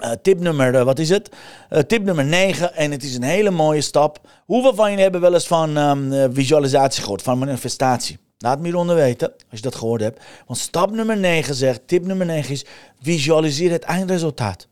uh, 0.00 0.10
tip 0.22 0.40
nummer, 0.40 0.74
uh, 0.74 0.82
wat 0.82 0.98
is 0.98 1.08
het? 1.08 1.30
Uh, 1.70 1.78
tip 1.78 2.02
nummer 2.02 2.24
9. 2.24 2.74
En 2.74 2.90
het 2.90 3.02
is 3.02 3.14
een 3.14 3.22
hele 3.22 3.50
mooie 3.50 3.80
stap. 3.80 4.20
Hoeveel 4.44 4.74
van 4.74 4.88
jullie 4.88 5.02
hebben 5.02 5.20
wel 5.20 5.34
eens 5.34 5.46
van 5.46 5.76
um, 5.76 6.34
visualisatie 6.34 7.02
gehoord? 7.02 7.22
Van 7.22 7.38
manifestatie? 7.38 8.18
Laat 8.44 8.58
me 8.58 8.64
hieronder 8.64 8.96
weten, 8.96 9.32
als 9.32 9.58
je 9.58 9.60
dat 9.60 9.74
gehoord 9.74 10.00
hebt. 10.00 10.22
Want 10.46 10.58
stap 10.58 10.90
nummer 10.90 11.16
9 11.16 11.54
zegt, 11.54 11.80
tip 11.86 12.06
nummer 12.06 12.26
9 12.26 12.50
is, 12.50 12.64
visualiseer 13.00 13.70
het 13.70 13.82
eindresultaat. 13.82 14.68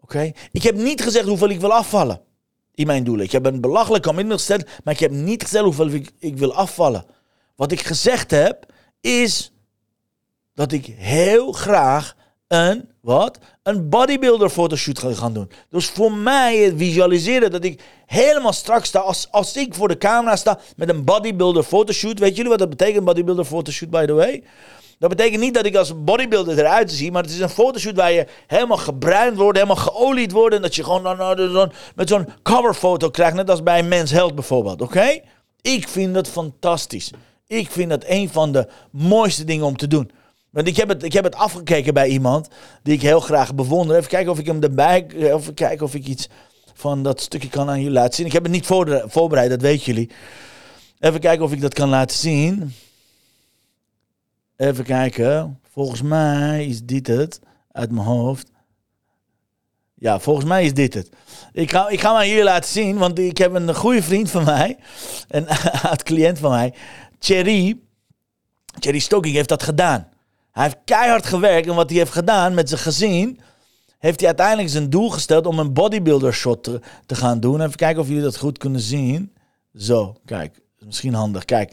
Oké? 0.00 0.32
Ik 0.52 0.62
heb 0.62 0.76
niet 0.76 1.02
gezegd 1.02 1.26
hoeveel 1.26 1.48
ik 1.48 1.60
wil 1.60 1.72
afvallen 1.72 2.20
in 2.74 2.86
mijn 2.86 3.04
doelen. 3.04 3.24
Ik 3.24 3.32
heb 3.32 3.46
een 3.46 3.60
belachelijk 3.60 4.04
commitment 4.04 4.38
gesteld, 4.38 4.64
maar 4.84 4.94
ik 4.94 5.00
heb 5.00 5.10
niet 5.10 5.42
gezegd 5.42 5.64
hoeveel 5.64 5.88
ik, 5.88 6.10
ik 6.18 6.36
wil 6.36 6.54
afvallen. 6.54 7.04
Wat 7.56 7.72
ik 7.72 7.80
gezegd 7.80 8.30
heb, 8.30 8.72
is 9.00 9.52
dat 10.54 10.72
ik 10.72 10.86
heel 10.86 11.52
graag 11.52 12.16
een, 12.48 12.88
wat? 13.00 13.38
Een 13.62 13.88
bodybuilder 13.88 14.48
fotoshoot 14.48 14.98
gaan 14.98 15.32
doen. 15.32 15.50
Dus 15.70 15.86
voor 15.86 16.12
mij 16.12 16.72
visualiseren 16.76 17.50
dat 17.50 17.64
ik 17.64 17.80
helemaal 18.06 18.52
straks 18.52 18.88
sta, 18.88 18.98
als, 18.98 19.28
als 19.30 19.56
ik 19.56 19.74
voor 19.74 19.88
de 19.88 19.98
camera 19.98 20.36
sta 20.36 20.58
met 20.76 20.88
een 20.88 21.04
bodybuilder 21.04 21.62
fotoshoot. 21.62 22.18
Weet 22.18 22.36
jullie 22.36 22.50
wat 22.50 22.58
dat 22.58 22.68
betekent, 22.70 23.04
bodybuilder 23.04 23.44
fotoshoot, 23.44 23.90
by 23.90 24.06
the 24.06 24.12
way? 24.12 24.42
Dat 24.98 25.08
betekent 25.08 25.40
niet 25.40 25.54
dat 25.54 25.66
ik 25.66 25.76
als 25.76 26.04
bodybuilder 26.04 26.58
eruit 26.58 26.92
zie, 26.92 27.12
maar 27.12 27.22
het 27.22 27.30
is 27.30 27.40
een 27.40 27.48
fotoshoot 27.48 27.96
waar 27.96 28.12
je 28.12 28.26
helemaal 28.46 28.76
gebruind 28.76 29.36
wordt, 29.36 29.58
helemaal 29.58 29.84
geolied 29.84 30.32
wordt. 30.32 30.54
En 30.54 30.62
dat 30.62 30.74
je 30.74 30.84
gewoon 30.84 31.72
met 31.94 32.08
zo'n 32.08 32.28
coverfoto 32.42 33.10
krijgt, 33.10 33.36
net 33.36 33.50
als 33.50 33.62
bij 33.62 33.82
mens 33.82 34.10
held 34.10 34.34
bijvoorbeeld, 34.34 34.82
oké? 34.82 35.20
Ik 35.60 35.88
vind 35.88 36.14
dat 36.14 36.28
fantastisch. 36.28 37.10
Ik 37.46 37.70
vind 37.70 37.90
dat 37.90 38.04
een 38.06 38.28
van 38.28 38.52
de 38.52 38.68
mooiste 38.90 39.44
dingen 39.44 39.66
om 39.66 39.76
te 39.76 39.86
doen. 39.86 40.10
Want 40.50 40.66
ik 40.66 40.76
heb, 40.76 40.88
het, 40.88 41.02
ik 41.02 41.12
heb 41.12 41.24
het 41.24 41.34
afgekeken 41.34 41.94
bij 41.94 42.08
iemand 42.08 42.48
die 42.82 42.94
ik 42.94 43.02
heel 43.02 43.20
graag 43.20 43.54
bewonder. 43.54 43.96
Even 43.96 44.08
kijken 44.08 44.32
of 44.32 44.38
ik 44.38 44.46
hem 44.46 44.62
erbij. 44.62 45.06
Even 45.06 45.54
kijken 45.54 45.86
of 45.86 45.94
ik 45.94 46.06
iets 46.06 46.28
van 46.74 47.02
dat 47.02 47.20
stukje 47.20 47.48
kan 47.48 47.68
aan 47.68 47.78
jullie 47.78 47.92
laten 47.92 48.14
zien. 48.14 48.26
Ik 48.26 48.32
heb 48.32 48.42
het 48.42 48.52
niet 48.52 48.66
voorbereid, 49.06 49.50
dat 49.50 49.60
weten 49.60 49.84
jullie. 49.84 50.10
Even 50.98 51.20
kijken 51.20 51.44
of 51.44 51.52
ik 51.52 51.60
dat 51.60 51.74
kan 51.74 51.88
laten 51.88 52.16
zien. 52.16 52.74
Even 54.56 54.84
kijken. 54.84 55.60
Volgens 55.70 56.02
mij 56.02 56.66
is 56.66 56.82
dit 56.82 57.06
het. 57.06 57.40
Uit 57.72 57.90
mijn 57.90 58.06
hoofd. 58.06 58.50
Ja, 59.94 60.20
volgens 60.20 60.46
mij 60.46 60.64
is 60.64 60.74
dit 60.74 60.94
het. 60.94 61.10
Ik 61.52 61.70
ga, 61.70 61.88
ik 61.88 62.00
ga 62.00 62.08
hem 62.08 62.18
aan 62.18 62.28
jullie 62.28 62.44
laten 62.44 62.70
zien, 62.70 62.98
want 62.98 63.18
ik 63.18 63.38
heb 63.38 63.54
een 63.54 63.74
goede 63.74 64.02
vriend 64.02 64.30
van 64.30 64.44
mij. 64.44 64.78
Een 65.28 65.48
oud 65.88 66.02
cliënt 66.02 66.38
van 66.38 66.50
mij. 66.50 66.74
Thierry. 67.18 67.78
Thierry 68.78 68.98
Stocking 68.98 69.34
heeft 69.34 69.48
dat 69.48 69.62
gedaan. 69.62 70.08
Hij 70.58 70.66
heeft 70.66 70.78
keihard 70.84 71.26
gewerkt 71.26 71.68
en 71.68 71.74
wat 71.74 71.88
hij 71.90 71.98
heeft 71.98 72.12
gedaan 72.12 72.54
met 72.54 72.68
zijn 72.68 72.80
gezin, 72.80 73.40
heeft 73.98 74.18
hij 74.18 74.28
uiteindelijk 74.28 74.68
zijn 74.68 74.90
doel 74.90 75.10
gesteld 75.10 75.46
om 75.46 75.58
een 75.58 75.72
bodybuilder 75.72 76.34
shot 76.34 76.62
te, 77.06 77.14
gaan 77.14 77.40
doen. 77.40 77.60
Even 77.60 77.76
kijken 77.76 78.02
of 78.02 78.08
jullie 78.08 78.22
dat 78.22 78.36
goed 78.36 78.58
kunnen 78.58 78.80
zien. 78.80 79.32
Zo, 79.76 80.16
kijk, 80.24 80.60
misschien 80.78 81.14
handig. 81.14 81.44
Kijk, 81.44 81.72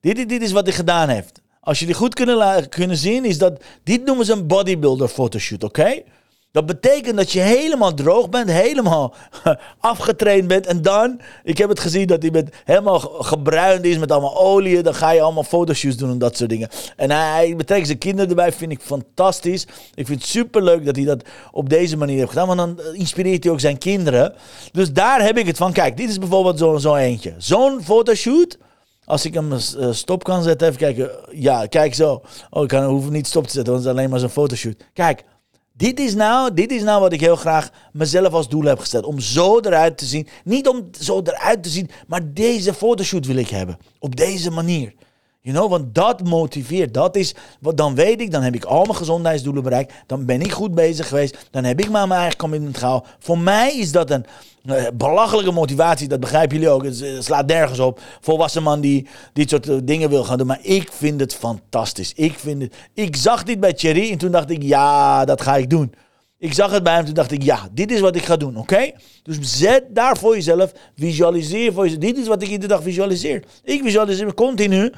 dit, 0.00 0.28
dit 0.28 0.42
is 0.42 0.52
wat 0.52 0.66
hij 0.66 0.74
gedaan 0.74 1.08
heeft. 1.08 1.40
Als 1.60 1.78
jullie 1.78 1.94
goed 1.94 2.14
kunnen, 2.14 2.68
kunnen 2.68 2.96
zien, 2.96 3.24
is 3.24 3.38
dat 3.38 3.62
dit 3.82 4.04
noemen 4.04 4.26
ze 4.26 4.32
een 4.32 4.46
bodybuilder 4.46 5.08
fotoshoot, 5.08 5.64
oké? 5.64 6.02
Dat 6.52 6.66
betekent 6.66 7.16
dat 7.16 7.32
je 7.32 7.40
helemaal 7.40 7.94
droog 7.94 8.28
bent, 8.28 8.50
helemaal 8.50 9.14
afgetraind 9.80 10.48
bent. 10.48 10.66
En 10.66 10.82
dan, 10.82 11.20
ik 11.44 11.58
heb 11.58 11.68
het 11.68 11.80
gezien 11.80 12.06
dat 12.06 12.22
hij 12.22 12.30
met, 12.30 12.54
helemaal 12.64 12.98
gebruind 13.00 13.84
is 13.84 13.98
met 13.98 14.12
allemaal 14.12 14.38
olie. 14.38 14.82
Dan 14.82 14.94
ga 14.94 15.10
je 15.10 15.20
allemaal 15.20 15.42
fotoshoots 15.42 15.96
doen 15.96 16.10
en 16.10 16.18
dat 16.18 16.36
soort 16.36 16.50
dingen. 16.50 16.68
En 16.96 17.10
hij 17.10 17.56
betrekt 17.56 17.86
zijn 17.86 17.98
kinderen 17.98 18.28
erbij, 18.28 18.52
vind 18.52 18.72
ik 18.72 18.80
fantastisch. 18.80 19.66
Ik 19.94 20.06
vind 20.06 20.20
het 20.20 20.28
super 20.28 20.62
leuk 20.62 20.84
dat 20.84 20.96
hij 20.96 21.04
dat 21.04 21.24
op 21.50 21.68
deze 21.68 21.96
manier 21.96 22.18
heeft 22.18 22.28
gedaan. 22.28 22.56
Want 22.56 22.58
dan 22.58 22.94
inspireert 22.94 23.44
hij 23.44 23.52
ook 23.52 23.60
zijn 23.60 23.78
kinderen. 23.78 24.34
Dus 24.72 24.92
daar 24.92 25.22
heb 25.22 25.38
ik 25.38 25.46
het 25.46 25.56
van. 25.56 25.72
Kijk, 25.72 25.96
dit 25.96 26.08
is 26.08 26.18
bijvoorbeeld 26.18 26.58
zo'n 26.58 26.80
zo 26.80 26.94
eentje. 26.94 27.34
Zo'n 27.38 27.82
fotoshoot. 27.82 28.58
Als 29.04 29.24
ik 29.24 29.34
hem 29.34 29.52
eh, 29.52 29.58
stop 29.90 30.24
kan 30.24 30.42
zetten, 30.42 30.68
even 30.68 30.80
kijken. 30.80 31.10
Ja, 31.32 31.66
kijk 31.66 31.94
zo. 31.94 32.22
Oh, 32.50 32.62
ik 32.62 32.70
hoef 32.70 33.02
hem 33.02 33.12
niet 33.12 33.26
stop 33.26 33.46
te 33.46 33.52
zetten, 33.52 33.72
want 33.72 33.84
het 33.84 33.92
is 33.92 33.98
alleen 33.98 34.10
maar 34.10 34.20
zo'n 34.20 34.28
fotoshoot. 34.28 34.84
Kijk, 34.92 35.24
dit 35.80 36.00
is, 36.00 36.14
nou, 36.14 36.54
dit 36.54 36.72
is 36.72 36.82
nou 36.82 37.00
wat 37.00 37.12
ik 37.12 37.20
heel 37.20 37.36
graag 37.36 37.70
mezelf 37.92 38.32
als 38.32 38.48
doel 38.48 38.64
heb 38.64 38.78
gesteld. 38.78 39.04
Om 39.04 39.20
zo 39.20 39.60
eruit 39.60 39.98
te 39.98 40.04
zien. 40.04 40.28
Niet 40.44 40.68
om 40.68 40.88
zo 41.00 41.20
eruit 41.24 41.62
te 41.62 41.68
zien, 41.68 41.90
maar 42.06 42.32
deze 42.32 42.74
fotoshoot 42.74 43.26
wil 43.26 43.36
ik 43.36 43.48
hebben. 43.48 43.78
Op 43.98 44.16
deze 44.16 44.50
manier. 44.50 44.94
You 45.42 45.56
know, 45.56 45.70
want 45.70 45.94
dat 45.94 46.24
motiveert. 46.24 46.94
Dat 46.94 47.16
is, 47.16 47.34
wat 47.60 47.76
dan 47.76 47.94
weet 47.94 48.20
ik, 48.20 48.30
dan 48.30 48.42
heb 48.42 48.54
ik 48.54 48.64
al 48.64 48.84
mijn 48.84 48.96
gezondheidsdoelen 48.96 49.62
bereikt. 49.62 49.92
Dan 50.06 50.24
ben 50.24 50.40
ik 50.40 50.52
goed 50.52 50.74
bezig 50.74 51.08
geweest. 51.08 51.48
Dan 51.50 51.64
heb 51.64 51.80
ik 51.80 51.90
maar 51.90 52.08
mijn 52.08 52.20
eigen 52.20 52.38
commitment 52.38 52.78
gehouden. 52.78 53.10
Voor 53.18 53.38
mij 53.38 53.76
is 53.76 53.92
dat 53.92 54.10
een 54.10 54.26
uh, 54.64 54.82
belachelijke 54.94 55.50
motivatie. 55.52 56.08
Dat 56.08 56.20
begrijpen 56.20 56.56
jullie 56.56 56.72
ook. 56.72 56.84
Het, 56.84 57.04
slaat 57.18 57.46
nergens 57.46 57.78
op. 57.78 58.00
Volwassen 58.20 58.62
man 58.62 58.80
die 58.80 59.06
dit 59.32 59.50
soort 59.50 59.68
eh, 59.68 59.76
dingen 59.82 60.08
wil 60.10 60.24
gaan 60.24 60.38
doen. 60.38 60.46
Maar 60.46 60.60
ik 60.62 60.92
vind 60.92 61.20
het 61.20 61.34
fantastisch. 61.34 62.12
Ik, 62.14 62.38
vind 62.38 62.62
het, 62.62 62.74
ik 62.94 63.16
zag 63.16 63.42
dit 63.42 63.60
bij 63.60 63.72
Thierry 63.72 64.10
en 64.10 64.18
toen 64.18 64.30
dacht 64.30 64.50
ik, 64.50 64.62
ja, 64.62 65.24
dat 65.24 65.40
ga 65.40 65.56
ik 65.56 65.70
doen. 65.70 65.94
Ik 66.38 66.54
zag 66.54 66.70
het 66.70 66.82
bij 66.82 66.94
hem, 66.94 67.04
toen 67.04 67.14
dacht 67.14 67.32
ik, 67.32 67.42
ja, 67.42 67.68
dit 67.72 67.90
is 67.90 68.00
wat 68.00 68.16
ik 68.16 68.24
ga 68.24 68.36
doen, 68.36 68.56
oké? 68.56 68.90
Dus 69.22 69.38
zet 69.40 69.84
daar 69.90 70.16
voor 70.16 70.34
jezelf, 70.34 70.72
visualiseer 70.96 71.72
voor 71.72 71.84
jezelf. 71.84 72.00
Dit 72.00 72.18
is 72.18 72.26
wat 72.26 72.42
ik 72.42 72.48
iedere 72.48 72.72
dag 72.72 72.82
visualiseer. 72.82 73.44
Ik 73.64 73.82
visualiseer 73.82 74.34
continu 74.34 74.92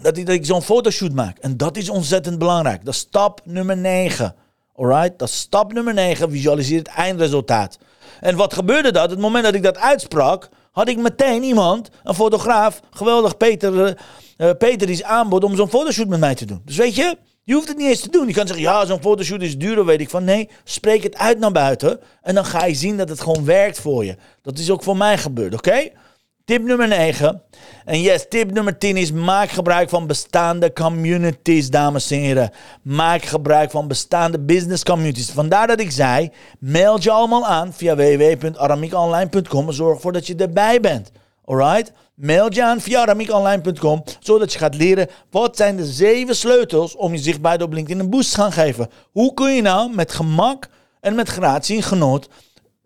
dat 0.00 0.16
ik, 0.16 0.46
zo'n 0.46 0.62
fotoshoot 0.62 1.12
maak. 1.12 1.38
En 1.38 1.56
dat 1.56 1.76
is 1.76 1.88
ontzettend 1.88 2.38
belangrijk. 2.38 2.84
Dat 2.84 2.94
is 2.94 3.00
stap 3.00 3.40
nummer 3.44 3.76
9. 3.76 4.34
Alright? 4.74 5.18
Dat 5.18 5.28
is 5.28 5.38
stap 5.38 5.72
nummer 5.72 5.94
9. 5.94 6.30
Visualiseer 6.30 6.78
het 6.78 6.88
eindresultaat. 6.88 7.78
En 8.20 8.36
wat 8.36 8.54
gebeurde 8.54 8.92
dat? 8.92 9.10
Het 9.10 9.18
moment 9.18 9.44
dat 9.44 9.54
ik 9.54 9.62
dat 9.62 9.78
uitsprak, 9.78 10.48
had 10.72 10.88
ik 10.88 10.98
meteen 10.98 11.42
iemand, 11.42 11.88
een 12.04 12.14
fotograaf, 12.14 12.80
geweldig 12.90 13.36
Peter, 13.36 13.98
uh, 14.38 14.50
Peter 14.58 14.90
is 14.90 15.02
aanbod 15.02 15.44
om 15.44 15.56
zo'n 15.56 15.68
fotoshoot 15.68 16.08
met 16.08 16.20
mij 16.20 16.34
te 16.34 16.44
doen. 16.44 16.62
Dus 16.64 16.76
weet 16.76 16.94
je, 16.94 17.16
je 17.42 17.54
hoeft 17.54 17.68
het 17.68 17.76
niet 17.76 17.88
eens 17.88 18.00
te 18.00 18.10
doen. 18.10 18.26
Je 18.26 18.32
kan 18.32 18.46
zeggen, 18.46 18.64
ja, 18.64 18.86
zo'n 18.86 19.00
fotoshoot 19.00 19.42
is 19.42 19.58
duur, 19.58 19.84
weet 19.84 20.00
ik 20.00 20.10
van. 20.10 20.24
Nee, 20.24 20.48
spreek 20.64 21.02
het 21.02 21.16
uit 21.16 21.38
naar 21.38 21.52
buiten 21.52 22.00
en 22.22 22.34
dan 22.34 22.44
ga 22.44 22.64
je 22.64 22.74
zien 22.74 22.96
dat 22.96 23.08
het 23.08 23.20
gewoon 23.20 23.44
werkt 23.44 23.80
voor 23.80 24.04
je. 24.04 24.16
Dat 24.42 24.58
is 24.58 24.70
ook 24.70 24.82
voor 24.82 24.96
mij 24.96 25.18
gebeurd, 25.18 25.54
oké? 25.54 25.90
Tip 26.46 26.62
nummer 26.62 26.88
9. 26.88 27.42
En 27.84 28.00
yes, 28.00 28.26
tip 28.28 28.50
nummer 28.50 28.78
10 28.78 28.96
is 28.96 29.12
maak 29.12 29.50
gebruik 29.50 29.88
van 29.88 30.06
bestaande 30.06 30.72
communities, 30.72 31.70
dames 31.70 32.10
en 32.10 32.18
heren. 32.18 32.50
Maak 32.82 33.24
gebruik 33.24 33.70
van 33.70 33.88
bestaande 33.88 34.40
business 34.40 34.82
communities. 34.82 35.30
Vandaar 35.30 35.66
dat 35.66 35.80
ik 35.80 35.90
zei, 35.90 36.30
mail 36.58 36.98
je 37.00 37.10
allemaal 37.10 37.46
aan 37.46 37.72
via 37.72 37.96
www.aramiekonline.com. 37.96 39.72
Zorg 39.72 39.94
ervoor 39.94 40.12
dat 40.12 40.26
je 40.26 40.36
erbij 40.36 40.80
bent. 40.80 41.10
Alright? 41.44 41.92
Mail 42.14 42.52
je 42.52 42.64
aan 42.64 42.80
via 42.80 43.00
aramiekonline.com, 43.00 44.02
zodat 44.20 44.52
je 44.52 44.58
gaat 44.58 44.74
leren 44.74 45.08
wat 45.30 45.56
zijn 45.56 45.76
de 45.76 45.86
zeven 45.86 46.36
sleutels 46.36 46.96
om 46.96 47.12
je 47.12 47.18
zichtbaarheid 47.18 47.62
op 47.62 47.72
LinkedIn 47.72 48.00
een 48.02 48.10
boost 48.10 48.30
te 48.30 48.36
gaan 48.36 48.52
geven. 48.52 48.90
Hoe 49.12 49.34
kun 49.34 49.54
je 49.54 49.62
nou 49.62 49.94
met 49.94 50.12
gemak 50.12 50.68
en 51.00 51.14
met 51.14 51.28
gratie 51.28 51.76
en 51.76 51.82
genot 51.82 52.28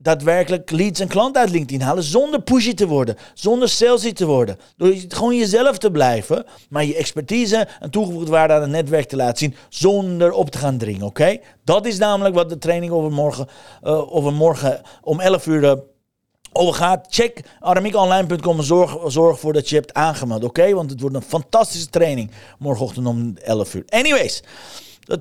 daadwerkelijk 0.03 0.71
leads 0.71 1.01
en 1.01 1.09
klanten 1.09 1.41
uit 1.41 1.51
LinkedIn 1.51 1.87
halen 1.87 2.03
zonder 2.03 2.43
pushy 2.43 2.75
te 2.75 2.87
worden, 2.87 3.17
zonder 3.35 3.69
salesy 3.69 4.13
te 4.13 4.27
worden. 4.27 4.59
Door 4.77 4.95
gewoon 5.09 5.37
jezelf 5.37 5.79
te 5.79 5.91
blijven, 5.91 6.45
maar 6.69 6.85
je 6.85 6.95
expertise 6.95 7.69
en 7.81 7.91
toegevoegde 7.91 8.31
waarde 8.31 8.55
aan 8.55 8.61
het 8.61 8.71
netwerk 8.71 9.09
te 9.09 9.17
laten 9.17 9.39
zien 9.39 9.55
zonder 9.69 10.33
op 10.33 10.51
te 10.51 10.59
gaan 10.59 10.79
dringen, 10.79 11.07
oké? 11.07 11.39
Dat 11.65 11.87
is 11.87 11.99
namelijk 11.99 12.35
wat 12.35 12.49
de 12.49 12.59
training 12.59 12.93
overmorgen, 12.93 13.47
uh, 13.83 14.15
overmorgen 14.15 14.81
om 15.03 15.21
11 15.21 15.47
uur 15.47 15.63
uh, 15.63 15.73
over 16.53 16.75
gaat. 16.75 17.07
Check 17.11 17.41
aramiekonline.com 17.61 18.59
en 18.59 18.65
zorg, 18.65 18.97
zorg 19.07 19.35
ervoor 19.35 19.53
dat 19.53 19.69
je 19.69 19.75
hebt 19.75 19.95
aangemeld, 19.95 20.45
oké? 20.45 20.75
Want 20.75 20.91
het 20.91 21.01
wordt 21.01 21.17
een 21.17 21.23
fantastische 21.23 21.89
training 21.89 22.31
morgenochtend 22.59 23.07
om 23.07 23.37
11 23.37 23.75
uur. 23.75 23.85
Anyways... 23.89 24.43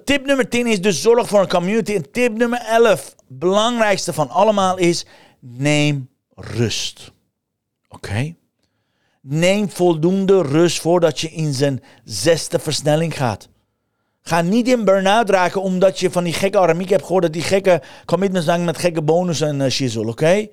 Tip 0.03 0.25
nummer 0.25 0.49
10 0.49 0.67
is 0.67 0.81
dus 0.81 1.01
zorg 1.01 1.27
voor 1.27 1.39
een 1.39 1.47
community. 1.47 1.93
En 1.93 2.11
tip 2.11 2.37
nummer 2.37 2.59
11, 2.59 3.15
belangrijkste 3.29 4.13
van 4.13 4.29
allemaal, 4.29 4.77
is 4.77 5.05
neem 5.39 6.09
rust. 6.35 7.11
Oké? 7.89 8.35
Neem 9.21 9.69
voldoende 9.69 10.41
rust 10.41 10.79
voordat 10.79 11.19
je 11.19 11.29
in 11.29 11.53
zijn 11.53 11.83
zesde 12.03 12.59
versnelling 12.59 13.17
gaat. 13.17 13.49
Ga 14.21 14.41
niet 14.41 14.67
in 14.67 14.85
burn-out 14.85 15.29
raken 15.29 15.61
omdat 15.61 15.99
je 15.99 16.11
van 16.11 16.23
die 16.23 16.33
gekke 16.33 16.59
aramiek 16.59 16.89
hebt 16.89 17.03
gehoord. 17.03 17.23
Dat 17.23 17.33
die 17.33 17.41
gekke 17.41 17.81
commitments 18.05 18.47
hangen 18.47 18.65
met 18.65 18.77
gekke 18.77 19.01
bonus 19.01 19.41
en 19.41 19.59
uh, 19.81 19.97
oké? 19.97 20.47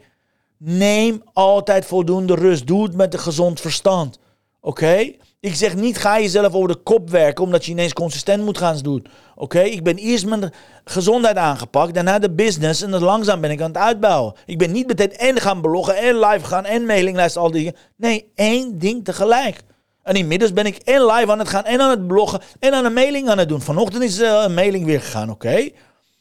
Neem 0.58 1.22
altijd 1.32 1.84
voldoende 1.84 2.34
rust. 2.34 2.66
Doe 2.66 2.82
het 2.82 2.94
met 2.94 3.14
een 3.14 3.20
gezond 3.20 3.60
verstand. 3.60 4.18
Oké? 4.60 5.12
Ik 5.46 5.54
zeg 5.54 5.76
niet 5.76 5.98
ga 5.98 6.20
jezelf 6.20 6.54
over 6.54 6.68
de 6.68 6.76
kop 6.82 7.10
werken 7.10 7.44
omdat 7.44 7.64
je 7.64 7.70
ineens 7.70 7.92
consistent 7.92 8.44
moet 8.44 8.58
gaan 8.58 8.78
doen. 8.78 9.06
Oké, 9.34 9.60
ik 9.60 9.84
ben 9.84 9.96
eerst 9.96 10.26
mijn 10.26 10.52
gezondheid 10.84 11.36
aangepakt, 11.36 11.94
daarna 11.94 12.18
de 12.18 12.30
business 12.30 12.82
en 12.82 12.90
dan 12.90 13.02
langzaam 13.02 13.40
ben 13.40 13.50
ik 13.50 13.60
aan 13.60 13.68
het 13.68 13.76
uitbouwen. 13.76 14.34
Ik 14.46 14.58
ben 14.58 14.72
niet 14.72 14.86
meteen 14.86 15.12
en 15.12 15.40
gaan 15.40 15.60
bloggen 15.60 15.96
en 15.96 16.18
live 16.18 16.44
gaan 16.44 16.64
en 16.64 16.86
mailinglijst, 16.86 17.36
al 17.36 17.50
die 17.50 17.58
dingen. 17.58 17.78
Nee, 17.96 18.30
één 18.34 18.78
ding 18.78 19.04
tegelijk. 19.04 19.60
En 20.02 20.14
inmiddels 20.14 20.52
ben 20.52 20.66
ik 20.66 20.76
en 20.76 21.06
live 21.06 21.30
aan 21.30 21.38
het 21.38 21.48
gaan 21.48 21.64
en 21.64 21.80
aan 21.80 21.90
het 21.90 22.06
bloggen 22.06 22.40
en 22.58 22.72
aan 22.72 22.84
een 22.84 22.92
mailing 22.92 23.28
aan 23.28 23.38
het 23.38 23.48
doen. 23.48 23.60
Vanochtend 23.60 24.02
is 24.02 24.20
uh, 24.20 24.42
een 24.44 24.54
mailing 24.54 24.84
weer 24.84 25.00
gegaan, 25.00 25.30
oké? 25.30 25.68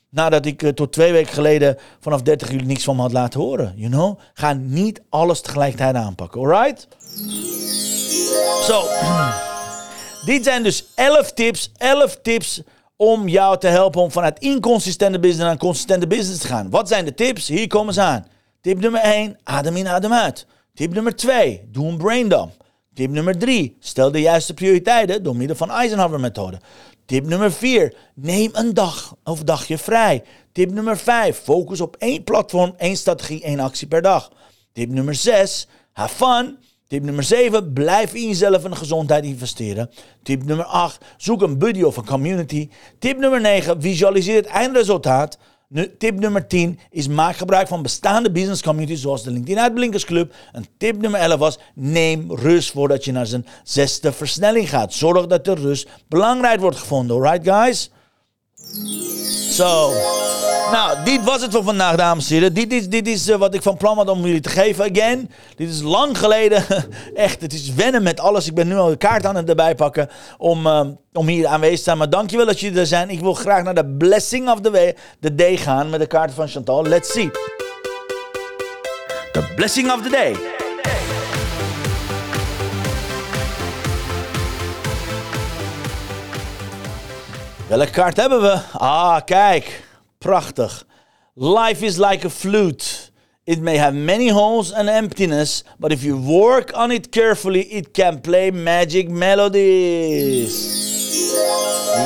Nadat 0.09 0.45
ik 0.45 0.63
uh, 0.63 0.69
tot 0.69 0.93
twee 0.93 1.11
weken 1.11 1.34
geleden 1.34 1.78
vanaf 1.99 2.21
30 2.21 2.51
juli 2.51 2.65
niks 2.65 2.84
van 2.84 2.95
me 2.95 3.01
had 3.01 3.11
laten 3.11 3.39
horen. 3.39 3.73
You 3.76 3.91
know? 3.91 4.19
Ga 4.34 4.53
niet 4.53 5.01
alles 5.09 5.41
tegelijkertijd 5.41 5.95
aanpakken, 5.95 6.41
alright? 6.41 6.88
Zo. 8.63 8.84
Dit 10.26 10.43
zijn 10.43 10.63
dus 10.63 10.86
11 10.95 11.34
tips. 11.34 11.71
11 11.78 12.17
tips 12.21 12.61
om 12.95 13.28
jou 13.28 13.57
te 13.57 13.67
helpen 13.67 14.01
om 14.01 14.11
vanuit 14.11 14.39
inconsistente 14.39 15.19
business 15.19 15.45
naar 15.45 15.57
consistente 15.57 16.07
business 16.07 16.41
te 16.41 16.47
gaan. 16.47 16.69
Wat 16.69 16.88
zijn 16.88 17.05
de 17.05 17.13
tips? 17.13 17.47
Hier 17.47 17.67
komen 17.67 17.93
ze 17.93 18.01
aan. 18.01 18.28
Tip 18.61 18.80
nummer 18.80 19.01
1, 19.01 19.38
adem 19.43 19.76
in, 19.76 19.88
adem 19.88 20.13
uit. 20.13 20.45
Tip 20.73 20.93
nummer 20.93 21.15
2, 21.15 21.67
doe 21.71 21.88
een 21.88 21.97
braindump. 21.97 22.63
Tip 22.93 23.09
nummer 23.09 23.38
3, 23.38 23.78
stel 23.80 24.11
de 24.11 24.21
juiste 24.21 24.53
prioriteiten 24.53 25.23
door 25.23 25.36
middel 25.36 25.55
van 25.55 25.71
Eisenhower-methode. 25.71 26.59
Tip 27.05 27.26
nummer 27.26 27.51
4. 27.51 27.93
Neem 28.15 28.49
een 28.53 28.73
dag 28.73 29.15
of 29.23 29.43
dagje 29.43 29.78
vrij. 29.78 30.23
Tip 30.51 30.71
nummer 30.71 30.97
5. 30.97 31.38
Focus 31.38 31.82
op 31.82 31.95
één 31.95 32.23
platform, 32.23 32.73
één 32.78 32.97
strategie, 32.97 33.43
één 33.43 33.59
actie 33.59 33.88
per 33.88 34.01
dag. 34.01 34.32
Tip 34.73 34.89
nummer 34.89 35.15
6. 35.15 35.67
Have 35.91 36.15
fun. 36.15 36.57
Tip 36.88 37.03
nummer 37.03 37.23
7. 37.23 37.73
Blijf 37.73 38.13
in 38.13 38.27
jezelf 38.27 38.63
en 38.63 38.77
gezondheid 38.77 39.23
investeren. 39.23 39.89
Tip 40.23 40.43
nummer 40.43 40.65
8. 40.65 41.05
Zoek 41.17 41.41
een 41.41 41.57
buddy 41.57 41.81
of 41.81 41.97
een 41.97 42.05
community. 42.05 42.69
Tip 42.99 43.17
nummer 43.17 43.41
9. 43.41 43.81
Visualiseer 43.81 44.36
het 44.36 44.45
eindresultaat. 44.45 45.38
Tip 45.97 46.19
nummer 46.19 46.47
10 46.47 46.79
is 46.89 47.07
maak 47.07 47.36
gebruik 47.36 47.67
van 47.67 47.81
bestaande 47.81 48.31
business 48.31 48.61
communities 48.61 49.01
zoals 49.01 49.23
de 49.23 49.31
LinkedIn 49.31 49.59
Uitblinkers 49.59 50.05
Club. 50.05 50.33
En 50.51 50.65
tip 50.77 51.01
nummer 51.01 51.19
11 51.19 51.39
was 51.39 51.59
neem 51.73 52.36
rust 52.36 52.71
voordat 52.71 53.05
je 53.05 53.11
naar 53.11 53.25
zijn 53.25 53.45
zesde 53.63 54.11
versnelling 54.11 54.69
gaat. 54.69 54.93
Zorg 54.93 55.27
dat 55.27 55.45
de 55.45 55.53
rust 55.53 55.89
belangrijk 56.07 56.59
wordt 56.59 56.77
gevonden. 56.77 57.15
Alright 57.15 57.47
guys? 57.47 57.91
Zo. 59.51 59.93
Nou, 60.72 61.03
dit 61.03 61.24
was 61.24 61.41
het 61.41 61.51
voor 61.51 61.63
vandaag, 61.63 61.95
dames 61.95 62.30
en 62.30 62.34
heren. 62.34 62.53
Dit 62.53 62.74
is, 62.74 62.89
dit 62.89 63.07
is 63.07 63.30
uh, 63.30 63.36
wat 63.36 63.53
ik 63.53 63.61
van 63.61 63.78
plan 63.78 63.97
had 63.97 64.09
om 64.09 64.26
jullie 64.26 64.41
te 64.41 64.49
geven. 64.49 64.91
Again, 64.91 65.32
dit 65.55 65.70
is 65.70 65.82
lang 65.82 66.18
geleden. 66.18 66.63
Echt, 67.16 67.41
het 67.41 67.53
is 67.53 67.74
wennen 67.74 68.03
met 68.03 68.20
alles. 68.20 68.47
Ik 68.47 68.53
ben 68.53 68.68
nu 68.68 68.76
al 68.76 68.89
de 68.89 68.97
kaart 68.97 69.26
aan 69.26 69.36
het 69.36 69.49
erbij 69.49 69.76
pakken 69.76 70.09
om, 70.38 70.66
uh, 70.68 70.82
om 71.13 71.28
hier 71.28 71.47
aanwezig 71.47 71.78
te 71.78 71.84
zijn. 71.84 71.97
Maar 71.97 72.09
dankjewel 72.09 72.45
dat 72.45 72.59
jullie 72.59 72.80
er 72.80 72.86
zijn. 72.86 73.09
Ik 73.09 73.20
wil 73.20 73.34
graag 73.34 73.63
naar 73.63 73.76
de 73.76 73.86
blessing 73.86 74.49
of 74.49 74.61
the, 74.61 74.95
the 75.20 75.36
day 75.36 75.57
gaan 75.57 75.89
met 75.89 75.99
de 75.99 76.07
kaarten 76.07 76.36
van 76.36 76.47
Chantal. 76.47 76.84
Let's 76.84 77.11
see. 77.11 77.32
The 79.32 79.51
blessing 79.55 79.91
of 79.91 80.01
the 80.01 80.09
day. 80.09 80.36
Welke 87.68 87.91
kaart 87.91 88.18
hebben 88.18 88.41
we? 88.41 88.59
Ah, 88.72 89.22
kijk. 89.26 89.84
Prachtig. 90.18 90.86
Life 91.34 91.86
is 91.86 91.97
like 91.97 92.26
a 92.26 92.30
flute. 92.30 93.11
It 93.43 93.59
may 93.59 93.78
have 93.78 93.95
many 93.95 94.30
holes 94.30 94.72
and 94.74 94.89
emptiness, 94.89 95.63
but 95.80 95.91
if 95.91 96.03
you 96.03 96.18
work 96.18 96.72
on 96.74 96.91
it 96.91 97.09
carefully, 97.09 97.61
it 97.61 97.91
can 97.93 98.22
play 98.22 98.51
magic 98.51 99.09
melodies. 99.09 100.53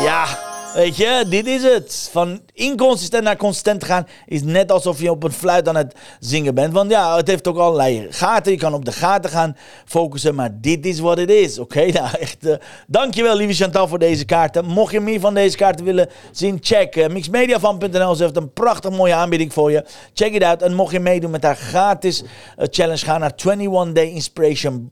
Ja. 0.03 0.28
Weet 0.73 0.97
je, 0.97 1.25
dit 1.29 1.47
is 1.47 1.63
het. 1.63 2.09
Van 2.11 2.41
inconsistent 2.53 3.23
naar 3.23 3.37
consistent 3.37 3.83
gaan 3.83 4.07
is 4.25 4.43
net 4.43 4.71
alsof 4.71 5.01
je 5.01 5.11
op 5.11 5.23
een 5.23 5.31
fluit 5.31 5.67
aan 5.67 5.75
het 5.75 5.95
zingen 6.19 6.55
bent. 6.55 6.73
Want 6.73 6.91
ja, 6.91 7.15
het 7.15 7.27
heeft 7.27 7.47
ook 7.47 7.57
allerlei 7.57 8.07
gaten. 8.09 8.51
Je 8.51 8.57
kan 8.57 8.73
op 8.73 8.85
de 8.85 8.91
gaten 8.91 9.29
gaan 9.29 9.57
focussen, 9.85 10.35
maar 10.35 10.49
dit 10.61 10.85
is 10.85 10.99
wat 10.99 11.17
het 11.17 11.29
is. 11.29 11.59
Oké, 11.59 11.85
nou 11.91 12.07
echt. 12.19 12.45
Uh, 12.45 12.55
dankjewel, 12.87 13.35
lieve 13.35 13.53
Chantal, 13.53 13.87
voor 13.87 13.99
deze 13.99 14.25
kaarten. 14.25 14.65
Mocht 14.65 14.91
je 14.91 14.99
meer 14.99 15.19
van 15.19 15.33
deze 15.33 15.57
kaarten 15.57 15.85
willen 15.85 16.09
zien, 16.31 16.57
check 16.61 16.95
uh, 16.95 17.07
mixmediafan.nl. 17.07 18.15
Ze 18.15 18.23
heeft 18.23 18.37
een 18.37 18.53
prachtig 18.53 18.91
mooie 18.91 19.13
aanbieding 19.13 19.53
voor 19.53 19.71
je. 19.71 19.85
Check 20.13 20.33
it 20.33 20.43
out. 20.43 20.61
En 20.61 20.73
mocht 20.73 20.91
je 20.91 20.99
meedoen 20.99 21.31
met 21.31 21.43
haar 21.43 21.57
gratis 21.57 22.21
uh, 22.23 22.27
challenge, 22.69 23.05
ga 23.05 23.17
naar 23.17 23.33
21 23.35 23.93
Day 23.93 24.09
Inspiration, 24.09 24.89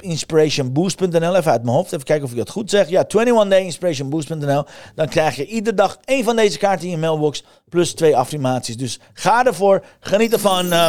inspirationboost.nl. 0.00 1.36
Even 1.36 1.50
uit 1.50 1.62
mijn 1.62 1.76
hoofd, 1.76 1.92
even 1.92 2.04
kijken 2.04 2.24
of 2.24 2.30
ik 2.30 2.36
dat 2.36 2.50
goed 2.50 2.70
zeg. 2.70 2.88
Ja, 2.88 3.04
21 3.08 3.48
Day 3.48 3.64
Inspirationboost.nl. 3.64 4.64
Dan 4.94 5.08
dan 5.08 5.17
krijg 5.18 5.36
je 5.36 5.46
iedere 5.46 5.76
dag 5.76 5.98
één 6.04 6.24
van 6.24 6.36
deze 6.36 6.58
kaarten 6.58 6.84
in 6.84 6.90
je 6.90 6.98
mailbox. 6.98 7.44
Plus 7.68 7.92
twee 7.92 8.16
affirmaties. 8.16 8.76
Dus 8.76 8.98
ga 9.12 9.44
ervoor. 9.44 9.84
Geniet 10.00 10.32
ervan. 10.32 10.66
Uh, 10.66 10.86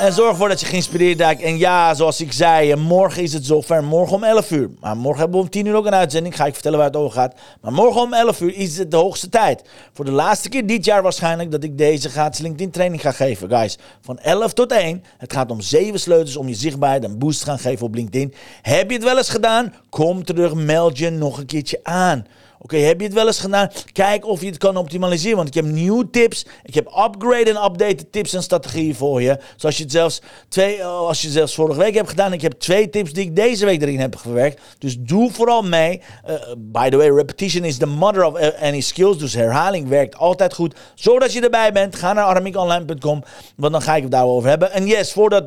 en 0.00 0.12
zorg 0.12 0.30
ervoor 0.30 0.48
dat 0.48 0.60
je 0.60 0.66
geïnspireerd 0.66 1.20
raakt. 1.20 1.42
En 1.42 1.58
ja, 1.58 1.94
zoals 1.94 2.20
ik 2.20 2.32
zei, 2.32 2.76
morgen 2.76 3.22
is 3.22 3.32
het 3.32 3.46
zover. 3.46 3.84
Morgen 3.84 4.16
om 4.16 4.24
11 4.24 4.50
uur. 4.50 4.70
Maar 4.80 4.96
morgen 4.96 5.20
hebben 5.20 5.38
we 5.38 5.44
om 5.44 5.50
10 5.50 5.66
uur 5.66 5.74
ook 5.74 5.86
een 5.86 5.94
uitzending. 5.94 6.36
Ga 6.36 6.46
ik 6.46 6.52
vertellen 6.52 6.78
waar 6.78 6.86
het 6.86 6.96
over 6.96 7.12
gaat. 7.12 7.34
Maar 7.60 7.72
morgen 7.72 8.00
om 8.00 8.12
11 8.12 8.40
uur 8.40 8.54
is 8.54 8.78
het 8.78 8.90
de 8.90 8.96
hoogste 8.96 9.28
tijd. 9.28 9.62
Voor 9.92 10.04
de 10.04 10.10
laatste 10.10 10.48
keer 10.48 10.66
dit 10.66 10.84
jaar 10.84 11.02
waarschijnlijk 11.02 11.50
dat 11.50 11.64
ik 11.64 11.78
deze 11.78 12.10
gratis 12.10 12.40
LinkedIn 12.40 12.70
training 12.70 13.02
ga 13.02 13.12
geven. 13.12 13.48
Guys, 13.48 13.78
van 14.00 14.18
11 14.18 14.52
tot 14.52 14.72
1. 14.72 15.04
Het 15.18 15.32
gaat 15.32 15.50
om 15.50 15.60
zeven 15.60 16.00
sleutels 16.00 16.36
om 16.36 16.48
je 16.48 16.54
zichtbaarheid 16.54 17.04
een 17.04 17.18
boost 17.18 17.38
te 17.38 17.46
gaan 17.46 17.58
geven 17.58 17.86
op 17.86 17.94
LinkedIn. 17.94 18.34
Heb 18.62 18.90
je 18.90 18.96
het 18.96 19.04
wel 19.04 19.16
eens 19.16 19.30
gedaan? 19.30 19.74
Kom 19.88 20.24
terug, 20.24 20.54
meld 20.54 20.98
je 20.98 21.10
nog 21.10 21.38
een 21.38 21.46
keertje 21.46 21.80
aan. 21.82 22.26
Oké, 22.64 22.76
heb 22.76 23.00
je 23.00 23.06
het 23.06 23.14
wel 23.14 23.26
eens 23.26 23.40
gedaan? 23.40 23.70
Kijk 23.92 24.26
of 24.26 24.40
je 24.40 24.46
het 24.46 24.56
kan 24.56 24.76
optimaliseren. 24.76 25.36
Want 25.36 25.48
ik 25.48 25.54
heb 25.54 25.64
nieuwe 25.64 26.10
tips. 26.10 26.46
Ik 26.62 26.74
heb 26.74 26.86
upgrade 26.86 27.50
en 27.50 27.64
update 27.64 28.10
tips 28.10 28.34
en 28.34 28.42
strategieën 28.42 28.94
voor 28.94 29.22
je. 29.22 29.38
Zoals 29.56 29.76
je 29.76 29.82
het 29.82 29.92
zelfs, 29.92 30.22
twee, 30.48 30.76
eh, 30.76 30.86
als 30.86 31.22
je 31.22 31.28
zelfs 31.28 31.54
vorige 31.54 31.78
week 31.78 31.94
hebt 31.94 32.08
gedaan. 32.08 32.32
Ik 32.32 32.42
heb 32.42 32.52
twee 32.52 32.90
tips 32.90 33.12
die 33.12 33.24
ik 33.24 33.36
deze 33.36 33.64
week 33.64 33.82
erin 33.82 34.00
heb 34.00 34.18
verwerkt. 34.18 34.60
Dus 34.78 34.96
doe 34.98 35.30
vooral 35.32 35.62
mee. 35.62 36.00
Uh, 36.28 36.34
by 36.58 36.88
the 36.88 36.96
way, 36.96 37.10
repetition 37.10 37.64
is 37.64 37.76
the 37.76 37.86
mother 37.86 38.24
of 38.24 38.34
eh, 38.34 38.62
any 38.62 38.80
skills. 38.80 39.18
Dus 39.18 39.34
herhaling 39.34 39.88
werkt 39.88 40.16
altijd 40.16 40.54
goed. 40.54 40.74
Zodat 40.94 41.32
je 41.32 41.40
erbij 41.40 41.72
bent, 41.72 41.96
ga 41.96 42.12
naar 42.12 42.24
armiekonline.com. 42.24 43.22
Want 43.56 43.72
dan 43.72 43.82
ga 43.82 43.96
ik 43.96 44.02
het 44.02 44.12
daarover 44.12 44.48
hebben. 44.48 44.72
En 44.72 44.86
yes, 44.86 45.12
voordat 45.12 45.44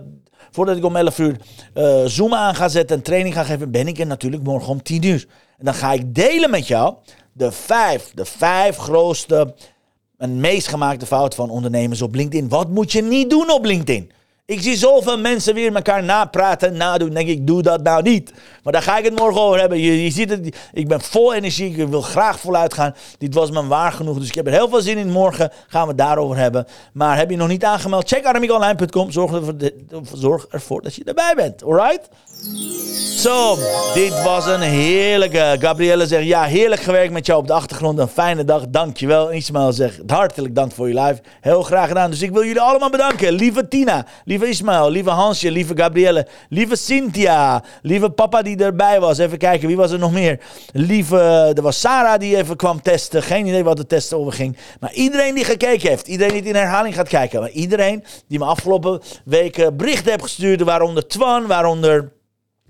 voordat 0.51 0.78
ik 0.78 0.86
om 0.86 0.95
11 0.95 1.20
uur 1.20 1.36
uh, 1.74 2.05
Zoom 2.05 2.34
aan 2.34 2.55
ga 2.55 2.68
zetten 2.68 2.97
en 2.97 3.03
training 3.03 3.36
ga 3.36 3.43
geven, 3.43 3.72
ben 3.72 3.88
ik 3.88 3.99
er 3.99 4.07
natuurlijk 4.07 4.43
morgen 4.43 4.70
om 4.70 4.84
10 4.84 5.03
uur. 5.03 5.28
En 5.58 5.66
dan 5.66 5.74
ga 5.74 5.91
ik 5.91 6.16
delen 6.16 6.49
met 6.49 6.68
jou 6.68 6.95
de 7.34 7.51
vijf, 7.51 8.12
de 8.14 8.26
vijf 8.26 8.78
grootste 8.78 9.53
en 10.18 10.39
meest 10.39 10.68
gemaakte 10.68 11.05
fouten 11.05 11.38
van 11.38 11.49
ondernemers 11.49 12.01
op 12.01 12.16
LinkedIn. 12.16 12.49
Wat 12.49 12.70
moet 12.70 12.91
je 12.91 13.01
niet 13.01 13.30
doen 13.30 13.51
op 13.51 13.66
LinkedIn? 13.66 14.12
Ik 14.45 14.62
zie 14.62 14.76
zoveel 14.76 15.20
mensen 15.20 15.53
weer 15.53 15.76
elkaar 15.76 16.03
napraten, 16.03 16.78
nadoen. 16.78 17.10
Denk 17.10 17.28
ik, 17.28 17.47
doe 17.47 17.62
dat 17.62 17.84
nou 17.84 18.01
niet. 18.01 18.34
Maar 18.64 18.74
daar 18.74 18.82
ga 18.82 18.97
ik 18.97 19.03
het 19.03 19.16
morgen 19.20 19.41
over 19.41 19.60
hebben. 19.60 19.80
Je, 19.80 20.12
ziet 20.12 20.30
het, 20.30 20.55
ik 20.74 20.88
ben 20.88 21.01
vol 21.01 21.34
energie. 21.34 21.76
Ik 21.76 21.88
wil 21.88 22.01
graag 22.01 22.39
voluit 22.39 22.74
gaan. 22.74 22.95
Dit 23.18 23.34
was 23.34 23.51
me 23.51 23.68
waar 23.68 23.91
genoeg. 23.91 24.20
Dus 24.20 24.28
ik 24.28 24.36
heb 24.36 24.45
er 24.45 24.51
heel 24.51 24.70
veel 24.70 24.82
zin 24.82 24.97
in. 24.97 25.12
Morgen 25.12 25.51
gaan 25.68 25.82
we 25.82 25.88
het 25.88 25.97
daarover 25.97 26.38
hebben. 26.38 26.66
Maar 26.93 27.18
heb 27.18 27.30
je 27.30 27.36
nog 27.38 27.47
niet 27.47 27.64
aangemeld? 27.64 28.08
Check 28.08 28.26
armiekonline.com. 28.26 29.12
Zorg, 29.12 29.53
zorg 30.14 30.47
ervoor 30.47 30.82
dat 30.82 30.95
je 30.95 31.03
erbij 31.03 31.34
bent. 31.36 31.64
Alright? 31.64 32.10
Zo, 33.17 33.57
dit 33.93 34.23
was 34.23 34.45
een 34.45 34.61
heerlijke. 34.61 35.55
Gabrielle 35.59 36.07
zegt, 36.07 36.25
ja, 36.25 36.43
heerlijk 36.43 36.81
gewerkt 36.81 37.13
met 37.13 37.25
jou 37.25 37.39
op 37.39 37.47
de 37.47 37.53
achtergrond. 37.53 37.99
Een 37.99 38.07
fijne 38.07 38.45
dag, 38.45 38.63
dankjewel. 38.69 39.31
Ismael 39.31 39.73
zegt, 39.73 39.99
hartelijk 40.07 40.55
dank 40.55 40.71
voor 40.71 40.88
je 40.88 41.01
live. 41.01 41.21
Heel 41.41 41.63
graag 41.63 41.88
gedaan. 41.88 42.09
Dus 42.09 42.21
ik 42.21 42.31
wil 42.31 42.43
jullie 42.43 42.61
allemaal 42.61 42.89
bedanken. 42.89 43.33
Lieve 43.33 43.67
Tina, 43.67 44.05
lieve 44.25 44.47
Ismael, 44.47 44.89
lieve 44.89 45.09
Hansje, 45.09 45.51
lieve 45.51 45.77
Gabrielle, 45.77 46.27
lieve 46.49 46.75
Cynthia, 46.75 47.63
lieve 47.81 48.09
papa 48.09 48.41
die 48.41 48.57
erbij 48.57 48.99
was. 48.99 49.17
Even 49.17 49.38
kijken, 49.38 49.67
wie 49.67 49.77
was 49.77 49.91
er 49.91 49.99
nog 49.99 50.11
meer? 50.11 50.39
Lieve, 50.73 51.53
er 51.55 51.61
was 51.61 51.79
Sarah 51.79 52.19
die 52.19 52.38
even 52.38 52.55
kwam 52.55 52.81
testen. 52.81 53.23
Geen 53.23 53.45
idee 53.45 53.63
wat 53.63 53.77
de 53.77 53.88
test 53.88 54.13
over 54.13 54.33
ging. 54.33 54.57
Maar 54.79 54.93
iedereen 54.93 55.35
die 55.35 55.43
gekeken 55.43 55.89
heeft, 55.89 56.07
iedereen 56.07 56.41
die 56.41 56.49
in 56.49 56.55
herhaling 56.55 56.95
gaat 56.95 57.09
kijken. 57.09 57.39
Maar 57.39 57.49
iedereen 57.49 58.03
die 58.27 58.39
me 58.39 58.45
afgelopen 58.45 59.01
weken 59.25 59.77
berichten 59.77 60.11
heeft 60.11 60.23
gestuurd, 60.23 60.61
waaronder 60.61 61.07
Twan, 61.07 61.47
waaronder... 61.47 62.15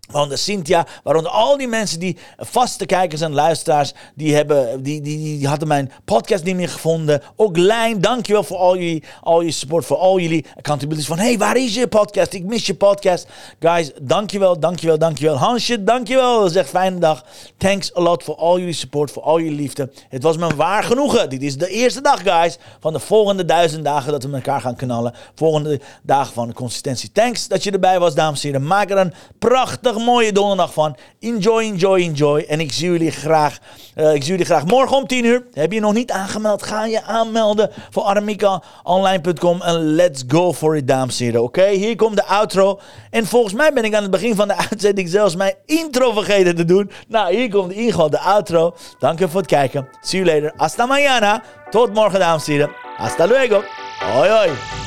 Waaronder 0.08 0.38
Cynthia, 0.38 0.88
waaronder 1.04 1.32
al 1.32 1.58
die 1.58 1.68
mensen 1.68 2.00
die 2.00 2.18
vaste 2.38 2.86
kijkers 2.86 3.22
en 3.22 3.34
luisteraars, 3.34 3.94
die, 4.16 4.36
hebben, 4.36 4.84
die, 4.84 5.02
die, 5.02 5.38
die 5.38 5.48
hadden 5.48 5.68
mijn 5.68 5.92
podcast 6.06 6.44
niet 6.44 6.56
meer 6.56 6.70
gevonden. 6.70 7.22
Ook 7.36 7.58
Lijn, 7.58 8.02
dankjewel 8.02 8.44
voor 8.44 8.58
al 8.58 8.78
jullie, 8.78 9.04
al 9.22 9.42
je 9.42 9.52
support, 9.52 9.86
voor 9.86 9.98
al 9.98 10.20
jullie 10.20 10.46
accountability. 10.56 11.08
Van, 11.08 11.18
hey, 11.18 11.38
waar 11.38 11.58
is 11.58 11.76
je 11.76 11.88
podcast? 11.88 12.34
Ik 12.34 12.44
mis 12.44 12.66
je 12.66 12.76
podcast. 12.76 13.28
Guys, 13.60 13.92
dankjewel, 14.02 14.60
dankjewel, 14.60 14.98
dankjewel. 14.98 15.36
Hansje, 15.36 15.84
dankjewel. 15.84 16.50
Zeg 16.50 16.70
fijne 16.70 17.00
dag. 17.00 17.24
Thanks 17.58 17.96
a 17.96 18.02
lot 18.02 18.24
voor 18.24 18.36
al 18.36 18.60
jullie 18.60 18.74
support, 18.74 19.12
voor 19.12 19.24
al 19.24 19.40
jullie 19.40 19.56
liefde. 19.56 19.92
Het 20.10 20.24
was 20.24 20.38
me 20.38 20.56
waar 20.56 20.84
genoegen. 20.84 21.30
Dit 21.30 21.42
is 21.42 21.58
de 21.58 21.70
eerste 21.70 22.02
dag, 22.02 22.24
guys, 22.24 22.58
van 22.80 22.94
de 22.94 23.00
volgende 23.00 23.46
duizend 23.46 23.84
dagen 23.84 24.12
dat 24.12 24.24
we 24.24 24.34
elkaar 24.34 24.62
gaan 24.62 24.76
knallen. 24.76 25.14
Volgende 25.36 25.80
dagen 26.04 26.34
van 26.34 26.54
consistentie. 26.54 27.12
Thanks 27.12 27.48
dat 27.48 27.64
je 27.64 27.72
erbij 27.72 28.00
was, 28.00 28.16
dames 28.16 28.44
en 28.44 28.50
heren. 28.50 28.68
Maak 28.68 28.90
er 28.90 28.98
een 28.98 29.14
prachtig 29.40 29.97
mooie 30.04 30.32
donderdag 30.32 30.74
van. 30.74 30.98
Enjoy, 31.20 31.64
enjoy, 31.64 32.02
enjoy. 32.02 32.46
En 32.48 32.60
ik 32.60 32.72
zie 32.72 32.90
jullie 32.90 33.12
graag, 33.12 33.58
uh, 33.96 34.14
ik 34.14 34.22
zie 34.22 34.32
jullie 34.32 34.46
graag 34.46 34.66
morgen 34.66 34.98
om 34.98 35.08
10 35.08 35.26
uur. 35.26 35.46
Heb 35.54 35.72
je 35.72 35.80
nog 35.80 35.94
niet 35.94 36.12
aangemeld? 36.12 36.64
Ga 36.64 36.86
je 36.86 37.04
aanmelden 37.04 37.72
voor 37.90 38.04
armikaonline.com 38.04 39.62
en 39.62 39.76
let's 39.76 40.24
go 40.28 40.54
for 40.54 40.78
it, 40.78 40.88
dames 40.88 41.20
en 41.20 41.26
heren. 41.26 41.44
Oké, 41.44 41.68
hier 41.68 41.96
komt 41.96 42.16
de 42.16 42.26
outro. 42.26 42.80
En 43.10 43.26
volgens 43.26 43.54
mij 43.54 43.74
ben 43.74 43.84
ik 43.84 43.96
aan 43.96 44.02
het 44.02 44.12
begin 44.12 44.36
van 44.36 44.48
de 44.48 44.56
uitzending 44.70 45.10
zelfs 45.10 45.36
mijn 45.36 45.56
intro 45.66 46.12
vergeten 46.12 46.56
te 46.56 46.66
doen. 46.66 46.92
Nou, 47.08 47.36
hier 47.36 47.50
komt 47.50 47.72
in 47.72 47.94
de 48.10 48.20
outro. 48.20 48.76
Dank 49.00 49.20
je 49.20 49.28
voor 49.28 49.40
het 49.40 49.50
kijken. 49.50 49.88
See 50.02 50.24
you 50.24 50.34
later. 50.34 50.54
Hasta 50.56 50.88
mañana. 50.88 51.44
Tot 51.70 51.94
morgen, 51.94 52.20
dames 52.20 52.48
en 52.48 52.54
heren. 52.54 52.70
Hasta 52.98 53.26
luego. 53.26 53.64
Hoi, 54.00 54.30
hoi. 54.30 54.87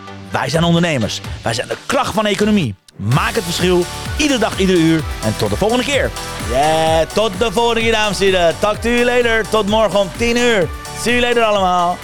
wij 0.31 0.49
zijn 0.49 0.63
ondernemers. 0.63 1.21
Wij 1.41 1.53
zijn 1.53 1.67
de 1.67 1.77
kracht 1.85 2.13
van 2.13 2.25
economie. 2.25 2.75
Maak 2.95 3.35
het 3.35 3.43
verschil, 3.43 3.85
iedere 4.17 4.39
dag, 4.39 4.59
ieder 4.59 4.75
uur. 4.75 5.03
En 5.23 5.37
tot 5.37 5.49
de 5.49 5.55
volgende 5.55 5.83
keer. 5.83 6.09
Ja, 6.51 7.05
tot 7.05 7.31
de 7.39 7.51
volgende 7.51 7.81
keer, 7.81 7.91
dames 7.91 8.19
en 8.19 8.25
heren. 8.25 8.55
Talk 8.59 8.75
to 8.75 8.89
you 8.89 9.05
later. 9.05 9.49
Tot 9.49 9.67
morgen 9.67 9.99
om 9.99 10.09
10 10.17 10.37
uur. 10.37 10.67
See 11.01 11.19
you 11.19 11.27
later 11.27 11.43
allemaal. 11.43 11.97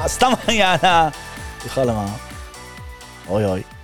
Hasta 0.00 0.28
mañana. 0.28 1.12
Dag 1.64 1.78
allemaal. 1.78 2.18
Hoi 3.26 3.44
hoi. 3.44 3.77